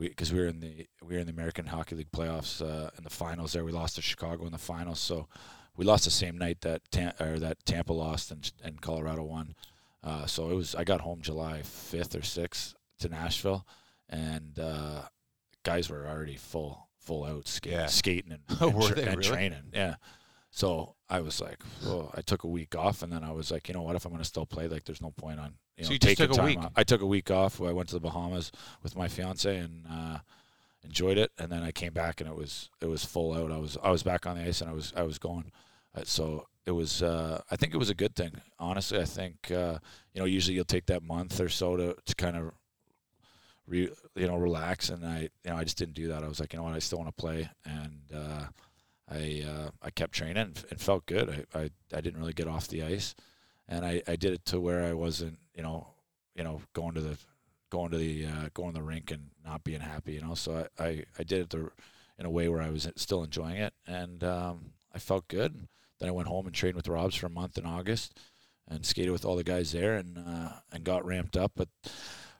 We 0.00 0.08
because 0.08 0.32
we 0.32 0.40
were 0.40 0.46
in 0.46 0.60
the 0.60 0.88
we 1.02 1.14
were 1.14 1.20
in 1.20 1.26
the 1.26 1.32
American 1.32 1.66
Hockey 1.66 1.94
League 1.94 2.10
playoffs 2.10 2.60
uh, 2.62 2.90
in 2.96 3.04
the 3.04 3.10
finals. 3.10 3.52
There 3.52 3.64
we 3.64 3.70
lost 3.72 3.96
to 3.96 4.02
Chicago 4.02 4.46
in 4.46 4.52
the 4.52 4.58
finals. 4.58 4.98
So 4.98 5.28
we 5.76 5.84
lost 5.84 6.04
the 6.06 6.10
same 6.10 6.38
night 6.38 6.62
that 6.62 6.80
Tam- 6.90 7.12
or 7.20 7.38
that 7.38 7.64
Tampa 7.66 7.92
lost 7.92 8.30
and 8.32 8.50
and 8.64 8.80
Colorado 8.80 9.22
won. 9.22 9.54
Uh, 10.02 10.24
so 10.24 10.48
it 10.50 10.54
was 10.54 10.74
I 10.74 10.84
got 10.84 11.02
home 11.02 11.20
July 11.20 11.60
fifth 11.62 12.16
or 12.16 12.22
sixth 12.22 12.74
to 13.00 13.10
Nashville, 13.10 13.66
and 14.08 14.58
uh, 14.58 15.02
guys 15.64 15.90
were 15.90 16.06
already 16.08 16.36
full 16.36 16.88
full 16.98 17.24
out 17.24 17.46
skate, 17.46 17.72
Yeah. 17.74 17.86
skating 17.86 18.32
and, 18.32 18.42
and, 18.60 18.82
tra- 18.82 18.94
they 18.94 19.02
and 19.06 19.16
really? 19.18 19.28
training. 19.28 19.62
Yeah. 19.74 19.96
So 20.50 20.94
I 21.08 21.20
was 21.20 21.40
like, 21.40 21.58
oh, 21.86 22.10
I 22.14 22.22
took 22.22 22.44
a 22.44 22.48
week 22.48 22.74
off, 22.74 23.02
and 23.02 23.12
then 23.12 23.22
I 23.22 23.30
was 23.30 23.50
like, 23.50 23.68
you 23.68 23.74
know 23.74 23.82
what? 23.82 23.96
If 23.96 24.04
I'm 24.04 24.10
going 24.10 24.22
to 24.22 24.28
still 24.28 24.46
play, 24.46 24.66
like, 24.66 24.84
there's 24.84 25.00
no 25.00 25.12
point 25.12 25.38
on 25.38 25.54
you 25.76 25.84
know 25.84 25.86
So 25.88 25.92
you 25.92 25.98
just 25.98 26.16
took 26.18 26.30
a 26.32 26.34
time 26.34 26.44
week? 26.46 26.58
off. 26.58 26.72
I 26.76 26.84
took 26.84 27.00
a 27.02 27.06
week 27.06 27.30
off. 27.30 27.60
I 27.62 27.72
went 27.72 27.88
to 27.90 27.94
the 27.94 28.00
Bahamas 28.00 28.50
with 28.82 28.96
my 28.96 29.08
fiance 29.08 29.56
and 29.56 29.84
uh, 29.88 30.18
enjoyed 30.84 31.18
it, 31.18 31.30
and 31.38 31.50
then 31.50 31.62
I 31.62 31.70
came 31.72 31.92
back 31.92 32.20
and 32.20 32.28
it 32.28 32.36
was 32.36 32.68
it 32.80 32.86
was 32.86 33.04
full 33.04 33.32
out. 33.32 33.52
I 33.52 33.58
was 33.58 33.78
I 33.82 33.90
was 33.90 34.02
back 34.02 34.26
on 34.26 34.36
the 34.36 34.44
ice 34.44 34.60
and 34.60 34.68
I 34.68 34.72
was 34.72 34.92
I 34.96 35.02
was 35.02 35.18
going. 35.18 35.52
Uh, 35.94 36.02
so 36.04 36.46
it 36.66 36.72
was 36.72 37.02
uh, 37.02 37.40
I 37.50 37.56
think 37.56 37.72
it 37.74 37.78
was 37.78 37.90
a 37.90 37.94
good 37.94 38.14
thing. 38.14 38.32
Honestly, 38.58 39.00
I 39.00 39.04
think 39.04 39.50
uh, 39.50 39.78
you 40.14 40.20
know 40.20 40.26
usually 40.26 40.56
you'll 40.56 40.64
take 40.64 40.86
that 40.86 41.02
month 41.02 41.40
or 41.40 41.48
so 41.48 41.76
to 41.76 41.96
to 42.04 42.14
kind 42.14 42.36
of 42.36 42.52
re, 43.66 43.88
you 44.16 44.26
know 44.26 44.36
relax, 44.36 44.90
and 44.90 45.04
I 45.04 45.30
you 45.44 45.50
know 45.50 45.56
I 45.56 45.64
just 45.64 45.78
didn't 45.78 45.94
do 45.94 46.08
that. 46.08 46.22
I 46.22 46.28
was 46.28 46.40
like, 46.40 46.52
you 46.52 46.58
know 46.58 46.64
what, 46.64 46.74
I 46.74 46.80
still 46.80 46.98
want 46.98 47.08
to 47.08 47.20
play, 47.20 47.48
and 47.64 48.00
uh, 48.14 48.44
I 49.10 49.44
uh, 49.46 49.70
I 49.82 49.90
kept 49.90 50.12
training 50.12 50.36
and, 50.36 50.64
and 50.70 50.80
felt 50.80 51.06
good. 51.06 51.46
I, 51.54 51.58
I 51.58 51.70
I 51.92 52.00
didn't 52.00 52.20
really 52.20 52.32
get 52.32 52.48
off 52.48 52.68
the 52.68 52.82
ice, 52.82 53.14
and 53.68 53.84
I, 53.84 54.02
I 54.06 54.16
did 54.16 54.32
it 54.32 54.44
to 54.46 54.60
where 54.60 54.84
I 54.84 54.92
wasn't 54.92 55.38
you 55.54 55.62
know 55.62 55.88
you 56.34 56.44
know 56.44 56.62
going 56.72 56.94
to 56.94 57.00
the 57.00 57.18
going 57.70 57.90
to 57.90 57.98
the 57.98 58.26
uh, 58.26 58.48
going 58.54 58.72
to 58.72 58.78
the 58.78 58.84
rink 58.84 59.10
and 59.10 59.30
not 59.44 59.64
being 59.64 59.80
happy. 59.80 60.12
You 60.12 60.22
know, 60.22 60.34
so 60.34 60.68
I 60.78 60.84
I, 60.84 61.04
I 61.18 61.22
did 61.24 61.40
it 61.40 61.50
the, 61.50 61.70
in 62.18 62.26
a 62.26 62.30
way 62.30 62.48
where 62.48 62.62
I 62.62 62.70
was 62.70 62.88
still 62.96 63.24
enjoying 63.24 63.56
it, 63.56 63.74
and 63.86 64.22
um, 64.22 64.72
I 64.94 64.98
felt 64.98 65.28
good. 65.28 65.68
Then 65.98 66.08
I 66.08 66.12
went 66.12 66.28
home 66.28 66.46
and 66.46 66.54
trained 66.54 66.76
with 66.76 66.88
Robs 66.88 67.16
for 67.16 67.26
a 67.26 67.30
month 67.30 67.58
in 67.58 67.66
August, 67.66 68.18
and 68.68 68.86
skated 68.86 69.12
with 69.12 69.24
all 69.24 69.36
the 69.36 69.44
guys 69.44 69.72
there, 69.72 69.96
and 69.96 70.18
uh, 70.18 70.52
and 70.72 70.84
got 70.84 71.04
ramped 71.04 71.36
up. 71.36 71.52
But 71.56 71.68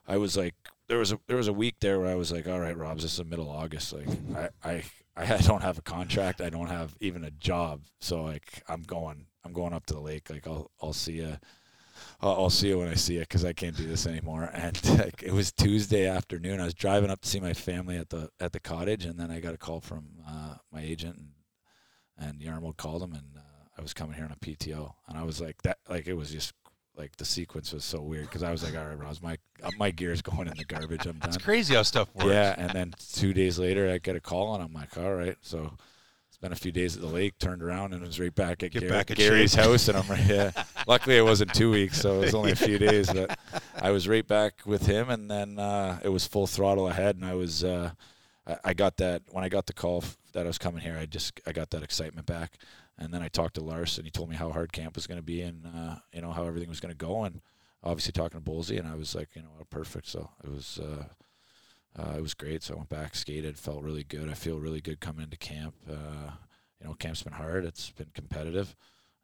I 0.07 0.17
was 0.17 0.37
like, 0.37 0.55
there 0.87 0.97
was 0.97 1.11
a 1.11 1.19
there 1.27 1.37
was 1.37 1.47
a 1.47 1.53
week 1.53 1.75
there 1.81 1.99
where 1.99 2.11
I 2.11 2.15
was 2.15 2.31
like, 2.31 2.47
all 2.47 2.59
right, 2.59 2.77
Robs, 2.77 3.03
this 3.03 3.11
is 3.11 3.17
the 3.17 3.25
middle 3.25 3.49
August. 3.49 3.93
Like 3.93 4.07
I 4.63 4.83
I 5.29 5.37
don't 5.37 5.61
have 5.61 5.77
a 5.77 5.81
contract. 5.81 6.41
I 6.41 6.49
don't 6.49 6.67
have 6.67 6.95
even 6.99 7.23
a 7.23 7.31
job. 7.31 7.81
So 7.99 8.23
like 8.23 8.63
I'm 8.67 8.83
going 8.83 9.25
I'm 9.43 9.53
going 9.53 9.73
up 9.73 9.85
to 9.87 9.93
the 9.93 9.99
lake. 9.99 10.29
Like 10.29 10.47
I'll 10.47 10.71
I'll 10.81 10.93
see 10.93 11.13
you. 11.13 11.37
I'll, 12.19 12.31
I'll 12.31 12.49
see 12.49 12.69
you 12.69 12.79
when 12.79 12.87
I 12.87 12.95
see 12.95 13.15
you 13.15 13.19
because 13.21 13.45
I 13.45 13.53
can't 13.53 13.75
do 13.75 13.87
this 13.87 14.07
anymore. 14.07 14.49
And 14.53 14.99
like, 14.99 15.23
it 15.23 15.33
was 15.33 15.51
Tuesday 15.51 16.07
afternoon. 16.07 16.59
I 16.59 16.65
was 16.65 16.73
driving 16.73 17.09
up 17.09 17.21
to 17.21 17.29
see 17.29 17.39
my 17.39 17.53
family 17.53 17.97
at 17.97 18.09
the 18.09 18.29
at 18.39 18.53
the 18.53 18.59
cottage, 18.59 19.05
and 19.05 19.19
then 19.19 19.31
I 19.31 19.39
got 19.39 19.53
a 19.53 19.57
call 19.57 19.81
from 19.81 20.07
uh, 20.27 20.55
my 20.71 20.81
agent, 20.81 21.17
and 21.17 21.29
and 22.17 22.39
Jarmo 22.39 22.75
called 22.75 23.03
him, 23.03 23.13
and 23.13 23.37
uh, 23.37 23.41
I 23.77 23.81
was 23.81 23.93
coming 23.93 24.15
here 24.15 24.25
on 24.25 24.31
a 24.31 24.35
PTO, 24.35 24.93
and 25.07 25.17
I 25.17 25.23
was 25.23 25.41
like 25.41 25.61
that. 25.63 25.77
Like 25.89 26.07
it 26.07 26.13
was 26.13 26.31
just 26.31 26.53
like 26.97 27.15
the 27.17 27.25
sequence 27.25 27.71
was 27.73 27.83
so 27.85 28.01
weird 28.01 28.25
because 28.25 28.43
I 28.43 28.51
was 28.51 28.63
like, 28.63 28.75
all 28.75 28.85
right, 28.85 28.97
Ross, 28.99 29.21
my 29.21 29.37
uh, 29.63 29.71
my 29.77 29.91
gear's 29.91 30.21
going 30.21 30.47
in 30.47 30.53
the 30.57 30.65
garbage. 30.65 31.05
I'm 31.05 31.17
done. 31.19 31.29
It's 31.33 31.37
crazy 31.37 31.73
how 31.75 31.83
stuff 31.83 32.13
works. 32.15 32.29
Yeah, 32.29 32.53
and 32.57 32.69
then 32.71 32.93
two 33.13 33.33
days 33.33 33.57
later, 33.57 33.89
I 33.89 33.97
get 33.97 34.15
a 34.15 34.19
call, 34.21 34.53
and 34.55 34.63
I'm 34.63 34.73
like, 34.73 34.97
all 34.97 35.13
right. 35.15 35.37
So 35.41 35.73
spent 36.29 36.53
a 36.53 36.57
few 36.57 36.71
days 36.71 36.95
at 36.95 37.01
the 37.01 37.07
lake, 37.07 37.37
turned 37.39 37.61
around, 37.63 37.93
and 37.93 38.01
was 38.01 38.19
right 38.19 38.33
back 38.33 38.63
at 38.63 38.73
back 38.89 39.09
in 39.11 39.15
Gary's 39.15 39.51
shape. 39.53 39.63
house, 39.65 39.87
and 39.87 39.97
I'm 39.97 40.07
right. 40.07 40.25
Yeah. 40.25 40.51
Luckily, 40.87 41.17
it 41.17 41.21
wasn't 41.23 41.53
two 41.53 41.71
weeks, 41.71 41.99
so 42.01 42.17
it 42.17 42.25
was 42.25 42.35
only 42.35 42.51
a 42.51 42.55
few 42.67 42.77
days, 42.77 43.11
but 43.11 43.37
I 43.75 43.91
was 43.91 44.07
right 44.07 44.27
back 44.27 44.61
with 44.65 44.85
him, 44.85 45.09
and 45.09 45.29
then 45.31 45.59
uh, 45.59 45.99
it 46.03 46.09
was 46.09 46.25
full 46.27 46.47
throttle 46.47 46.87
ahead, 46.87 47.15
and 47.15 47.25
I 47.25 47.33
was. 47.35 47.63
Uh, 47.63 47.91
I- 48.47 48.57
I 48.65 48.73
got 48.73 48.97
that 48.97 49.21
when 49.29 49.43
I 49.43 49.49
got 49.49 49.67
the 49.67 49.73
call 49.73 49.99
f- 50.01 50.17
that 50.33 50.45
I 50.45 50.47
was 50.47 50.57
coming 50.57 50.81
here. 50.81 50.97
I 50.99 51.05
just 51.05 51.39
I 51.45 51.51
got 51.51 51.69
that 51.69 51.83
excitement 51.83 52.25
back, 52.25 52.57
and 53.01 53.11
then 53.11 53.23
I 53.23 53.29
talked 53.29 53.55
to 53.55 53.63
Lars, 53.63 53.97
and 53.97 54.05
he 54.05 54.11
told 54.11 54.29
me 54.29 54.35
how 54.35 54.51
hard 54.51 54.71
camp 54.71 54.95
was 54.95 55.07
going 55.07 55.17
to 55.17 55.23
be, 55.23 55.41
and 55.41 55.65
uh, 55.65 55.95
you 56.13 56.21
know 56.21 56.31
how 56.31 56.45
everything 56.45 56.69
was 56.69 56.79
going 56.79 56.93
to 56.93 57.05
go, 57.05 57.23
and 57.23 57.41
obviously 57.83 58.11
talking 58.11 58.39
to 58.39 58.51
Bolsey, 58.51 58.77
and 58.77 58.87
I 58.87 58.95
was 58.95 59.15
like, 59.15 59.29
you 59.35 59.41
know, 59.41 59.49
perfect. 59.69 60.07
So 60.07 60.29
it 60.43 60.51
was 60.51 60.79
uh, 60.79 61.05
uh, 61.99 62.13
it 62.15 62.21
was 62.21 62.35
great. 62.35 62.61
So 62.61 62.75
I 62.75 62.77
went 62.77 62.89
back, 62.89 63.15
skated, 63.15 63.57
felt 63.57 63.81
really 63.81 64.03
good. 64.03 64.29
I 64.29 64.35
feel 64.35 64.59
really 64.59 64.81
good 64.81 64.99
coming 64.99 65.23
into 65.23 65.37
camp. 65.37 65.73
Uh, 65.89 66.31
you 66.79 66.87
know, 66.87 66.93
camp's 66.93 67.23
been 67.23 67.33
hard. 67.33 67.65
It's 67.65 67.89
been 67.89 68.11
competitive, 68.13 68.75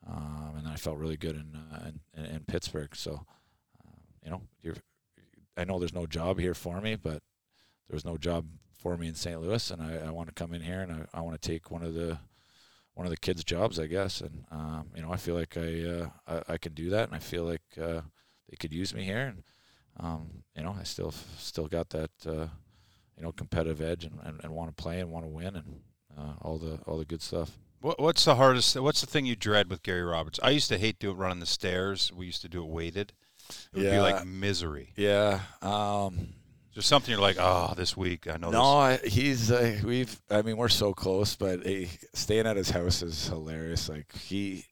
um, 0.08 0.56
and 0.58 0.68
I 0.68 0.76
felt 0.76 0.98
really 0.98 1.18
good 1.18 1.36
in 1.36 1.56
uh, 1.56 1.92
in, 2.16 2.26
in, 2.26 2.40
Pittsburgh. 2.46 2.96
So 2.96 3.26
um, 3.86 4.02
you 4.24 4.32
know, 4.32 4.74
I 5.56 5.66
know 5.66 5.78
there's 5.78 5.94
no 5.94 6.08
job 6.08 6.40
here 6.40 6.56
for 6.56 6.82
me, 6.82 6.96
but 6.96 7.22
there 7.88 7.96
was 7.96 8.06
no 8.06 8.18
job 8.18 8.48
for 8.80 8.98
me 8.98 9.08
in 9.08 9.16
St. 9.16 9.40
Louis, 9.40 9.70
and 9.70 9.84
I, 9.84 10.08
I 10.08 10.10
want 10.10 10.30
to 10.30 10.34
come 10.34 10.54
in 10.54 10.62
here 10.62 10.82
and 10.82 10.92
I, 10.92 11.20
I 11.20 11.22
want 11.22 11.40
to 11.40 11.48
take 11.48 11.72
one 11.72 11.84
of 11.84 11.94
the 11.94 12.20
one 12.98 13.06
of 13.06 13.12
the 13.12 13.18
kids' 13.18 13.44
jobs, 13.44 13.80
I 13.80 13.86
guess. 13.86 14.22
And 14.22 14.46
um, 14.52 14.88
you 14.96 15.04
know, 15.04 15.14
I 15.14 15.18
feel 15.18 15.36
like 15.36 15.56
I, 15.56 15.84
uh, 15.84 16.10
I 16.28 16.54
I 16.54 16.58
can 16.58 16.74
do 16.74 16.90
that, 16.90 17.08
and 17.08 17.16
I 17.16 17.20
feel 17.20 17.44
like 17.44 17.62
uh, 17.80 18.02
they 18.50 18.58
could 18.60 18.74
use 18.74 18.94
me 18.94 19.04
here. 19.04 19.28
And 19.28 19.44
um, 20.00 20.44
you 20.56 20.64
know, 20.64 20.76
I 20.78 20.84
still 20.84 21.14
still 21.38 21.68
got 21.68 21.90
that 21.92 22.12
uh, 22.26 22.48
you 23.16 23.22
know 23.22 23.32
competitive 23.32 23.82
edge 23.82 24.04
and, 24.04 24.20
and, 24.24 24.44
and 24.44 24.52
want 24.52 24.76
to 24.76 24.82
play 24.82 25.00
and 25.00 25.12
want 25.12 25.26
to 25.26 25.30
win 25.30 25.56
and 25.56 25.82
uh, 26.18 26.34
all 26.42 26.58
the 26.58 26.80
all 26.88 26.98
the 26.98 27.06
good 27.06 27.22
stuff. 27.22 27.52
What, 27.82 28.00
what's 28.00 28.26
the 28.26 28.36
hardest? 28.36 28.76
What's 28.80 29.02
the 29.02 29.08
thing 29.08 29.28
you 29.28 29.36
dread 29.36 29.70
with 29.70 29.84
Gary 29.84 30.02
Roberts? 30.02 30.40
I 30.42 30.50
used 30.50 30.70
to 30.70 30.80
hate 30.80 30.98
doing 30.98 31.16
it 31.16 31.20
running 31.20 31.40
the 31.40 31.46
stairs. 31.46 32.12
We 32.12 32.26
used 32.26 32.42
to 32.42 32.50
do 32.50 32.64
it 32.64 32.68
weighted. 32.68 33.14
It 33.74 33.78
would 33.78 33.92
be 33.92 34.00
like 34.00 34.26
misery. 34.26 34.94
Yeah. 34.96 35.42
Um, 35.62 36.30
There's 36.78 36.86
something 36.86 37.12
you're 37.12 37.20
like, 37.20 37.38
oh, 37.40 37.74
this 37.76 37.98
week 37.98 38.28
I 38.32 38.38
know. 38.38 38.52
no, 38.52 38.62
I, 38.62 38.98
he's 38.98 39.50
uh, 39.50 39.80
we've. 39.84 40.16
I 40.30 40.44
mean, 40.44 40.58
we're 40.58 40.70
so 40.70 40.94
close, 40.94 41.36
but 41.36 41.66
hey, 41.66 41.90
staying 42.14 42.46
at 42.46 42.56
his 42.56 42.70
house 42.70 43.02
is 43.02 43.28
hilarious. 43.28 43.90
Like 43.90 44.16
he, 44.16 44.64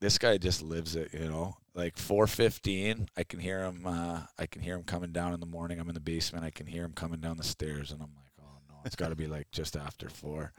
this 0.00 0.18
guy 0.18 0.38
just 0.38 0.60
lives 0.60 0.96
it. 0.96 1.14
You 1.14 1.28
know, 1.28 1.54
like 1.76 1.96
four 1.96 2.26
fifteen, 2.26 3.06
I 3.16 3.22
can 3.22 3.38
hear 3.38 3.60
him. 3.60 3.86
Uh, 3.86 4.22
I 4.36 4.46
can 4.46 4.60
hear 4.60 4.74
him 4.74 4.82
coming 4.82 5.12
down 5.12 5.34
in 5.34 5.38
the 5.38 5.46
morning. 5.46 5.78
I'm 5.78 5.86
in 5.88 5.94
the 5.94 6.00
basement. 6.00 6.44
I 6.44 6.50
can 6.50 6.66
hear 6.66 6.84
him 6.84 6.94
coming 6.94 7.20
down 7.20 7.36
the 7.36 7.44
stairs, 7.44 7.92
and 7.92 8.02
I'm 8.02 8.10
like, 8.16 8.32
oh 8.40 8.58
no, 8.68 8.74
it's 8.84 8.96
got 8.96 9.10
to 9.10 9.14
be 9.14 9.28
like 9.28 9.48
just 9.52 9.76
after 9.76 10.08
four. 10.08 10.52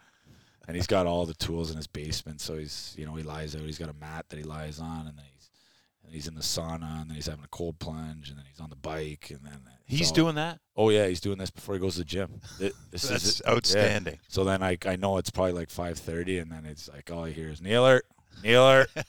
And 0.70 0.78
he's 0.78 0.88
got 0.88 1.06
all 1.06 1.26
the 1.26 1.34
tools 1.34 1.70
in 1.70 1.76
his 1.76 1.88
basement, 1.88 2.40
so 2.40 2.58
he's, 2.58 2.96
you 2.98 3.06
know, 3.06 3.16
he 3.16 3.24
lies 3.24 3.58
out. 3.58 3.64
He's 3.64 3.78
got 3.78 3.90
a 3.90 4.00
mat 4.00 4.28
that 4.30 4.38
he 4.38 4.44
lies 4.44 4.80
on, 4.80 5.08
and 5.08 5.18
then 5.18 5.26
and 6.06 6.14
he's 6.14 6.28
in 6.28 6.36
the 6.36 6.42
sauna, 6.42 7.02
and 7.02 7.10
then 7.10 7.16
he's 7.16 7.28
having 7.28 7.44
a 7.44 7.48
cold 7.50 7.80
plunge, 7.80 8.30
and 8.30 8.38
then 8.38 8.46
he's 8.50 8.60
on 8.60 8.70
the 8.70 8.76
bike, 8.76 9.28
and 9.30 9.40
then 9.44 9.60
He's 9.86 10.10
all- 10.10 10.16
doing 10.16 10.36
that. 10.36 10.60
Oh 10.76 10.90
yeah, 10.90 11.08
he's 11.08 11.20
doing 11.22 11.38
this 11.38 11.50
before 11.52 11.76
he 11.76 11.82
goes 11.82 11.94
to 11.94 12.00
the 12.00 12.06
gym. 12.06 12.42
It- 12.60 12.74
this 12.92 13.04
is 13.04 13.10
That's. 13.10 13.42
Yeah. 13.46 13.52
outstanding. 13.52 14.20
So 14.28 14.44
then 14.44 14.64
I 14.64 14.78
I 14.86 14.96
know 14.96 15.18
it's 15.18 15.30
probably 15.30 15.54
like 15.54 15.70
five 15.70 15.98
thirty, 16.00 16.40
and 16.40 16.52
then 16.52 16.66
it's 16.66 16.88
like 16.90 17.12
all 17.12 17.26
I 17.26 17.32
hear 17.32 17.50
is 17.50 17.62
Neeler, 17.62 18.02
Neeler. 18.44 18.88
I'm 18.96 19.04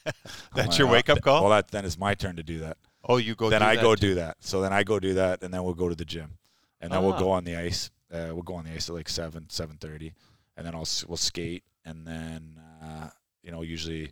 That's 0.54 0.68
like, 0.70 0.78
your 0.78 0.88
"Oh, 0.88 0.92
wake-up 0.92 1.16
th- 1.16 1.22
call? 1.24 1.42
Well, 1.42 1.50
that 1.50 1.68
then 1.68 1.84
it's 1.84 1.98
my 1.98 2.14
turn 2.14 2.36
to 2.36 2.42
do 2.42 2.58
that. 2.60 2.76
Oh, 3.06 3.18
you 3.18 3.34
go. 3.34 3.50
then 3.50 3.62
I 3.62 3.76
go 3.76 3.94
too. 3.94 4.08
do 4.08 4.14
that. 4.16 4.36
So 4.40 4.60
then 4.62 4.72
I 4.72 4.82
go 4.82 4.98
do 4.98 5.14
that, 5.14 5.42
and 5.42 5.52
then 5.54 5.62
we'll 5.62 5.74
go 5.74 5.88
to 5.88 5.94
the 5.94 6.04
gym, 6.04 6.38
and 6.80 6.90
then 6.92 7.02
we'll 7.02 7.14
Ah. 7.14 7.18
go 7.18 7.30
on 7.30 7.44
the 7.44 7.56
ice. 7.56 7.90
Uh, 8.12 8.28
we'll 8.32 8.42
go 8.42 8.54
on 8.54 8.64
the 8.64 8.72
ice 8.72 8.88
at 8.88 8.94
like 8.94 9.08
seven, 9.08 9.48
seven 9.50 9.76
thirty, 9.78 10.12
and 10.56 10.66
then 10.66 10.74
I'll 10.74 10.86
we'll 11.06 11.16
skate, 11.16 11.64
and 11.84 12.06
then 12.06 12.60
uh, 12.82 13.08
you 13.42 13.50
know 13.52 13.62
usually 13.62 14.10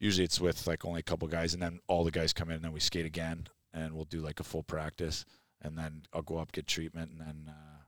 usually 0.00 0.24
it's 0.24 0.40
with 0.40 0.66
like 0.66 0.84
only 0.84 0.98
a 1.00 1.04
couple 1.04 1.28
guys, 1.28 1.54
and 1.54 1.62
then 1.62 1.78
all 1.86 2.02
the 2.02 2.10
guys 2.10 2.32
come 2.32 2.48
in, 2.48 2.56
and 2.56 2.64
then 2.64 2.72
we 2.72 2.80
skate 2.80 3.06
again, 3.06 3.46
and 3.72 3.94
we'll 3.94 4.04
do 4.06 4.20
like 4.20 4.40
a 4.40 4.44
full 4.44 4.64
practice, 4.64 5.24
and 5.62 5.78
then 5.78 6.02
I'll 6.12 6.22
go 6.22 6.38
up 6.38 6.50
get 6.50 6.66
treatment, 6.66 7.12
and 7.12 7.20
then 7.20 7.44
uh, 7.48 7.82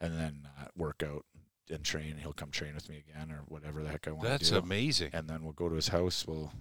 and 0.00 0.14
then 0.14 0.48
uh, 0.60 0.66
work 0.76 1.02
out 1.02 1.24
and 1.68 1.82
train. 1.84 2.12
And 2.12 2.20
he'll 2.20 2.32
come 2.32 2.50
train 2.52 2.74
with 2.74 2.88
me 2.88 3.02
again, 3.08 3.32
or 3.32 3.42
whatever 3.48 3.82
the 3.82 3.88
heck 3.88 4.06
I 4.06 4.12
want 4.12 4.22
to 4.24 4.28
do 4.28 4.32
That's 4.32 4.50
amazing. 4.52 5.10
and 5.12 5.28
then 5.28 5.42
we'll 5.42 5.52
go 5.52 5.68
to 5.68 5.74
his 5.74 5.88
house. 5.88 6.24
We'll 6.28 6.52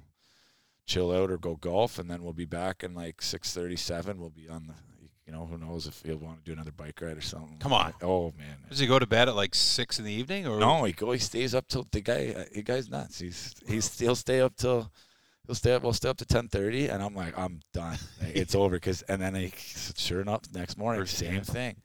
chill 0.88 1.12
out 1.12 1.30
or 1.30 1.38
go 1.38 1.56
golf, 1.56 2.00
and 2.00 2.10
then 2.10 2.24
we'll 2.24 2.34
be 2.34 2.46
back 2.46 2.84
in 2.84 2.96
like 2.96 3.22
six 3.22 3.54
thirty-seven. 3.54 4.20
We'll 4.20 4.30
be 4.30 4.48
on 4.50 4.68
the, 4.68 4.74
you 5.26 5.34
know, 5.34 5.46
who 5.46 5.58
knows 5.58 5.88
if 5.88 6.02
he'll 6.06 6.18
want 6.18 6.40
to 6.40 6.44
do 6.44 6.54
another 6.54 6.72
bike 6.72 7.00
ride 7.02 7.18
or 7.18 7.22
something. 7.22 7.58
Come 7.60 7.74
on. 7.74 7.94
Oh 8.02 8.32
man. 8.38 8.58
Does 8.70 8.80
he 8.80 8.88
go 8.88 9.00
to 9.00 9.08
bed 9.08 9.28
at 9.30 9.36
like 9.36 9.56
six 9.56 9.98
in 10.00 10.06
the 10.06 10.12
evening, 10.12 10.46
or 10.48 10.60
No, 10.60 10.84
he 10.84 10.94
go. 10.94 11.12
He 11.12 11.20
stays 11.20 11.56
up 11.56 11.68
till 11.68 11.88
the 11.92 12.02
guy. 12.02 12.34
uh, 12.38 12.44
The 12.54 12.62
guy's 12.62 12.90
nuts. 12.90 13.20
He's 13.20 13.54
he's 13.68 13.98
he'll 14.00 14.16
stay 14.16 14.40
up 14.42 14.56
till. 14.56 14.92
He'll 15.48 15.56
stay 15.56 15.74
up. 15.74 15.84
We'll 15.84 15.94
stay 15.94 16.10
up 16.10 16.18
to 16.18 16.26
ten 16.26 16.48
thirty, 16.48 16.88
and 16.88 17.04
I'm 17.04 17.14
like, 17.16 17.38
I'm 17.38 17.62
done. 17.74 17.98
It's 18.22 18.56
over. 18.56 18.80
Cause 18.80 19.04
and 19.04 19.22
then 19.22 19.36
he, 19.36 19.52
sure 19.96 20.22
enough, 20.22 20.42
next 20.54 20.76
morning, 20.78 21.02
First 21.02 21.18
same 21.18 21.42
thing. 21.42 21.76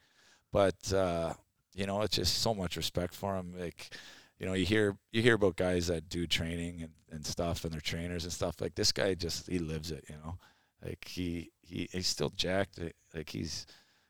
But 0.52 0.92
uh, 0.92 1.34
you 1.74 1.86
know, 1.86 2.00
it's 2.02 2.16
just 2.16 2.38
so 2.38 2.54
much 2.54 2.76
respect 2.76 3.14
for 3.14 3.36
him. 3.36 3.54
Like, 3.58 3.90
you 4.38 4.46
know, 4.46 4.54
you 4.54 4.64
hear 4.66 4.96
you 5.12 5.20
hear 5.22 5.34
about 5.34 5.56
guys 5.56 5.88
that 5.88 6.08
do 6.08 6.26
training 6.26 6.82
and, 6.82 6.92
and 7.10 7.26
stuff, 7.26 7.64
and 7.64 7.72
their 7.72 7.80
trainers 7.82 8.24
and 8.24 8.32
stuff. 8.32 8.60
Like 8.60 8.74
this 8.74 8.92
guy, 8.92 9.14
just 9.14 9.46
he 9.48 9.58
lives 9.58 9.90
it. 9.90 10.04
You 10.08 10.16
know, 10.24 10.38
like 10.82 11.06
he 11.06 11.50
he 11.70 11.88
he's 11.92 12.06
still 12.06 12.30
jacked. 12.30 12.78
Like 13.14 13.30
he's 13.30 13.66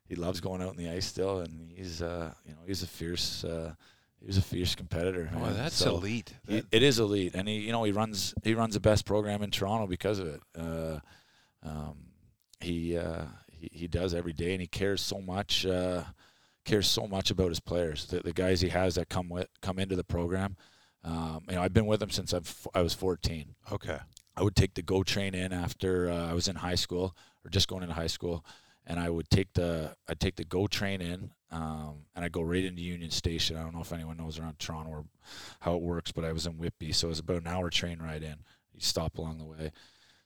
he 0.08 0.14
loves 0.16 0.40
going 0.40 0.60
out 0.62 0.70
on 0.70 0.76
the 0.76 0.88
ice 0.88 1.06
still, 1.06 1.40
and 1.40 1.70
he's 1.72 2.02
uh 2.02 2.32
you 2.44 2.52
know 2.52 2.60
he's 2.66 2.82
a 2.82 2.86
fierce 2.86 3.44
uh 3.44 3.74
he 4.20 4.26
was 4.26 4.36
a 4.36 4.42
fierce 4.42 4.74
competitor. 4.74 5.30
Oh, 5.34 5.38
man. 5.40 5.56
that's 5.56 5.74
So- 5.76 5.96
elite. 5.96 6.34
he, 6.46 6.62
it 6.70 6.82
is 6.82 6.98
elite, 6.98 7.34
and 7.34 7.48
he, 7.48 7.54
you 7.60 7.72
know, 7.72 7.84
he 7.84 7.92
runs 7.92 8.34
he 8.42 8.54
runs 8.54 8.74
the 8.74 8.80
best 8.80 9.04
program 9.06 9.42
in 9.42 9.50
Toronto 9.50 9.86
because 9.86 10.18
of 10.18 10.26
it. 10.28 10.40
Uh, 10.58 10.98
um, 11.62 11.96
he, 12.60 12.96
uh, 12.98 13.24
he 13.50 13.68
he 13.72 13.86
does 13.88 14.12
every 14.14 14.32
day, 14.34 14.52
and 14.52 14.60
he 14.60 14.66
cares 14.66 15.00
so 15.00 15.20
much. 15.20 15.64
Uh, 15.66 16.04
cares 16.66 16.86
so 16.86 17.06
much 17.06 17.30
about 17.30 17.48
his 17.48 17.58
players, 17.60 18.04
the, 18.08 18.20
the 18.20 18.34
guys 18.34 18.60
he 18.60 18.68
has 18.68 18.94
that 18.96 19.08
come 19.08 19.30
with 19.30 19.48
come 19.62 19.78
into 19.78 19.96
the 19.96 20.04
program. 20.04 20.56
Um, 21.02 21.40
you 21.48 21.54
know, 21.54 21.62
I've 21.62 21.72
been 21.72 21.86
with 21.86 22.02
him 22.02 22.10
since 22.10 22.34
I've, 22.34 22.66
I 22.74 22.82
was 22.82 22.92
14. 22.92 23.54
okay. 23.72 23.98
I 24.36 24.42
would 24.42 24.54
take 24.54 24.74
the 24.74 24.82
go 24.82 25.02
train 25.02 25.34
in 25.34 25.52
after 25.52 26.10
uh, 26.10 26.30
I 26.30 26.34
was 26.34 26.46
in 26.48 26.56
high 26.56 26.74
school 26.74 27.16
or 27.44 27.50
just 27.50 27.68
going 27.68 27.82
into 27.82 27.94
high 27.94 28.06
school, 28.06 28.44
and 28.86 28.98
I 28.98 29.10
would 29.10 29.30
take 29.30 29.52
the 29.54 29.94
I'd 30.08 30.20
take 30.20 30.36
the 30.36 30.44
go 30.44 30.66
train 30.66 31.00
in, 31.00 31.30
um, 31.50 32.06
and 32.14 32.24
I 32.24 32.28
go 32.28 32.42
right 32.42 32.64
into 32.64 32.82
Union 32.82 33.10
Station. 33.10 33.56
I 33.56 33.62
don't 33.62 33.74
know 33.74 33.80
if 33.80 33.92
anyone 33.92 34.16
knows 34.16 34.38
around 34.38 34.58
Toronto 34.58 34.90
or 34.90 35.04
how 35.60 35.74
it 35.74 35.82
works, 35.82 36.12
but 36.12 36.24
I 36.24 36.32
was 36.32 36.46
in 36.46 36.58
Whitby, 36.58 36.92
so 36.92 37.08
it 37.08 37.10
was 37.10 37.18
about 37.18 37.42
an 37.42 37.46
hour 37.46 37.70
train 37.70 38.00
ride 38.00 38.22
in. 38.22 38.36
You 38.72 38.80
stop 38.80 39.18
along 39.18 39.38
the 39.38 39.44
way, 39.44 39.72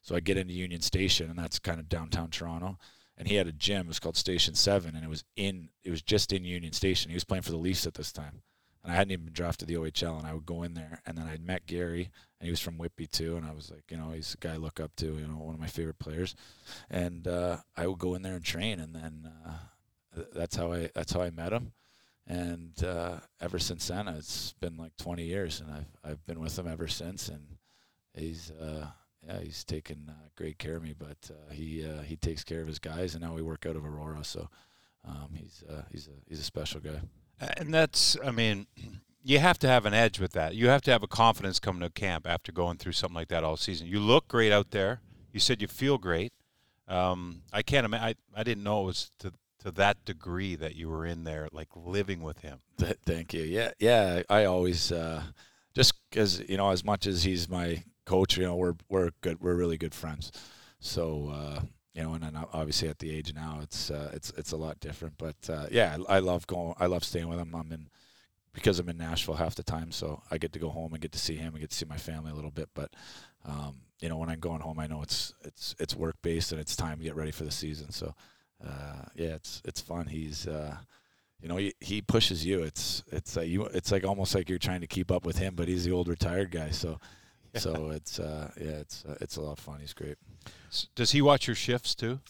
so 0.03 0.14
I 0.14 0.20
get 0.20 0.37
into 0.37 0.55
Union 0.55 0.81
Station, 0.81 1.31
and 1.31 1.38
that's 1.38 1.59
kind 1.59 1.81
of 1.81 1.88
downtown 1.88 2.31
Toronto. 2.31 2.79
And 3.16 3.29
he 3.29 3.37
had 3.37 3.46
a 3.46 3.53
gym. 3.53 3.83
It 3.83 3.88
was 3.88 4.00
called 4.00 4.16
Station 4.16 4.55
Seven, 4.55 4.96
and 4.96 5.05
it 5.05 5.09
was 5.09 5.24
in. 5.37 5.68
It 5.85 5.90
was 5.90 6.03
just 6.03 6.33
in 6.33 6.44
Union 6.44 6.72
Station. 6.72 7.11
He 7.11 7.16
was 7.16 7.24
playing 7.24 7.42
for 7.42 7.53
the 7.53 7.57
Leafs 7.57 7.87
at 7.87 7.94
this 7.94 8.12
time, 8.12 8.42
and 8.85 8.92
I 8.92 8.97
hadn't 8.97 9.12
even 9.12 9.25
been 9.25 9.35
drafted 9.35 9.66
to 9.66 9.75
the 9.75 9.81
OHL. 9.81 10.18
And 10.18 10.27
I 10.27 10.35
would 10.35 10.44
go 10.44 10.62
in 10.62 10.75
there, 10.75 11.01
and 11.07 11.16
then 11.16 11.27
I'd 11.27 11.44
met 11.44 11.66
Gary, 11.66 12.11
and 12.38 12.47
he 12.47 12.51
was 12.51 12.61
from 12.61 12.77
Whitby 12.77 13.07
too. 13.07 13.37
And 13.37 13.47
I 13.47 13.53
was 13.53 13.70
like, 13.70 13.85
you 13.90 13.97
know, 13.97 14.11
he's 14.11 14.35
a 14.35 14.37
guy 14.37 14.55
I 14.55 14.59
look 14.59 14.79
up 14.79 14.94
to. 14.97 15.07
You 15.07 15.27
know, 15.27 15.38
one 15.38 15.55
of 15.55 15.61
my 15.61 15.66
favorite 15.66 15.99
players. 15.99 16.37
And 16.90 17.27
uh, 17.27 17.59
I 17.77 17.87
would 17.87 17.99
go 17.99 18.14
in 18.14 18.23
there 18.23 18.35
and 18.35 18.44
train, 18.44 18.81
and 18.81 18.94
then 18.94 19.33
uh, 19.47 20.23
that's 20.35 20.57
how 20.57 20.73
I 20.73 20.90
that's 20.94 21.12
how 21.12 21.23
I 21.23 21.31
met 21.31 21.53
him. 21.53 21.73
And 22.27 22.83
uh, 22.85 23.20
ever 23.40 23.59
since 23.59 23.88
then, 23.88 24.07
it's 24.09 24.53
been 24.55 24.77
like 24.77 24.97
20 24.99 25.25
years, 25.25 25.61
and 25.61 25.70
I've 25.70 25.97
I've 26.05 26.27
been 26.27 26.40
with 26.40 26.59
him 26.59 26.68
ever 26.68 26.87
since. 26.87 27.29
And 27.29 27.57
he's 28.14 28.51
uh, 28.51 28.88
yeah, 29.27 29.40
he's 29.40 29.64
taken 29.64 30.11
uh, 30.11 30.29
great 30.37 30.59
care 30.59 30.77
of 30.77 30.83
me. 30.83 30.94
But 30.97 31.31
uh, 31.31 31.53
he 31.53 31.88
he 32.05 32.16
takes 32.16 32.44
care 32.44 32.61
of 32.61 32.68
his 32.68 32.79
guys, 32.79 33.14
and 33.14 33.25
now 33.25 33.33
we 33.33 33.40
work 33.40 33.64
out 33.64 33.77
of 33.77 33.87
Aurora. 33.87 34.25
So 34.25 34.51
um, 35.07 35.31
he's 35.35 35.64
he's 35.90 36.09
a 36.09 36.29
he's 36.29 36.40
a 36.40 36.44
special 36.44 36.81
guy. 36.81 37.01
And 37.40 37.73
that's, 37.73 38.16
I 38.25 38.31
mean, 38.31 38.66
you 39.23 39.38
have 39.38 39.59
to 39.61 39.68
have 39.68 39.87
an 39.87 39.94
edge 39.94 40.20
with 40.20 40.33
that. 40.33 40.55
You 40.55 40.68
have 40.68 40.83
to 40.83 40.90
have 40.90 41.03
a 41.03 41.09
confidence 41.09 41.59
coming 41.59 41.81
to 41.81 41.90
camp 41.90 42.27
after 42.29 42.53
going 42.53 42.77
through 42.77 42.92
something 42.92 43.14
like 43.14 43.29
that 43.29 43.42
all 43.42 43.57
season. 43.57 43.87
You 43.87 44.01
look 44.01 44.29
great 44.29 44.53
out 44.53 44.70
there. 44.70 45.01
You 45.33 45.40
said 45.40 45.61
you 45.61 45.68
feel 45.68 45.99
great. 45.99 46.33
Um, 46.87 47.42
I 47.53 47.62
can't 47.62 47.87
imagine. 47.87 48.16
I, 48.35 48.40
I 48.40 48.42
didn't 48.44 48.62
know 48.62 48.83
it 48.83 48.87
was 48.87 49.11
to 49.20 49.33
to 49.64 49.70
that 49.73 50.05
degree 50.05 50.55
that 50.57 50.77
you 50.77 50.90
were 50.90 51.07
in 51.07 51.25
there, 51.25 51.49
like 51.51 51.68
living 51.75 52.23
with 52.23 52.40
him. 52.40 52.59
Thank 52.79 53.33
you. 53.33 53.42
Yeah, 53.42 53.70
yeah. 53.79 54.23
I 54.29 54.44
always 54.44 54.92
uh, 54.92 55.23
just 55.75 55.94
because 56.11 56.40
you 56.40 56.59
know, 56.59 56.70
as 56.70 56.85
much 56.85 57.07
as 57.07 57.25
he's 57.25 57.49
my 57.49 57.83
coach, 58.05 58.37
you 58.37 58.44
know, 58.44 58.57
we're 58.57 58.75
we're 58.88 59.11
good. 59.23 59.40
We're 59.40 59.55
really 59.55 59.79
good 59.79 59.94
friends. 59.94 60.31
So 60.81 61.33
uh, 61.35 61.61
you 61.94 62.02
know, 62.02 62.14
and 62.14 62.24
then 62.24 62.37
obviously 62.52 62.88
at 62.88 62.98
the 62.98 63.14
age 63.14 63.33
now, 63.35 63.61
it's 63.62 63.90
uh, 63.90 64.11
it's 64.12 64.33
it's 64.37 64.52
a 64.52 64.57
lot 64.57 64.80
different. 64.80 65.14
But 65.16 65.37
uh, 65.48 65.66
yeah, 65.70 65.96
I 66.09 66.16
I 66.16 66.18
love 66.18 66.46
going. 66.46 66.74
I 66.78 66.87
love 66.87 67.04
staying 67.04 67.28
with 67.28 67.38
him. 67.38 67.54
I'm 67.54 67.70
in 67.72 67.88
because 68.52 68.78
I'm 68.78 68.88
in 68.88 68.98
Nashville 68.98 69.35
half 69.35 69.54
the 69.54 69.62
time, 69.62 69.92
so 69.92 70.22
I 70.30 70.38
get 70.38 70.52
to 70.52 70.59
go 70.59 70.70
home 70.70 70.92
and 70.92 71.00
get 71.00 71.12
to 71.12 71.18
see 71.18 71.37
him 71.37 71.54
and 71.54 71.61
get 71.61 71.70
to 71.70 71.76
see 71.76 71.87
my 71.87 71.96
family 71.96 72.33
a 72.33 72.35
little 72.35 72.50
bit. 72.50 72.68
But 72.74 72.92
um, 73.44 73.83
you 74.00 74.09
know, 74.09 74.16
when 74.16 74.28
I'm 74.28 74.40
going 74.40 74.61
home, 74.61 74.78
I 74.78 74.87
know 74.87 75.02
it's 75.02 75.35
it's 75.44 75.74
it's 75.78 75.94
work 75.94 76.16
based 76.22 76.52
and 76.52 76.61
it's 76.61 76.76
time 76.76 76.98
to 76.98 77.04
get 77.04 77.16
ready 77.16 77.30
for 77.30 77.44
the 77.44 77.50
season. 77.50 77.90
So 77.92 78.14
uh, 78.66 79.02
yeah, 79.14 79.35
it's 79.35 79.62
it's 79.64 79.80
fun. 79.80 80.07
He's 80.07 80.48
uh, 80.48 80.76
you 81.40 81.48
know, 81.48 81.57
he, 81.57 81.74
he 81.80 82.00
pushes 82.02 82.44
you. 82.44 82.62
It's 82.62 83.04
it's 83.12 83.37
uh, 83.37 83.42
you. 83.42 83.66
It's 83.66 83.92
like 83.92 84.04
almost 84.04 84.35
like 84.35 84.48
you're 84.48 84.59
trying 84.59 84.80
to 84.80 84.87
keep 84.87 85.12
up 85.12 85.24
with 85.26 85.38
him, 85.38 85.54
but 85.54 85.68
he's 85.68 85.85
the 85.85 85.92
old 85.92 86.09
retired 86.09 86.50
guy. 86.50 86.70
So 86.70 86.98
so 87.57 87.90
it's 87.90 88.18
uh, 88.18 88.50
yeah, 88.61 88.78
it's 88.78 89.04
uh, 89.04 89.16
it's 89.20 89.37
a 89.37 89.40
lot 89.40 89.52
of 89.52 89.59
fun. 89.59 89.80
He's 89.80 89.94
great. 89.94 90.16
Does 90.94 91.10
he 91.12 91.20
watch 91.22 91.46
your 91.46 91.56
shifts 91.56 91.94
too? 91.94 92.20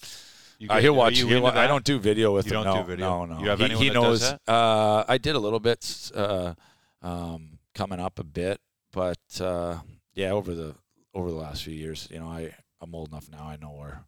You 0.58 0.68
Uh, 0.70 0.80
he'll 0.80 0.94
watch. 0.94 1.18
you 1.18 1.26
He'll, 1.26 1.46
I 1.46 1.66
don't 1.66 1.84
do 1.84 1.98
video 1.98 2.32
with 2.34 2.46
You 2.46 2.58
him. 2.58 2.64
don't 2.64 2.74
no, 2.76 2.82
do 2.82 2.88
video? 2.88 3.26
No, 3.26 3.34
no. 3.34 3.40
You 3.42 3.48
have 3.50 3.58
he, 3.58 3.64
anyone 3.66 3.82
he 3.82 3.88
that 3.90 3.94
does 3.94 4.22
knows. 4.22 4.30
that? 4.46 4.52
Uh, 4.52 5.04
I 5.08 5.18
did 5.18 5.34
a 5.34 5.38
little 5.38 5.60
bit 5.60 6.10
uh, 6.14 6.54
um, 7.02 7.58
coming 7.74 8.00
up 8.00 8.18
a 8.18 8.24
bit, 8.24 8.60
but 8.92 9.18
uh, 9.40 9.78
yeah, 10.14 10.30
over 10.30 10.54
the 10.54 10.74
over 11.14 11.30
the 11.30 11.36
last 11.36 11.64
few 11.64 11.74
years, 11.74 12.08
you 12.10 12.18
know, 12.20 12.28
I 12.28 12.54
I'm 12.80 12.94
old 12.94 13.08
enough 13.08 13.28
now. 13.30 13.44
I 13.46 13.56
know 13.56 13.70
where. 13.72 14.04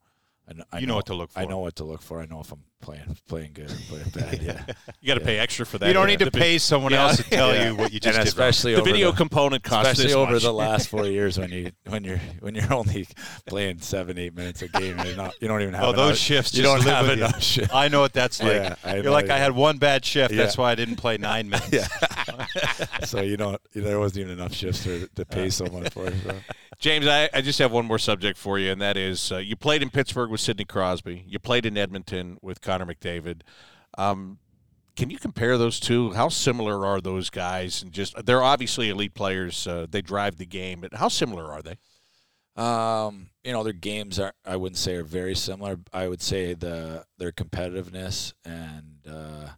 I 0.49 0.53
know, 0.53 0.65
I 0.73 0.79
You 0.79 0.87
know 0.87 0.95
what 0.95 1.07
to 1.07 1.15
look 1.15 1.33
for. 1.33 1.41
I 1.41 1.45
know 1.45 1.59
what 1.59 1.75
to 1.77 1.85
look 1.85 2.03
for. 2.03 2.21
I 2.21 2.27
know 2.27 2.39
if 2.41 2.53
I'm 2.53 2.61
playing 2.81 3.17
playing 3.29 3.51
good 3.55 3.69
or 3.71 3.75
playing 3.89 4.11
bad. 4.15 4.43
Yeah. 4.43 4.63
You 5.01 5.09
got 5.09 5.15
to 5.15 5.21
Yeah. 5.21 5.27
pay 5.27 5.39
extra 5.41 5.67
for 5.67 5.79
that. 5.79 5.89
You 5.89 5.93
don't 5.93 6.05
Yeah. 6.07 6.11
need 6.13 6.19
to 6.21 6.25
The- 6.27 6.31
pay 6.39 6.59
someone 6.59 6.93
Yeah. 6.93 7.03
else 7.09 7.17
to 7.17 7.25
tell 7.25 7.53
Yeah. 7.53 7.69
you 7.71 7.75
what 7.75 7.91
you 7.91 7.97
and 7.97 8.03
just 8.03 8.13
did. 8.15 8.17
wrong. 8.19 8.27
especially 8.29 8.75
The 8.77 8.83
video 8.83 9.11
the, 9.11 9.17
component 9.17 9.65
costs 9.65 9.93
especially 9.93 10.09
this 10.09 10.15
over 10.17 10.33
much. 10.35 10.43
the 10.43 10.53
last 10.53 10.89
four 10.91 11.07
years 11.07 11.37
when 11.37 11.51
you 11.51 11.73
when 11.89 12.05
you're 12.05 12.21
when 12.41 12.55
you're 12.55 12.73
only 12.73 13.09
playing 13.47 13.81
seven 13.81 14.19
eight 14.19 14.37
minutes 14.37 14.63
a 14.63 14.69
game 14.69 14.97
you're 15.05 15.17
not 15.17 15.35
you 15.41 15.49
don't 15.49 15.63
even 15.63 15.75
have 15.75 15.85
Oh, 15.85 15.93
those 15.93 16.11
enough, 16.11 16.19
shifts 16.19 16.55
you 16.55 16.63
just 16.63 16.77
don't 16.77 16.85
live 16.85 16.95
have 16.95 17.09
with 17.09 17.19
you. 17.19 17.25
enough 17.25 17.43
shifts. 17.43 17.75
I 17.75 17.89
know 17.89 18.01
what 18.03 18.13
that's 18.13 18.41
like. 18.41 18.53
Yeah, 18.53 18.95
You're 18.95 19.03
know, 19.05 19.13
like, 19.13 19.31
I 19.31 19.39
had 19.39 19.51
one 19.53 19.79
bad 19.79 20.05
shift. 20.05 20.33
That's 20.37 20.57
why 20.57 20.71
I 20.71 20.75
didn't 20.77 20.97
play 20.97 21.17
nine 21.19 21.49
minutes. 21.51 21.89
Yeah 22.29 22.47
so 23.05 23.21
you 23.21 23.37
don't 23.37 23.61
there 23.75 23.99
wasn't 23.99 24.21
even 24.21 24.33
enough 24.33 24.55
shifts 24.55 24.85
to, 24.85 25.07
to 25.15 25.25
pay 25.25 25.51
someone 25.51 25.85
for 25.91 26.07
it 26.07 26.15
so. 26.23 26.35
James, 26.79 27.07
I, 27.07 27.31
I 27.33 27.41
just 27.41 27.59
have 27.59 27.73
one 27.73 27.87
more 27.87 27.99
subject 27.99 28.37
for 28.39 28.59
you, 28.59 28.71
and 28.71 28.81
that 28.83 28.99
is 28.99 29.33
uh, 29.33 29.39
you 29.39 29.57
played 29.57 29.83
in 29.83 29.89
Pittsburgh 29.89 30.31
with 30.31 30.41
Sidney 30.41 30.67
Crosby. 30.67 31.25
You 31.27 31.39
played 31.39 31.65
in 31.65 31.79
Edmonton 31.79 32.37
with 32.43 32.61
Connor 32.61 32.85
McDavid. 32.85 33.41
Um, 33.97 34.39
can 34.95 35.09
you 35.09 35.18
compare 35.18 35.57
those 35.57 35.81
two? 35.81 36.12
How 36.12 36.29
similar 36.29 36.85
are 36.85 37.01
those 37.01 37.31
guys? 37.31 37.83
And 37.83 37.93
just 37.93 38.14
they're 38.27 38.43
obviously 38.43 38.91
elite 38.91 39.14
players. 39.14 39.66
Uh, 39.66 39.87
they 39.89 40.03
drive 40.03 40.37
the 40.37 40.47
game, 40.47 40.81
but 40.83 40.95
how 40.95 41.09
similar 41.09 41.51
are 41.51 41.62
they? 41.62 41.79
Um, 42.62 43.29
you 43.43 43.53
know, 43.53 43.62
their 43.62 43.72
games 43.72 44.18
are 44.18 44.35
I 44.45 44.57
wouldn't 44.57 44.79
say 44.79 44.97
are 44.97 45.03
very 45.03 45.35
similar. 45.35 45.79
I 45.93 46.09
would 46.09 46.22
say 46.22 46.53
the 46.53 47.05
their 47.16 47.33
competitiveness 47.33 48.35
and 48.45 48.99
uh, 49.11 49.49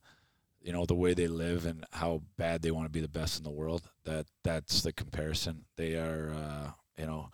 you 0.69 0.75
know 0.75 0.85
the 0.85 0.95
way 0.95 1.15
they 1.15 1.29
live 1.29 1.65
and 1.65 1.87
how 1.93 2.21
bad 2.37 2.61
they 2.61 2.71
want 2.71 2.85
to 2.85 2.93
be 2.93 3.01
the 3.01 3.09
best 3.09 3.39
in 3.39 3.43
the 3.43 3.51
world. 3.51 3.89
That 4.05 4.27
that's 4.45 4.83
the 4.83 4.93
comparison. 4.93 5.65
They 5.77 5.95
are 5.95 6.31
uh, 6.31 6.71
you 6.99 7.07
know 7.07 7.31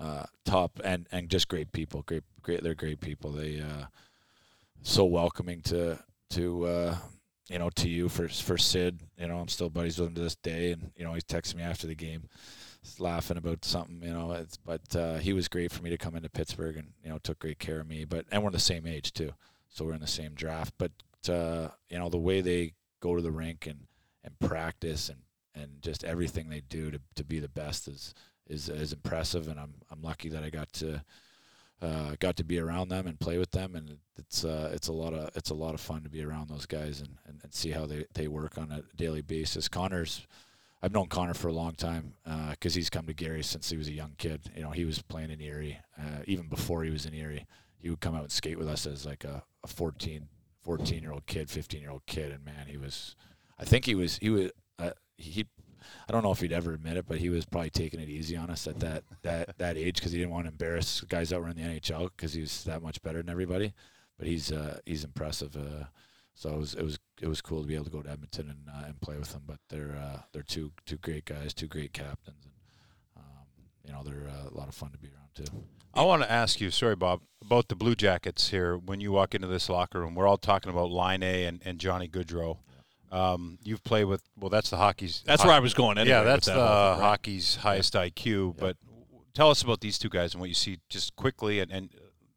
uh, 0.00 0.24
top 0.46 0.80
and 0.82 1.06
and 1.12 1.28
just 1.28 1.48
great 1.48 1.72
people. 1.72 2.00
Great 2.06 2.24
great 2.40 2.62
they're 2.62 2.74
great 2.74 3.02
people. 3.02 3.32
They 3.32 3.60
uh, 3.60 3.88
so 4.80 5.04
welcoming 5.04 5.60
to 5.64 5.98
to 6.30 6.64
uh, 6.64 6.96
you 7.50 7.58
know, 7.58 7.68
to 7.68 7.88
you 7.90 8.08
for 8.08 8.28
for 8.28 8.56
Sid. 8.56 9.00
You 9.18 9.28
know, 9.28 9.40
I'm 9.40 9.48
still 9.48 9.68
buddies 9.68 9.98
with 9.98 10.08
him 10.08 10.14
to 10.14 10.22
this 10.22 10.36
day, 10.36 10.72
and 10.72 10.90
you 10.96 11.04
know, 11.04 11.12
he's 11.12 11.24
texting 11.24 11.56
me 11.56 11.62
after 11.62 11.86
the 11.86 11.94
game, 11.94 12.30
laughing 12.98 13.36
about 13.36 13.62
something. 13.62 14.00
You 14.02 14.14
know, 14.14 14.32
it's, 14.32 14.56
but 14.56 14.96
uh, 14.96 15.16
he 15.16 15.34
was 15.34 15.48
great 15.48 15.70
for 15.70 15.82
me 15.82 15.90
to 15.90 15.98
come 15.98 16.16
into 16.16 16.30
Pittsburgh, 16.30 16.78
and 16.78 16.92
you 17.04 17.10
know, 17.10 17.18
took 17.18 17.40
great 17.40 17.58
care 17.58 17.80
of 17.80 17.88
me. 17.88 18.06
But 18.06 18.24
and 18.32 18.42
we're 18.42 18.50
the 18.50 18.58
same 18.58 18.86
age 18.86 19.12
too, 19.12 19.32
so 19.68 19.84
we're 19.84 19.92
in 19.92 20.00
the 20.00 20.06
same 20.06 20.32
draft. 20.32 20.72
But 20.78 20.92
uh, 21.28 21.68
you 21.88 21.98
know, 21.98 22.08
the 22.08 22.18
way 22.18 22.40
they 22.40 22.74
go 23.00 23.16
to 23.16 23.22
the 23.22 23.30
rink 23.30 23.66
and 23.66 23.86
and 24.22 24.38
practice 24.38 25.08
and 25.08 25.18
and 25.54 25.82
just 25.82 26.04
everything 26.04 26.48
they 26.48 26.60
do 26.60 26.90
to 26.90 27.00
to 27.16 27.24
be 27.24 27.40
the 27.40 27.48
best 27.48 27.88
is 27.88 28.14
is 28.46 28.68
is 28.68 28.92
impressive. 28.92 29.48
And 29.48 29.58
I'm 29.58 29.74
I'm 29.90 30.02
lucky 30.02 30.28
that 30.28 30.42
I 30.42 30.50
got 30.50 30.72
to 30.74 31.02
uh, 31.82 32.14
got 32.18 32.36
to 32.36 32.44
be 32.44 32.58
around 32.58 32.88
them 32.88 33.06
and 33.06 33.18
play 33.18 33.38
with 33.38 33.50
them, 33.52 33.74
and 33.74 33.98
it's 34.16 34.44
uh, 34.44 34.70
it's 34.72 34.88
a 34.88 34.92
lot 34.92 35.14
of 35.14 35.30
it's 35.34 35.50
a 35.50 35.54
lot 35.54 35.74
of 35.74 35.80
fun 35.80 36.02
to 36.02 36.10
be 36.10 36.22
around 36.22 36.48
those 36.48 36.66
guys 36.66 37.00
and, 37.00 37.16
and, 37.26 37.40
and 37.42 37.52
see 37.54 37.70
how 37.70 37.86
they, 37.86 38.04
they 38.14 38.28
work 38.28 38.58
on 38.58 38.70
a 38.70 38.82
daily 38.96 39.22
basis. 39.22 39.68
Connor's 39.68 40.26
I've 40.82 40.92
known 40.92 41.08
Connor 41.08 41.34
for 41.34 41.48
a 41.48 41.52
long 41.52 41.74
time 41.74 42.14
because 42.50 42.74
uh, 42.74 42.78
he's 42.78 42.90
come 42.90 43.06
to 43.06 43.12
Gary 43.12 43.42
since 43.42 43.68
he 43.68 43.76
was 43.76 43.88
a 43.88 43.92
young 43.92 44.14
kid. 44.16 44.40
You 44.56 44.62
know, 44.62 44.70
he 44.70 44.84
was 44.84 45.02
playing 45.02 45.30
in 45.30 45.40
Erie 45.40 45.78
uh, 45.98 46.22
even 46.26 46.48
before 46.48 46.84
he 46.84 46.90
was 46.90 47.04
in 47.04 47.12
Erie. 47.12 47.46
He 47.78 47.90
would 47.90 48.00
come 48.00 48.14
out 48.14 48.22
and 48.22 48.32
skate 48.32 48.58
with 48.58 48.68
us 48.68 48.86
as 48.86 49.04
like 49.04 49.24
a, 49.24 49.42
a 49.62 49.66
14, 49.66 50.26
14 50.62 51.02
year 51.02 51.12
old 51.12 51.26
kid, 51.26 51.50
15 51.50 51.80
year 51.80 51.90
old 51.90 52.06
kid, 52.06 52.32
and 52.32 52.44
man, 52.44 52.66
he 52.66 52.76
was. 52.76 53.16
I 53.58 53.64
think 53.64 53.84
he 53.84 53.94
was 53.94 54.18
he 54.18 54.30
was 54.30 54.50
uh, 54.78 54.92
he 55.16 55.46
I 56.08 56.12
don't 56.12 56.22
know 56.22 56.32
if 56.32 56.40
he'd 56.40 56.52
ever 56.52 56.72
admit 56.72 56.96
it, 56.96 57.06
but 57.06 57.18
he 57.18 57.28
was 57.28 57.44
probably 57.44 57.70
taking 57.70 58.00
it 58.00 58.08
easy 58.08 58.36
on 58.36 58.50
us 58.50 58.66
at 58.66 58.80
that 58.80 59.04
that 59.22 59.54
that 59.58 59.76
age 59.76 59.96
because 59.96 60.12
he 60.12 60.18
didn't 60.18 60.32
want 60.32 60.46
to 60.46 60.50
embarrass 60.50 61.00
guys 61.02 61.30
that 61.30 61.40
were 61.40 61.48
in 61.48 61.56
the 61.56 61.62
NHL 61.62 62.10
because 62.16 62.32
he 62.32 62.40
was 62.40 62.64
that 62.64 62.82
much 62.82 63.02
better 63.02 63.18
than 63.18 63.30
everybody. 63.30 63.72
But 64.18 64.26
he's 64.28 64.52
uh, 64.52 64.78
he's 64.84 65.04
impressive. 65.04 65.56
Uh, 65.56 65.86
so 66.34 66.50
it 66.50 66.58
was 66.58 66.74
it 66.74 66.82
was 66.82 66.98
it 67.20 67.28
was 67.28 67.40
cool 67.40 67.62
to 67.62 67.68
be 67.68 67.74
able 67.74 67.84
to 67.84 67.90
go 67.90 68.02
to 68.02 68.10
Edmonton 68.10 68.50
and 68.50 68.68
uh, 68.68 68.86
and 68.86 69.00
play 69.00 69.16
with 69.16 69.32
them. 69.32 69.42
But 69.46 69.58
they're 69.68 69.96
uh, 69.96 70.20
they're 70.32 70.42
two 70.42 70.72
two 70.86 70.96
great 70.96 71.24
guys, 71.24 71.54
two 71.54 71.66
great 71.66 71.92
captains, 71.92 72.44
and 72.44 72.54
um, 73.16 73.46
you 73.84 73.92
know 73.92 74.02
they're 74.04 74.28
uh, 74.28 74.50
a 74.50 74.56
lot 74.56 74.68
of 74.68 74.74
fun 74.74 74.90
to 74.92 74.98
be 74.98 75.08
around 75.08 75.34
too. 75.34 75.64
I 75.94 76.02
want 76.04 76.22
to 76.22 76.30
ask 76.30 76.60
you, 76.60 76.70
sorry, 76.70 76.96
Bob, 76.96 77.20
about 77.42 77.68
the 77.68 77.74
Blue 77.74 77.94
Jackets 77.94 78.50
here. 78.50 78.76
When 78.76 79.00
you 79.00 79.12
walk 79.12 79.34
into 79.34 79.48
this 79.48 79.68
locker 79.68 80.00
room, 80.00 80.14
we're 80.14 80.26
all 80.26 80.38
talking 80.38 80.70
about 80.70 80.90
Laine 80.90 81.22
and, 81.22 81.60
and 81.64 81.78
Johnny 81.78 82.08
Gaudreau. 82.08 82.58
Um, 83.10 83.58
you've 83.64 83.82
played 83.82 84.04
with 84.04 84.22
well, 84.38 84.50
that's 84.50 84.70
the 84.70 84.76
hockey's. 84.76 85.22
That's 85.26 85.42
ho- 85.42 85.48
where 85.48 85.56
I 85.56 85.60
was 85.60 85.74
going. 85.74 85.98
Anyway 85.98 86.14
yeah, 86.16 86.22
that's 86.22 86.46
that 86.46 86.54
the 86.54 86.60
right? 86.60 86.96
hockey's 87.00 87.56
highest 87.56 87.94
IQ. 87.94 88.56
But 88.56 88.76
tell 89.34 89.50
us 89.50 89.62
about 89.62 89.80
these 89.80 89.98
two 89.98 90.08
guys 90.08 90.32
and 90.34 90.40
what 90.40 90.48
you 90.48 90.54
see 90.54 90.78
just 90.88 91.16
quickly 91.16 91.58
and, 91.58 91.72
and 91.72 91.90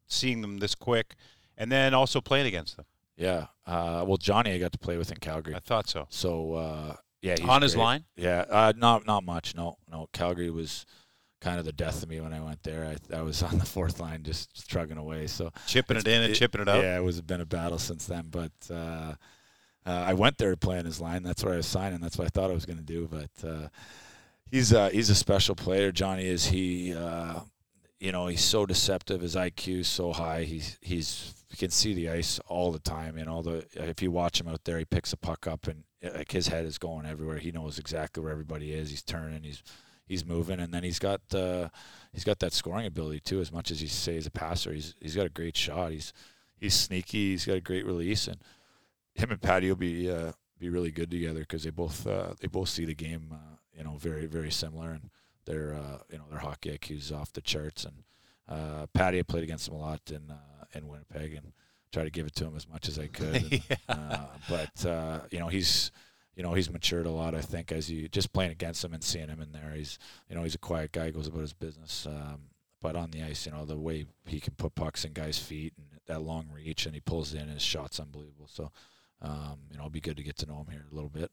seeing 0.08 0.40
them 0.40 0.58
this 0.58 0.74
quick, 0.74 1.14
and 1.56 1.70
then 1.70 1.94
also 1.94 2.20
playing 2.20 2.46
against 2.46 2.76
them. 2.76 2.86
Yeah. 3.16 3.46
Uh, 3.64 4.04
well, 4.04 4.16
Johnny, 4.16 4.52
I 4.52 4.58
got 4.58 4.72
to 4.72 4.78
play 4.78 4.96
with 4.96 5.12
in 5.12 5.18
Calgary. 5.18 5.54
I 5.54 5.60
thought 5.60 5.88
so. 5.88 6.06
So 6.10 6.54
uh, 6.54 6.96
yeah, 7.22 7.36
he's 7.38 7.48
On 7.48 7.62
his 7.62 7.74
great. 7.74 7.82
line? 7.82 8.04
Yeah, 8.16 8.44
uh, 8.50 8.72
not 8.76 9.06
not 9.06 9.22
much. 9.24 9.54
No, 9.54 9.76
no. 9.88 10.08
Calgary 10.12 10.50
was 10.50 10.84
kind 11.44 11.58
of 11.58 11.66
the 11.66 11.72
death 11.72 12.02
of 12.02 12.08
me 12.08 12.20
when 12.20 12.32
I 12.32 12.40
went 12.40 12.62
there. 12.62 12.96
I, 13.12 13.18
I 13.18 13.22
was 13.22 13.42
on 13.42 13.58
the 13.58 13.66
fourth 13.66 14.00
line, 14.00 14.22
just 14.22 14.68
trugging 14.68 14.96
away. 14.96 15.26
So 15.26 15.50
Chipping 15.66 15.98
it 15.98 16.08
in 16.08 16.22
and 16.22 16.34
chipping 16.34 16.62
it 16.62 16.68
out. 16.68 16.82
Yeah, 16.82 16.96
it 16.96 17.02
was 17.02 17.20
been 17.20 17.42
a 17.42 17.46
battle 17.46 17.78
since 17.78 18.06
then. 18.06 18.28
But 18.30 18.52
uh, 18.70 19.14
uh, 19.86 20.04
I 20.06 20.14
went 20.14 20.38
there 20.38 20.50
to 20.50 20.56
play 20.56 20.78
on 20.78 20.86
his 20.86 21.00
line. 21.00 21.22
That's 21.22 21.44
where 21.44 21.52
I 21.52 21.58
was 21.58 21.66
signing. 21.66 22.00
That's 22.00 22.16
what 22.16 22.26
I 22.26 22.30
thought 22.30 22.50
I 22.50 22.54
was 22.54 22.64
going 22.64 22.78
to 22.78 22.82
do. 22.82 23.08
But 23.10 23.48
uh, 23.48 23.68
he's 24.50 24.72
uh, 24.72 24.88
he's 24.88 25.10
a 25.10 25.14
special 25.14 25.54
player. 25.54 25.92
Johnny 25.92 26.26
is. 26.26 26.46
He 26.46 26.94
uh, 26.94 27.40
you 28.00 28.10
know 28.10 28.26
he's 28.26 28.42
so 28.42 28.64
deceptive. 28.64 29.20
His 29.20 29.36
IQ 29.36 29.80
is 29.80 29.88
so 29.88 30.12
high. 30.12 30.44
He's 30.44 30.78
he's 30.80 31.34
you 31.50 31.58
can 31.58 31.70
see 31.70 31.92
the 31.92 32.08
ice 32.08 32.40
all 32.48 32.72
the 32.72 32.78
time. 32.78 33.18
And 33.18 33.28
all 33.28 33.42
the 33.42 33.66
if 33.74 34.02
you 34.02 34.10
watch 34.10 34.40
him 34.40 34.48
out 34.48 34.64
there, 34.64 34.78
he 34.78 34.84
picks 34.86 35.12
a 35.12 35.16
puck 35.18 35.46
up 35.46 35.66
and 35.66 35.84
uh, 36.02 36.16
like 36.16 36.32
his 36.32 36.48
head 36.48 36.64
is 36.64 36.78
going 36.78 37.04
everywhere. 37.04 37.38
He 37.38 37.52
knows 37.52 37.78
exactly 37.78 38.22
where 38.22 38.32
everybody 38.32 38.72
is. 38.72 38.90
He's 38.90 39.02
turning. 39.02 39.42
He's 39.42 39.62
he's 40.06 40.24
moving, 40.24 40.60
and 40.60 40.72
then 40.72 40.84
he's 40.84 40.98
got 40.98 41.20
uh, 41.34 41.68
he's 42.12 42.24
got 42.24 42.38
that 42.40 42.52
scoring 42.52 42.86
ability 42.86 43.20
too. 43.20 43.40
As 43.40 43.52
much 43.52 43.70
as 43.70 43.80
he 43.80 43.86
say 43.86 44.14
he's 44.14 44.26
a 44.26 44.30
passer, 44.30 44.72
he's 44.72 44.94
he's 45.00 45.16
got 45.16 45.26
a 45.26 45.30
great 45.30 45.56
shot. 45.56 45.92
He's 45.92 46.12
he's 46.56 46.74
sneaky. 46.74 47.30
He's 47.32 47.46
got 47.46 47.56
a 47.56 47.60
great 47.60 47.86
release, 47.86 48.28
and 48.28 48.38
him 49.14 49.30
and 49.30 49.40
Patty 49.40 49.68
will 49.68 49.76
be 49.76 50.10
uh, 50.10 50.32
be 50.58 50.68
really 50.68 50.90
good 50.90 51.10
together 51.10 51.40
because 51.40 51.64
they 51.64 51.70
both 51.70 52.06
uh, 52.06 52.34
they 52.40 52.48
both 52.48 52.68
see 52.68 52.84
the 52.84 52.94
game 52.94 53.28
uh, 53.32 53.56
you 53.76 53.84
know 53.84 53.96
very 53.96 54.26
very 54.26 54.50
similar, 54.50 54.90
and 54.90 55.10
their 55.46 55.74
uh, 55.74 55.98
you 56.10 56.18
know 56.18 56.24
their 56.30 56.40
hockey 56.40 56.70
IQ 56.70 56.98
is 56.98 57.12
off 57.12 57.32
the 57.32 57.40
charts. 57.40 57.84
And 57.84 58.04
uh, 58.48 58.86
Patty, 58.92 59.18
I 59.18 59.22
played 59.22 59.44
against 59.44 59.68
him 59.68 59.74
a 59.74 59.78
lot 59.78 60.00
in 60.10 60.30
uh, 60.30 60.64
in 60.74 60.88
Winnipeg, 60.88 61.34
and 61.34 61.52
tried 61.92 62.04
to 62.04 62.10
give 62.10 62.26
it 62.26 62.34
to 62.34 62.44
him 62.44 62.56
as 62.56 62.68
much 62.68 62.88
as 62.88 62.98
I 62.98 63.06
could. 63.06 63.36
And, 63.36 63.62
uh, 63.88 64.26
but 64.48 64.86
uh, 64.86 65.20
you 65.30 65.38
know 65.38 65.48
he's 65.48 65.90
you 66.36 66.42
know 66.42 66.54
he's 66.54 66.70
matured 66.70 67.06
a 67.06 67.10
lot. 67.10 67.34
I 67.34 67.40
think 67.40 67.72
as 67.72 67.90
you 67.90 68.08
just 68.08 68.32
playing 68.32 68.50
against 68.52 68.84
him 68.84 68.94
and 68.94 69.02
seeing 69.02 69.28
him 69.28 69.40
in 69.40 69.52
there, 69.52 69.72
he's 69.74 69.98
you 70.28 70.36
know 70.36 70.42
he's 70.42 70.54
a 70.54 70.58
quiet 70.58 70.92
guy, 70.92 71.10
goes 71.10 71.28
about 71.28 71.40
his 71.40 71.52
business. 71.52 72.06
Um, 72.06 72.42
but 72.82 72.96
on 72.96 73.10
the 73.10 73.22
ice, 73.22 73.46
you 73.46 73.52
know 73.52 73.64
the 73.64 73.76
way 73.76 74.06
he 74.26 74.40
can 74.40 74.54
put 74.54 74.74
pucks 74.74 75.04
in 75.04 75.12
guys' 75.12 75.38
feet 75.38 75.72
and 75.76 75.86
that 76.06 76.22
long 76.22 76.48
reach, 76.52 76.86
and 76.86 76.94
he 76.94 77.00
pulls 77.00 77.34
in, 77.34 77.48
his 77.48 77.62
shot's 77.62 77.98
unbelievable. 77.98 78.48
So 78.48 78.70
um, 79.22 79.58
you 79.70 79.76
know 79.76 79.82
it'll 79.84 79.90
be 79.90 80.00
good 80.00 80.16
to 80.16 80.22
get 80.22 80.36
to 80.38 80.46
know 80.46 80.58
him 80.58 80.72
here 80.72 80.86
a 80.90 80.94
little 80.94 81.10
bit. 81.10 81.30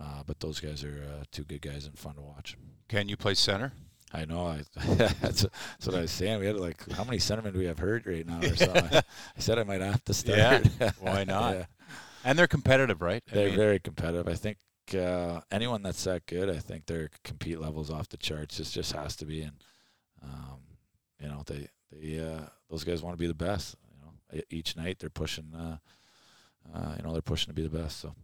Uh, 0.00 0.22
but 0.26 0.40
those 0.40 0.58
guys 0.58 0.82
are 0.84 1.04
uh, 1.04 1.24
two 1.30 1.44
good 1.44 1.60
guys 1.60 1.86
and 1.86 1.98
fun 1.98 2.14
to 2.14 2.22
watch. 2.22 2.56
Can 2.88 3.08
you 3.08 3.16
play 3.16 3.34
center? 3.34 3.72
I 4.12 4.24
know. 4.24 4.46
I, 4.46 4.62
that's, 4.96 5.42
that's 5.42 5.86
what 5.86 5.94
I 5.94 6.00
was 6.02 6.10
saying. 6.10 6.40
We 6.40 6.46
had 6.46 6.56
like 6.56 6.90
how 6.92 7.04
many 7.04 7.18
centermen 7.18 7.52
do 7.52 7.58
we 7.58 7.66
have 7.66 7.78
hurt 7.78 8.06
right 8.06 8.26
now 8.26 8.40
or 8.40 8.56
something? 8.56 8.88
I, 8.92 8.98
I 8.98 9.40
said 9.40 9.58
I 9.58 9.64
might 9.64 9.80
have 9.80 10.04
to 10.04 10.14
start. 10.14 10.38
Yeah, 10.38 10.90
Why 11.00 11.24
not? 11.24 11.54
Yeah. 11.54 11.64
And 12.24 12.38
they're 12.38 12.46
competitive, 12.46 13.02
right? 13.02 13.22
I 13.30 13.34
They're 13.34 13.48
mean, 13.48 13.56
very 13.56 13.78
competitive. 13.80 14.28
I 14.28 14.34
think 14.34 14.58
uh, 14.94 15.40
anyone 15.50 15.82
that's 15.82 16.04
that 16.04 16.26
good, 16.26 16.48
I 16.50 16.58
think 16.58 16.86
their 16.86 17.10
compete 17.24 17.60
levels 17.60 17.90
off 17.90 18.08
the 18.08 18.16
charts. 18.16 18.60
It 18.60 18.64
just 18.64 18.92
has 18.92 19.16
to 19.16 19.24
be, 19.24 19.42
and 19.42 19.56
um, 20.22 20.60
you 21.20 21.28
know 21.28 21.42
they 21.46 21.68
they 21.90 22.20
uh, 22.20 22.46
those 22.70 22.84
guys 22.84 23.02
want 23.02 23.14
to 23.14 23.20
be 23.20 23.26
the 23.26 23.34
best. 23.34 23.76
You 23.90 24.04
know, 24.38 24.42
each 24.50 24.76
night 24.76 24.98
they're 24.98 25.10
pushing. 25.10 25.52
Uh, 25.54 25.78
uh, 26.74 26.94
you 26.96 27.02
know, 27.02 27.12
they're 27.12 27.22
pushing 27.22 27.48
to 27.48 27.54
be 27.54 27.66
the 27.66 27.76
best. 27.76 27.98
So 28.00 28.14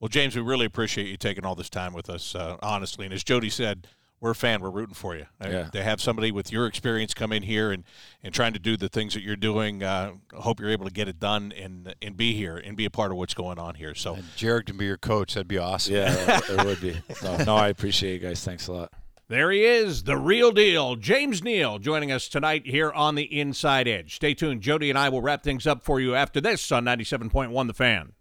Well, 0.00 0.08
James, 0.08 0.36
we 0.36 0.42
really 0.42 0.66
appreciate 0.66 1.08
you 1.08 1.16
taking 1.16 1.44
all 1.44 1.56
this 1.56 1.68
time 1.70 1.92
with 1.92 2.08
us, 2.08 2.34
uh, 2.34 2.56
honestly. 2.62 3.04
And 3.04 3.12
as 3.12 3.24
Jody 3.24 3.50
said, 3.50 3.88
we're 4.20 4.30
a 4.30 4.34
fan. 4.34 4.60
We're 4.60 4.70
rooting 4.70 4.94
for 4.94 5.14
you. 5.16 5.26
Uh, 5.42 5.48
Yeah. 5.48 5.64
To 5.70 5.82
have 5.82 6.00
somebody 6.00 6.30
with 6.32 6.50
your 6.52 6.66
experience 6.66 7.14
come 7.14 7.32
in 7.32 7.42
here 7.44 7.70
and, 7.70 7.84
and 8.22 8.34
trying 8.34 8.52
to 8.52 8.58
do 8.58 8.76
the 8.76 8.88
things 8.88 9.14
that 9.14 9.22
you're 9.22 9.36
doing, 9.36 9.82
uh, 9.82 10.12
I 10.36 10.40
hope 10.40 10.60
you're 10.60 10.70
able 10.70 10.86
to 10.86 10.92
get 10.92 11.08
it 11.08 11.20
done 11.20 11.52
and 11.56 11.94
and 12.02 12.16
be 12.16 12.34
here 12.34 12.56
and 12.56 12.76
be 12.76 12.84
a 12.84 12.90
part 12.90 13.10
of 13.12 13.16
what's 13.16 13.34
going 13.34 13.58
on 13.58 13.74
here. 13.76 13.94
So 13.94 14.14
and 14.14 14.24
Jared 14.36 14.66
can 14.66 14.76
be 14.76 14.86
your 14.86 14.96
coach. 14.96 15.34
That'd 15.34 15.48
be 15.48 15.58
awesome. 15.58 15.94
yeah, 15.94 16.40
there 16.48 16.64
would 16.64 16.80
be. 16.80 17.00
No, 17.22 17.36
no, 17.44 17.56
I 17.56 17.68
appreciate 17.68 18.14
you 18.20 18.28
guys. 18.28 18.44
Thanks 18.44 18.66
a 18.68 18.72
lot. 18.72 18.92
There 19.30 19.50
he 19.50 19.62
is, 19.62 20.04
the 20.04 20.16
real 20.16 20.52
deal, 20.52 20.96
James 20.96 21.42
Neal, 21.42 21.78
joining 21.78 22.10
us 22.10 22.28
tonight 22.30 22.66
here 22.66 22.90
on 22.90 23.14
the 23.14 23.24
Inside 23.38 23.86
Edge. 23.86 24.14
Stay 24.16 24.32
tuned. 24.32 24.62
Jody 24.62 24.88
and 24.88 24.98
I 24.98 25.10
will 25.10 25.20
wrap 25.20 25.42
things 25.42 25.66
up 25.66 25.82
for 25.82 26.00
you 26.00 26.14
after 26.14 26.40
this 26.40 26.72
on 26.72 26.86
97.1 26.86 27.66
The 27.66 27.74
Fan. 27.74 28.12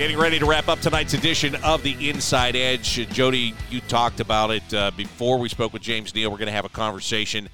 Getting 0.00 0.16
ready 0.16 0.38
to 0.38 0.46
wrap 0.46 0.68
up 0.68 0.80
tonight's 0.80 1.12
edition 1.12 1.54
of 1.56 1.82
the 1.82 2.08
Inside 2.08 2.56
Edge. 2.56 3.06
Jody, 3.10 3.52
you 3.68 3.82
talked 3.82 4.18
about 4.18 4.50
it 4.50 4.72
uh, 4.72 4.90
before 4.92 5.38
we 5.38 5.50
spoke 5.50 5.74
with 5.74 5.82
James 5.82 6.14
Neal. 6.14 6.30
We're 6.30 6.38
going 6.38 6.46
to 6.46 6.52
have 6.52 6.64
a 6.64 6.70
conversation. 6.70 7.50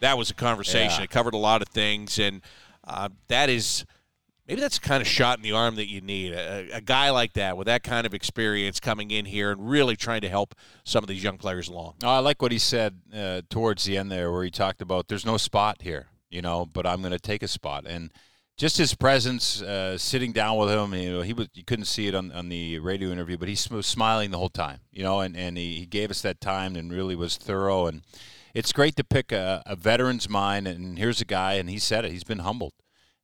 That 0.00 0.16
was 0.16 0.30
a 0.30 0.34
conversation. 0.34 1.00
Yeah. 1.00 1.04
It 1.04 1.10
covered 1.10 1.34
a 1.34 1.36
lot 1.36 1.60
of 1.60 1.68
things, 1.68 2.18
and 2.18 2.40
uh, 2.84 3.10
that 3.28 3.50
is 3.50 3.84
maybe 4.48 4.62
that's 4.62 4.78
the 4.78 4.88
kind 4.88 5.02
of 5.02 5.06
shot 5.06 5.36
in 5.36 5.42
the 5.42 5.52
arm 5.52 5.76
that 5.76 5.86
you 5.86 6.00
need. 6.00 6.32
A, 6.32 6.70
a 6.72 6.80
guy 6.80 7.10
like 7.10 7.34
that 7.34 7.58
with 7.58 7.66
that 7.66 7.82
kind 7.82 8.06
of 8.06 8.14
experience 8.14 8.80
coming 8.80 9.10
in 9.10 9.26
here 9.26 9.50
and 9.50 9.68
really 9.68 9.94
trying 9.94 10.22
to 10.22 10.28
help 10.30 10.54
some 10.84 11.04
of 11.04 11.08
these 11.08 11.22
young 11.22 11.36
players 11.36 11.68
along. 11.68 11.96
No, 12.00 12.08
I 12.08 12.20
like 12.20 12.40
what 12.40 12.50
he 12.50 12.58
said 12.58 12.98
uh, 13.14 13.42
towards 13.50 13.84
the 13.84 13.98
end 13.98 14.10
there, 14.10 14.32
where 14.32 14.42
he 14.42 14.50
talked 14.50 14.80
about 14.80 15.08
there's 15.08 15.26
no 15.26 15.36
spot 15.36 15.82
here, 15.82 16.06
you 16.30 16.40
know, 16.40 16.64
but 16.64 16.86
I'm 16.86 17.02
going 17.02 17.12
to 17.12 17.18
take 17.18 17.42
a 17.42 17.48
spot, 17.48 17.84
and 17.86 18.10
just 18.56 18.78
his 18.78 18.94
presence, 18.94 19.60
uh, 19.62 19.98
sitting 19.98 20.32
down 20.32 20.56
with 20.56 20.70
him, 20.70 20.94
you 20.94 21.12
know, 21.12 21.22
he 21.22 21.32
was 21.32 21.48
you 21.54 21.64
couldn't 21.64 21.86
see 21.86 22.06
it 22.06 22.14
on, 22.14 22.30
on 22.32 22.48
the 22.48 22.78
radio 22.78 23.10
interview, 23.10 23.36
but 23.36 23.48
he 23.48 23.56
was 23.70 23.86
smiling 23.86 24.30
the 24.30 24.38
whole 24.38 24.48
time, 24.48 24.78
you 24.92 25.02
know, 25.02 25.20
and, 25.20 25.36
and 25.36 25.58
he, 25.58 25.78
he 25.80 25.86
gave 25.86 26.10
us 26.10 26.22
that 26.22 26.40
time 26.40 26.76
and 26.76 26.92
really 26.92 27.16
was 27.16 27.36
thorough, 27.36 27.86
and 27.86 28.02
it's 28.54 28.72
great 28.72 28.94
to 28.96 29.04
pick 29.04 29.32
a, 29.32 29.62
a 29.66 29.74
veteran's 29.74 30.28
mind, 30.28 30.68
and 30.68 30.98
here's 30.98 31.20
a 31.20 31.24
guy, 31.24 31.54
and 31.54 31.68
he 31.68 31.78
said 31.78 32.04
it, 32.04 32.12
he's 32.12 32.24
been 32.24 32.40
humbled, 32.40 32.74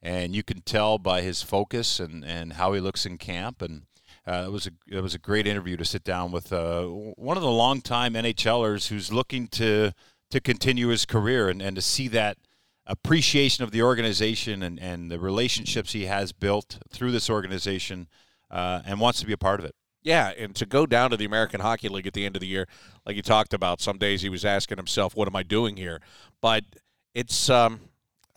and 0.03 0.35
you 0.35 0.43
can 0.43 0.62
tell 0.62 0.99
by 0.99 1.20
his 1.20 1.43
focus 1.43 2.01
and, 2.01 2.24
and 2.24 2.55
how 2.55 2.72
he 2.72 2.81
looks 2.81 3.07
in 3.07 3.16
camp, 3.16 3.62
and 3.62 3.83
uh, 4.26 4.45
it 4.47 4.53
was 4.53 4.66
a 4.66 4.70
it 4.87 5.01
was 5.01 5.14
a 5.14 5.18
great 5.18 5.47
interview 5.47 5.76
to 5.76 5.85
sit 5.85 6.05
down 6.05 6.31
with 6.31 6.53
uh, 6.53 6.85
one 6.85 7.37
of 7.37 7.43
the 7.43 7.51
longtime 7.51 8.14
NHLers 8.14 8.89
who's 8.89 9.12
looking 9.12 9.49
to 9.49 9.93
to 10.31 10.41
continue 10.41 10.89
his 10.89 11.07
career 11.07 11.49
and, 11.49 11.62
and 11.62 11.74
to 11.74 11.83
see 11.83 12.07
that 12.09 12.37
appreciation 12.91 13.62
of 13.64 13.70
the 13.70 13.82
organization 13.82 14.62
and, 14.62 14.78
and 14.78 15.11
the 15.11 15.18
relationships 15.18 15.93
he 15.93 16.07
has 16.07 16.32
built 16.32 16.78
through 16.91 17.12
this 17.12 17.30
organization 17.30 18.09
uh, 18.51 18.82
and 18.84 19.01
wants 19.01 19.20
to 19.20 19.26
be 19.26 19.32
a 19.32 19.38
part 19.38 19.61
of 19.61 19.64
it. 19.64 19.74
Yeah, 20.03 20.32
and 20.36 20.55
to 20.57 20.66
go 20.66 20.86
down 20.86 21.11
to 21.11 21.16
the 21.16 21.24
American 21.24 21.61
Hockey 21.61 21.88
League 21.88 22.07
at 22.07 22.14
the 22.14 22.26
end 22.26 22.34
of 22.34 22.41
the 22.41 22.47
year, 22.47 22.66
like 23.07 23.16
you 23.16 23.22
talked 23.22 23.55
about, 23.55 23.80
some 23.80 23.97
days 23.99 24.22
he 24.22 24.28
was 24.28 24.45
asking 24.45 24.78
himself, 24.78 25.14
"What 25.14 25.28
am 25.28 25.36
I 25.36 25.43
doing 25.43 25.76
here?" 25.76 26.01
But 26.41 26.64
it's 27.14 27.51
um, 27.51 27.80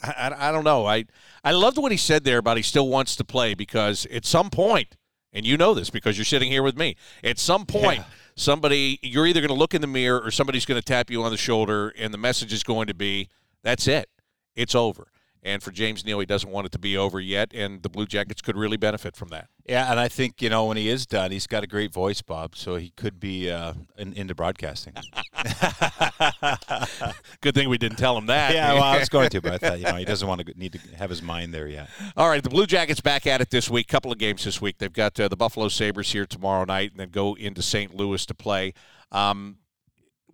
I, 0.03 0.33
I, 0.37 0.51
don't 0.51 0.65
know. 0.65 0.85
I 0.85 1.05
I 1.43 1.51
loved 1.51 1.77
what 1.77 1.91
he 1.93 1.97
said 1.97 2.25
there 2.25 2.37
about 2.39 2.57
he 2.57 2.63
still 2.63 2.89
wants 2.89 3.15
to 3.15 3.23
play 3.23 3.53
because 3.53 4.05
at 4.07 4.25
some 4.25 4.49
point, 4.49 4.97
and 5.31 5.45
you 5.45 5.55
know 5.55 5.73
this 5.73 5.89
because 5.89 6.17
you're 6.17 6.25
sitting 6.25 6.51
here 6.51 6.63
with 6.63 6.77
me. 6.77 6.97
At 7.23 7.39
some 7.39 7.65
point, 7.65 7.99
Yeah. 7.99 8.05
somebody 8.35 8.99
you're 9.01 9.25
either 9.25 9.39
going 9.39 9.47
to 9.47 9.55
look 9.55 9.73
in 9.73 9.79
the 9.79 9.87
mirror 9.87 10.19
or 10.19 10.31
somebody's 10.31 10.65
going 10.65 10.79
to 10.79 10.85
tap 10.85 11.09
you 11.09 11.23
on 11.23 11.31
the 11.31 11.37
shoulder, 11.37 11.93
and 11.97 12.13
the 12.13 12.17
message 12.17 12.51
is 12.51 12.63
going 12.63 12.87
to 12.87 12.93
be, 12.93 13.29
"That's 13.63 13.87
it, 13.87 14.09
it's 14.55 14.75
over." 14.75 15.07
And 15.45 15.61
for 15.61 15.71
James 15.71 16.05
Neal, 16.05 16.21
he 16.21 16.25
doesn't 16.25 16.49
want 16.49 16.67
it 16.67 16.71
to 16.71 16.79
be 16.79 16.95
over 16.95 17.19
yet, 17.19 17.51
and 17.53 17.83
the 17.83 17.89
Blue 17.89 18.05
Jackets 18.05 18.41
could 18.41 18.55
really 18.55 18.77
benefit 18.77 19.17
from 19.17 19.27
that. 19.29 19.49
Yeah, 19.65 19.91
and 19.91 19.99
I 19.99 20.07
think 20.07 20.41
you 20.41 20.49
know 20.49 20.65
when 20.65 20.77
he 20.77 20.87
is 20.87 21.05
done, 21.05 21.31
he's 21.31 21.47
got 21.47 21.63
a 21.63 21.67
great 21.67 21.91
voice, 21.91 22.21
Bob. 22.21 22.55
So 22.55 22.77
he 22.77 22.91
could 22.95 23.19
be 23.19 23.51
uh, 23.51 23.73
in, 23.97 24.13
into 24.13 24.35
broadcasting. 24.35 24.93
Good 27.41 27.55
thing 27.55 27.67
we 27.67 27.77
didn't 27.77 27.97
tell 27.97 28.17
him 28.17 28.27
that. 28.27 28.53
yeah, 28.53 28.73
well, 28.73 28.83
I 28.83 28.99
was 28.99 29.09
going 29.09 29.29
to, 29.31 29.41
but 29.41 29.53
I 29.53 29.57
thought 29.57 29.79
you 29.79 29.85
know 29.85 29.95
he 29.95 30.05
doesn't 30.05 30.27
want 30.27 30.45
to 30.45 30.53
need 30.57 30.73
to 30.73 30.79
have 30.95 31.09
his 31.09 31.21
mind 31.21 31.53
there 31.53 31.67
yet. 31.67 31.89
All 32.15 32.29
right, 32.29 32.41
the 32.41 32.49
Blue 32.49 32.65
Jackets 32.65 33.01
back 33.01 33.27
at 33.27 33.41
it 33.41 33.49
this 33.49 33.69
week. 33.69 33.89
Couple 33.89 34.13
of 34.13 34.17
games 34.17 34.45
this 34.45 34.61
week. 34.61 34.77
They've 34.77 34.93
got 34.93 35.19
uh, 35.19 35.27
the 35.27 35.35
Buffalo 35.35 35.67
Sabres 35.67 36.13
here 36.13 36.25
tomorrow 36.25 36.63
night, 36.63 36.91
and 36.91 36.99
then 37.01 37.09
go 37.09 37.35
into 37.35 37.61
St. 37.61 37.93
Louis 37.93 38.25
to 38.25 38.33
play. 38.33 38.73
Um, 39.11 39.57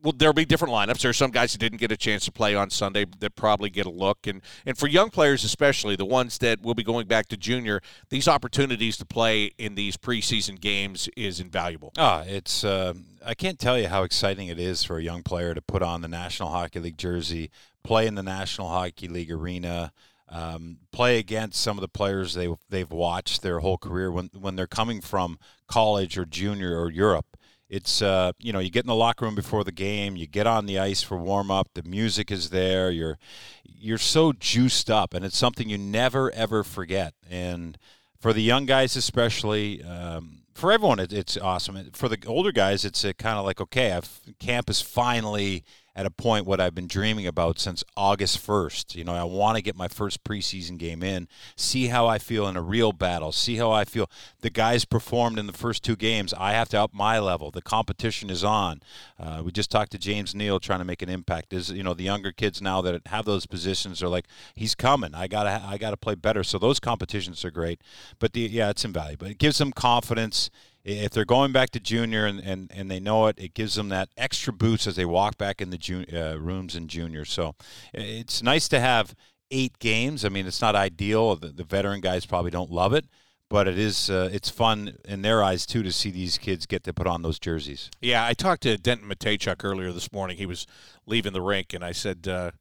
well, 0.02 0.14
there'll 0.16 0.34
be 0.34 0.45
different 0.45 0.74
lineups. 0.74 1.02
There 1.02 1.10
are 1.10 1.14
some 1.14 1.32
guys 1.32 1.52
that 1.52 1.58
didn't 1.58 1.80
get 1.80 1.91
a 1.91 1.97
chance 1.97 2.26
to 2.26 2.32
play 2.32 2.56
on 2.56 2.70
Sunday 2.70 3.06
that 3.20 3.36
probably 3.36 3.70
get 3.70 3.86
a 3.86 3.89
look, 3.89 4.28
and 4.28 4.41
and 4.66 4.78
for 4.78 4.88
young 4.88 5.10
players 5.10 5.43
especially, 5.43 5.95
the 5.95 6.06
ones 6.06 6.38
that 6.39 6.62
will 6.62 6.76
be 6.76 6.84
going 6.84 7.08
back 7.08 7.28
to 7.28 7.38
junior, 7.38 7.82
these 8.10 8.28
opportunities 8.28 8.97
to 8.97 9.06
play 9.06 9.52
in 9.58 9.76
these 9.76 9.97
preseason 9.97 10.60
games 10.60 11.10
is 11.16 11.39
invaluable. 11.39 11.91
Oh, 11.97 12.24
it's 12.26 12.64
uh, 12.64 12.93
I 13.26 13.34
can't 13.34 13.60
tell 13.60 13.78
you 13.78 13.88
how 13.88 14.04
exciting 14.04 14.47
it 14.47 14.60
is 14.60 14.84
for 14.84 14.97
a 14.97 15.04
young 15.04 15.24
player 15.24 15.54
to 15.54 15.62
put 15.62 15.82
on 15.82 16.02
the 16.02 16.08
National 16.08 16.50
Hockey 16.50 16.80
League 16.80 16.97
jersey, 16.97 17.52
play 17.84 18.08
in 18.08 18.16
the 18.16 18.24
National 18.24 18.70
Hockey 18.70 19.08
League 19.08 19.32
arena, 19.32 19.91
um, 20.30 20.78
play 20.91 21.18
against 21.18 21.60
some 21.60 21.78
of 21.78 21.82
the 21.82 21.88
players 21.88 22.34
they 22.36 22.47
they've 22.70 22.91
watched 22.91 23.41
their 23.41 23.60
whole 23.60 23.78
career 23.78 24.12
when 24.12 24.30
when 24.39 24.56
they're 24.56 24.68
coming 24.68 25.02
from 25.02 25.39
college 25.68 26.18
or 26.18 26.26
junior 26.26 26.80
or 26.80 26.89
Europe. 26.91 27.38
It's 27.70 28.01
uh, 28.01 28.32
you 28.39 28.51
know 28.51 28.59
you 28.59 28.70
get 28.70 28.84
in 28.84 28.88
the 28.88 28.95
locker 28.95 29.26
room 29.26 29.36
before 29.36 29.63
the 29.63 29.72
game, 29.72 30.15
you 30.15 30.26
get 30.26 30.47
on 30.47 30.65
the 30.65 30.80
ice 30.80 31.03
for 31.03 31.17
warm 31.17 31.51
up, 31.51 31.70
the 31.76 31.84
music 31.84 32.32
is 32.32 32.49
there, 32.49 32.89
you're 32.89 33.17
you're 33.63 33.97
so 33.97 34.34
juiced 34.34 34.89
up, 34.89 35.13
and 35.13 35.24
it's 35.24 35.38
something 35.38 35.70
you 35.70 35.78
never 35.78 36.32
ever 36.32 36.63
forget. 36.63 37.13
And 37.30 37.78
for 38.20 38.34
the 38.34 38.41
young 38.41 38.65
guys 38.65 38.95
especially. 38.95 39.84
Um, 39.84 40.36
for 40.55 40.74
everyone, 40.74 40.99
it, 40.99 41.13
it's 41.13 41.38
awesome. 41.38 41.89
For 41.93 42.09
the 42.09 42.17
older 42.28 42.51
guys, 42.51 42.84
it's 42.84 43.03
kind 43.17 43.39
of 43.39 43.45
like, 43.45 43.61
okay, 43.61 43.93
I've, 43.93 44.20
camp 44.39 44.70
is 44.70 44.82
finally 44.82 45.63
at 45.96 46.06
a 46.06 46.12
point 46.12 46.46
what 46.46 46.60
I've 46.60 46.76
been 46.76 46.88
dreaming 46.88 47.28
about 47.28 47.60
since 47.60 47.84
August 47.98 48.46
1st. 48.46 48.96
You 48.96 49.04
know, 49.04 49.14
I 49.14 49.24
want 49.24 49.58
to 49.58 49.62
get 49.62 49.76
my 49.76 49.88
first 49.88 50.24
preseason 50.24 50.78
game 50.78 51.04
in, 51.04 51.28
see 51.56 51.88
how 51.88 52.08
I 52.08 52.18
feel 52.18 52.48
in 52.48 52.56
a 52.56 52.62
real 52.62 52.92
battle, 52.92 53.32
see 53.32 53.58
how 53.58 53.72
I 53.72 53.86
feel. 53.86 54.10
The 54.42 54.50
guys 54.50 54.86
performed 54.86 55.40
in 55.40 55.48
the 55.48 55.54
first 55.54 55.84
two 55.84 55.96
games. 55.96 56.34
I 56.34 56.54
have 56.54 56.70
to 56.70 56.82
up 56.82 56.94
my 56.94 57.20
level. 57.20 57.52
The 57.52 57.62
competition 57.62 58.30
is 58.30 58.44
on. 58.44 58.82
Uh, 59.20 59.42
we 59.44 59.52
just 59.52 59.70
talked 59.72 59.92
to 59.92 59.98
James 59.98 60.34
Neal 60.34 60.60
trying 60.60 60.80
to 60.80 60.86
make 60.86 61.02
an 61.02 61.10
impact. 61.10 61.54
Is 61.54 61.72
you 61.72 61.84
know 61.84 61.94
the 61.94 62.04
younger 62.04 62.32
kids 62.32 62.62
now 62.62 62.82
that 62.82 63.08
have 63.08 63.26
those 63.26 63.46
positions 63.46 64.02
are 64.02 64.08
like, 64.08 64.26
he's 64.56 64.76
coming. 64.76 65.14
I 65.14 65.28
gotta 65.28 65.62
I 65.66 65.78
gotta 65.78 65.98
play 65.98 66.16
better. 66.16 66.44
So 66.44 66.58
those 66.58 66.80
competitions 66.80 67.44
are 67.44 67.52
great. 67.52 67.82
But 68.20 68.34
the 68.34 68.42
yeah, 68.42 68.70
it's 68.70 68.86
invaluable. 68.86 69.28
It 69.28 69.38
gives 69.38 69.58
them 69.58 69.72
confidence 69.72 70.50
if 70.84 71.11
they're 71.11 71.25
going 71.25 71.51
back 71.51 71.69
to 71.71 71.80
junior 71.80 72.25
and, 72.25 72.39
and, 72.39 72.71
and 72.73 72.89
they 72.89 72.99
know 72.99 73.27
it, 73.27 73.38
it 73.39 73.53
gives 73.53 73.75
them 73.75 73.89
that 73.89 74.09
extra 74.17 74.53
boost 74.53 74.88
as 74.88 74.95
they 74.95 75.05
walk 75.05 75.38
back 75.38 75.61
in 75.61 75.69
the 75.69 75.77
jun- 75.77 76.05
uh, 76.13 76.38
rooms 76.39 76.75
in 76.75 76.88
junior. 76.88 77.25
So 77.25 77.55
it's 77.93 78.41
nice 78.41 78.67
to 78.69 78.80
have 78.80 79.15
eight 79.51 79.80
games. 79.80 80.23
I 80.23 80.30
mean, 80.30 80.47
it's 80.47 80.61
not 80.61 80.75
ideal. 80.75 81.36
The, 81.36 81.49
the 81.49 81.63
veteran 81.63 82.01
guys 82.01 82.25
probably 82.25 82.51
don't 82.51 82.71
love 82.71 82.93
it, 82.93 83.05
but 83.49 83.67
it 83.67 83.77
is 83.77 84.09
uh, 84.09 84.30
it's 84.32 84.49
fun 84.49 84.97
in 85.05 85.21
their 85.21 85.43
eyes 85.43 85.65
too 85.65 85.84
to 85.84 85.91
see 85.91 86.11
these 86.11 86.38
kids 86.38 86.65
get 86.65 86.84
to 86.84 86.93
put 86.93 87.07
on 87.07 87.21
those 87.21 87.39
jerseys. 87.39 87.89
Yeah, 88.01 88.25
I 88.25 88.34
talked 88.34 88.63
to 88.63 88.77
Denton 88.77 89.09
Mateychuk 89.09 89.63
earlier 89.63 89.91
this 89.91 90.11
morning. 90.11 90.38
He 90.38 90.45
was 90.45 90.67
leaving 91.05 91.34
the 91.34 91.41
rink, 91.41 91.73
and 91.73 91.84
I 91.84 91.91
said, 91.91 92.27
uh, 92.27 92.51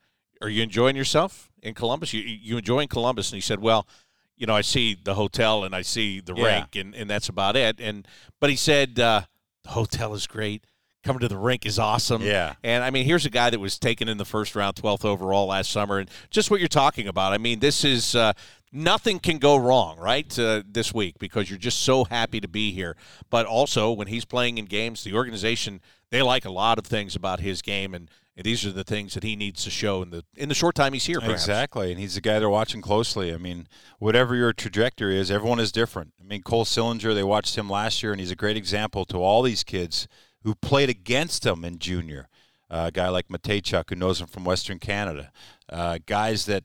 "Are 0.40 0.48
you 0.48 0.62
enjoying 0.62 0.96
yourself 0.96 1.50
in 1.62 1.74
Columbus? 1.74 2.12
You 2.12 2.22
you 2.22 2.56
enjoying 2.56 2.88
Columbus?" 2.88 3.30
And 3.30 3.36
he 3.36 3.42
said, 3.42 3.60
"Well." 3.60 3.86
You 4.38 4.46
know, 4.46 4.54
I 4.54 4.60
see 4.62 4.96
the 5.02 5.14
hotel 5.14 5.64
and 5.64 5.74
I 5.74 5.82
see 5.82 6.20
the 6.20 6.34
Yeah. 6.34 6.44
rink, 6.60 6.76
and, 6.76 6.94
and 6.94 7.10
that's 7.10 7.28
about 7.28 7.56
it. 7.56 7.80
And 7.80 8.06
but 8.40 8.50
he 8.50 8.56
said 8.56 8.98
uh, 8.98 9.22
the 9.64 9.70
hotel 9.70 10.14
is 10.14 10.26
great. 10.26 10.64
Coming 11.04 11.20
to 11.20 11.28
the 11.28 11.36
rink 11.36 11.64
is 11.64 11.78
awesome. 11.78 12.22
Yeah. 12.22 12.54
And 12.62 12.82
I 12.84 12.90
mean, 12.90 13.04
here's 13.04 13.24
a 13.24 13.30
guy 13.30 13.50
that 13.50 13.60
was 13.60 13.78
taken 13.78 14.08
in 14.08 14.18
the 14.18 14.24
first 14.24 14.54
round, 14.56 14.76
12th 14.76 15.04
overall 15.04 15.46
last 15.46 15.70
summer, 15.70 15.98
and 15.98 16.10
just 16.30 16.50
what 16.50 16.60
you're 16.60 16.68
talking 16.68 17.06
about. 17.06 17.32
I 17.32 17.38
mean, 17.38 17.60
this 17.60 17.84
is 17.84 18.14
uh, 18.16 18.32
nothing 18.72 19.18
can 19.20 19.38
go 19.38 19.56
wrong, 19.56 19.96
right? 19.98 20.36
Uh, 20.38 20.62
this 20.68 20.92
week 20.92 21.14
because 21.18 21.48
you're 21.48 21.58
just 21.58 21.80
so 21.80 22.04
happy 22.04 22.40
to 22.40 22.48
be 22.48 22.72
here. 22.72 22.96
But 23.30 23.46
also, 23.46 23.92
when 23.92 24.08
he's 24.08 24.24
playing 24.24 24.58
in 24.58 24.64
games, 24.66 25.04
the 25.04 25.14
organization 25.14 25.80
they 26.10 26.22
like 26.22 26.44
a 26.44 26.50
lot 26.50 26.78
of 26.78 26.86
things 26.86 27.14
about 27.14 27.40
his 27.40 27.62
game, 27.62 27.94
and, 27.94 28.10
and 28.38 28.44
these 28.44 28.64
are 28.64 28.70
the 28.70 28.84
things 28.84 29.14
that 29.14 29.24
he 29.24 29.34
needs 29.34 29.64
to 29.64 29.70
show 29.70 30.00
in 30.00 30.10
the 30.10 30.24
in 30.36 30.48
the 30.48 30.54
short 30.54 30.76
time 30.76 30.92
he's 30.92 31.06
here. 31.06 31.18
Perhaps. 31.18 31.42
Exactly, 31.42 31.90
and 31.90 31.98
he's 31.98 32.14
the 32.14 32.20
guy 32.20 32.38
they're 32.38 32.48
watching 32.48 32.80
closely. 32.80 33.34
I 33.34 33.36
mean, 33.36 33.66
whatever 33.98 34.36
your 34.36 34.52
trajectory 34.52 35.18
is, 35.18 35.28
everyone 35.28 35.58
is 35.58 35.72
different. 35.72 36.12
I 36.20 36.24
mean, 36.24 36.42
Cole 36.42 36.64
Sillinger, 36.64 37.14
they 37.14 37.24
watched 37.24 37.58
him 37.58 37.68
last 37.68 38.00
year, 38.00 38.12
and 38.12 38.20
he's 38.20 38.30
a 38.30 38.36
great 38.36 38.56
example 38.56 39.04
to 39.06 39.16
all 39.16 39.42
these 39.42 39.64
kids 39.64 40.06
who 40.44 40.54
played 40.54 40.88
against 40.88 41.44
him 41.44 41.64
in 41.64 41.80
junior. 41.80 42.28
Uh, 42.70 42.84
a 42.86 42.90
guy 42.92 43.08
like 43.08 43.26
Mateychuk, 43.26 43.90
who 43.90 43.96
knows 43.96 44.20
him 44.20 44.28
from 44.28 44.44
Western 44.44 44.78
Canada. 44.78 45.32
Uh, 45.68 45.98
guys 46.06 46.46
that 46.46 46.62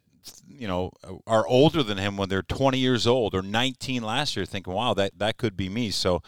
you 0.47 0.67
know 0.67 0.91
are 1.25 1.47
older 1.47 1.81
than 1.81 1.97
him 1.97 2.17
when 2.17 2.29
they're 2.29 2.43
20 2.43 2.77
years 2.77 3.07
old 3.07 3.33
or 3.33 3.41
19 3.41 4.03
last 4.03 4.35
year, 4.35 4.45
thinking, 4.45 4.73
"Wow, 4.73 4.93
that 4.93 5.17
that 5.17 5.37
could 5.37 5.57
be 5.57 5.69
me." 5.69 5.89
So 5.89 6.21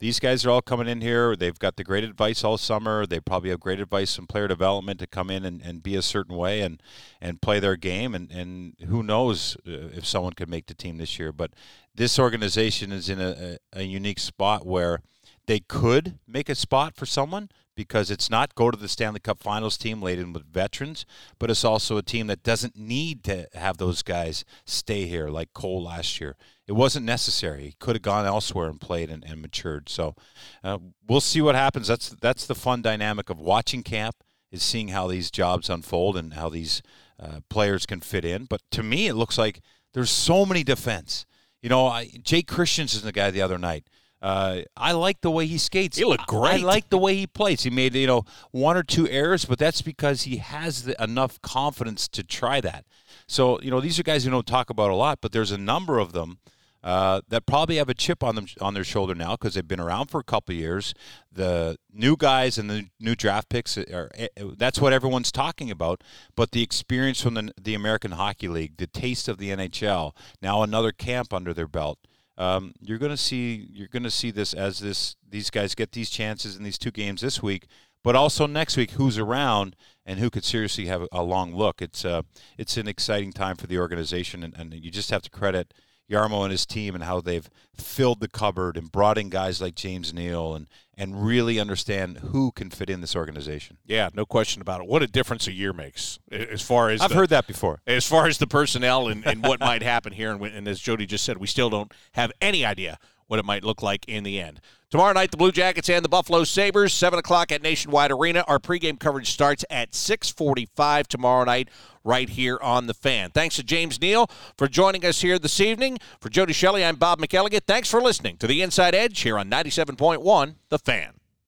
these 0.00 0.18
guys 0.18 0.46
are 0.46 0.50
all 0.50 0.62
coming 0.62 0.88
in 0.88 1.02
here. 1.02 1.36
They've 1.36 1.58
got 1.58 1.76
the 1.76 1.84
great 1.84 2.04
advice 2.04 2.42
all 2.42 2.56
summer. 2.56 3.04
They 3.04 3.20
probably 3.20 3.50
have 3.50 3.60
great 3.60 3.80
advice 3.80 4.16
from 4.16 4.26
player 4.26 4.48
development 4.48 4.98
to 5.00 5.06
come 5.06 5.28
in 5.28 5.44
and, 5.44 5.60
and 5.60 5.82
be 5.82 5.94
a 5.94 6.02
certain 6.02 6.36
way 6.36 6.62
and, 6.62 6.82
and 7.20 7.42
play 7.42 7.60
their 7.60 7.76
game. 7.76 8.14
And, 8.14 8.30
and 8.30 8.76
who 8.88 9.02
knows 9.02 9.58
uh, 9.68 9.92
if 9.94 10.06
someone 10.06 10.32
could 10.32 10.48
make 10.48 10.66
the 10.66 10.74
team 10.74 10.96
this 10.96 11.18
year. 11.18 11.32
But 11.32 11.52
this 11.94 12.18
organization 12.18 12.92
is 12.92 13.10
in 13.10 13.20
a, 13.20 13.58
a, 13.74 13.80
a 13.80 13.82
unique 13.82 14.20
spot 14.20 14.66
where 14.66 15.02
they 15.46 15.60
could 15.60 16.18
make 16.26 16.48
a 16.48 16.54
spot 16.54 16.96
for 16.96 17.04
someone 17.04 17.50
because 17.74 18.10
it's 18.10 18.28
not 18.28 18.54
go 18.54 18.70
to 18.70 18.76
the 18.76 18.88
Stanley 18.88 19.20
Cup 19.20 19.40
Finals 19.40 19.78
team 19.78 20.02
laden 20.02 20.32
with 20.32 20.44
veterans, 20.44 21.06
but 21.38 21.50
it's 21.50 21.64
also 21.64 21.96
a 21.96 22.02
team 22.02 22.26
that 22.26 22.42
doesn't 22.42 22.76
need 22.76 23.24
to 23.24 23.46
have 23.54 23.78
those 23.78 24.02
guys 24.02 24.44
stay 24.64 25.06
here 25.06 25.28
like 25.28 25.52
Cole 25.54 25.84
last 25.84 26.20
year. 26.20 26.36
It 26.66 26.72
wasn't 26.72 27.06
necessary. 27.06 27.62
He 27.62 27.74
could 27.78 27.96
have 27.96 28.02
gone 28.02 28.26
elsewhere 28.26 28.68
and 28.68 28.80
played 28.80 29.10
and, 29.10 29.24
and 29.24 29.40
matured. 29.40 29.88
So 29.88 30.14
uh, 30.62 30.78
we'll 31.08 31.20
see 31.20 31.40
what 31.40 31.54
happens. 31.54 31.88
That's 31.88 32.10
that's 32.20 32.46
the 32.46 32.54
fun 32.54 32.82
dynamic 32.82 33.30
of 33.30 33.40
watching 33.40 33.82
camp 33.82 34.16
is 34.52 34.62
seeing 34.62 34.88
how 34.88 35.06
these 35.06 35.30
jobs 35.30 35.70
unfold 35.70 36.16
and 36.16 36.34
how 36.34 36.48
these 36.48 36.82
uh, 37.18 37.40
players 37.48 37.86
can 37.86 38.00
fit 38.00 38.24
in. 38.24 38.44
But 38.44 38.62
to 38.72 38.82
me, 38.82 39.06
it 39.06 39.14
looks 39.14 39.38
like 39.38 39.60
there's 39.94 40.10
so 40.10 40.44
many 40.46 40.64
defense. 40.64 41.26
You 41.62 41.68
know, 41.68 41.86
I, 41.86 42.06
Jake 42.22 42.50
is 42.58 43.02
the 43.02 43.12
guy 43.12 43.30
the 43.30 43.42
other 43.42 43.58
night. 43.58 43.84
Uh, 44.22 44.62
I 44.76 44.92
like 44.92 45.22
the 45.22 45.30
way 45.30 45.46
he 45.46 45.56
skates. 45.56 45.96
He 45.96 46.04
looked 46.04 46.26
great. 46.26 46.62
I 46.62 46.64
like 46.64 46.90
the 46.90 46.98
way 46.98 47.16
he 47.16 47.26
plays. 47.26 47.62
He 47.62 47.70
made 47.70 47.94
you 47.94 48.06
know 48.06 48.24
one 48.50 48.76
or 48.76 48.82
two 48.82 49.08
errors, 49.08 49.44
but 49.44 49.58
that's 49.58 49.82
because 49.82 50.22
he 50.22 50.36
has 50.36 50.84
the, 50.84 51.02
enough 51.02 51.40
confidence 51.42 52.06
to 52.08 52.22
try 52.22 52.60
that. 52.60 52.84
So 53.26 53.60
you 53.62 53.70
know 53.70 53.80
these 53.80 53.98
are 53.98 54.02
guys 54.02 54.24
who 54.24 54.30
don't 54.30 54.46
talk 54.46 54.68
about 54.70 54.90
a 54.90 54.94
lot, 54.94 55.20
but 55.20 55.32
there's 55.32 55.52
a 55.52 55.58
number 55.58 55.98
of 55.98 56.12
them 56.12 56.38
uh, 56.82 57.20
that 57.28 57.46
probably 57.46 57.76
have 57.76 57.88
a 57.88 57.94
chip 57.94 58.22
on 58.22 58.34
them 58.34 58.46
on 58.60 58.74
their 58.74 58.84
shoulder 58.84 59.14
now 59.14 59.32
because 59.32 59.54
they've 59.54 59.66
been 59.66 59.80
around 59.80 60.06
for 60.06 60.20
a 60.20 60.24
couple 60.24 60.54
of 60.54 60.58
years. 60.58 60.94
The 61.30 61.76
new 61.92 62.16
guys 62.16 62.56
and 62.58 62.70
the 62.70 62.86
new 62.98 63.14
draft 63.14 63.48
picks 63.48 63.76
are 63.76 64.10
eh, 64.14 64.28
that's 64.56 64.80
what 64.80 64.92
everyone's 64.92 65.30
talking 65.30 65.70
about. 65.70 66.02
But 66.34 66.52
the 66.52 66.62
experience 66.62 67.20
from 67.20 67.34
the 67.34 67.52
the 67.60 67.74
American 67.74 68.12
Hockey 68.12 68.48
League, 68.48 68.78
the 68.78 68.86
taste 68.86 69.28
of 69.28 69.38
the 69.38 69.50
NHL, 69.50 70.12
now 70.40 70.62
another 70.62 70.92
camp 70.92 71.32
under 71.34 71.52
their 71.52 71.68
belt. 71.68 71.98
Um, 72.40 72.72
you're 72.80 72.96
going 72.96 73.10
to 73.10 73.18
see 73.18 73.68
you're 73.70 73.88
going 73.88 74.02
to 74.02 74.10
see 74.10 74.30
this 74.30 74.54
as 74.54 74.78
this 74.78 75.14
these 75.28 75.50
guys 75.50 75.74
get 75.74 75.92
these 75.92 76.08
chances 76.08 76.56
in 76.56 76.62
these 76.62 76.78
two 76.78 76.90
games 76.90 77.20
this 77.20 77.42
week, 77.42 77.66
but 78.02 78.16
also 78.16 78.46
next 78.46 78.78
week 78.78 78.92
who's 78.92 79.18
around 79.18 79.76
and 80.06 80.18
who 80.18 80.30
could 80.30 80.44
seriously 80.44 80.86
have 80.86 81.02
a, 81.02 81.08
a 81.12 81.22
long 81.22 81.54
look. 81.54 81.82
It's 81.82 82.02
uh, 82.02 82.22
it's 82.56 82.78
an 82.78 82.88
exciting 82.88 83.34
time 83.34 83.56
for 83.56 83.66
the 83.66 83.78
organization, 83.78 84.42
and, 84.42 84.56
and 84.56 84.72
you 84.72 84.90
just 84.90 85.10
have 85.10 85.20
to 85.20 85.30
credit 85.30 85.74
Jarmo 86.10 86.42
and 86.42 86.50
his 86.50 86.66
team 86.66 86.94
and 86.94 87.04
how 87.04 87.20
they've 87.20 87.48
filled 87.74 88.20
the 88.20 88.28
cupboard 88.28 88.76
and 88.76 88.90
brought 88.90 89.16
in 89.16 89.28
guys 89.30 89.60
like 89.60 89.74
James 89.74 90.12
Neal 90.12 90.54
and 90.54 90.66
and 90.96 91.24
really 91.24 91.58
understand 91.58 92.18
who 92.18 92.52
can 92.52 92.68
fit 92.68 92.90
in 92.90 93.00
this 93.00 93.16
organization. 93.16 93.78
Yeah, 93.86 94.10
no 94.12 94.26
question 94.26 94.60
about 94.60 94.82
it. 94.82 94.86
What 94.86 95.02
a 95.02 95.06
difference 95.06 95.46
a 95.46 95.52
year 95.52 95.72
makes 95.72 96.18
as 96.30 96.60
far 96.60 96.90
as 96.90 97.00
I've 97.00 97.08
the- 97.08 97.14
heard 97.14 97.30
that 97.30 97.46
before. 97.46 97.80
as 97.86 98.06
far 98.06 98.26
as 98.26 98.36
the 98.36 98.46
personnel 98.46 99.08
and, 99.08 99.26
and 99.26 99.42
what 99.42 99.60
might 99.60 99.82
happen 99.82 100.12
here. 100.12 100.30
And, 100.30 100.44
and 100.44 100.68
as 100.68 100.78
Jody 100.78 101.06
just 101.06 101.24
said, 101.24 101.38
we 101.38 101.46
still 101.46 101.70
don't 101.70 101.90
have 102.12 102.32
any 102.42 102.66
idea 102.66 102.98
what 103.28 103.38
it 103.38 103.46
might 103.46 103.64
look 103.64 103.82
like 103.82 104.06
in 104.08 104.24
the 104.24 104.38
end. 104.40 104.60
Tomorrow 104.90 105.12
night, 105.12 105.30
the 105.30 105.36
Blue 105.36 105.52
Jackets 105.52 105.88
and 105.88 106.04
the 106.04 106.08
Buffalo 106.08 106.42
Sabres, 106.42 106.92
7 106.92 107.16
o'clock 107.16 107.52
at 107.52 107.62
Nationwide 107.62 108.10
Arena. 108.10 108.42
Our 108.48 108.58
pregame 108.58 108.98
coverage 108.98 109.30
starts 109.30 109.64
at 109.70 109.94
645 109.94 111.06
tomorrow 111.06 111.44
night 111.44 111.68
right 112.02 112.28
here 112.28 112.58
on 112.60 112.88
The 112.88 112.94
Fan. 112.94 113.30
Thanks 113.30 113.54
to 113.54 113.62
James 113.62 114.00
Neal 114.00 114.28
for 114.58 114.66
joining 114.66 115.06
us 115.06 115.20
here 115.20 115.38
this 115.38 115.60
evening. 115.60 115.98
For 116.20 116.28
Jody 116.28 116.52
Shelley, 116.52 116.84
I'm 116.84 116.96
Bob 116.96 117.20
McElligott. 117.20 117.66
Thanks 117.68 117.88
for 117.88 118.00
listening 118.00 118.36
to 118.38 118.48
The 118.48 118.62
Inside 118.62 118.96
Edge 118.96 119.20
here 119.20 119.38
on 119.38 119.48
97.1 119.48 120.56
The 120.70 120.78
Fan. 120.80 121.19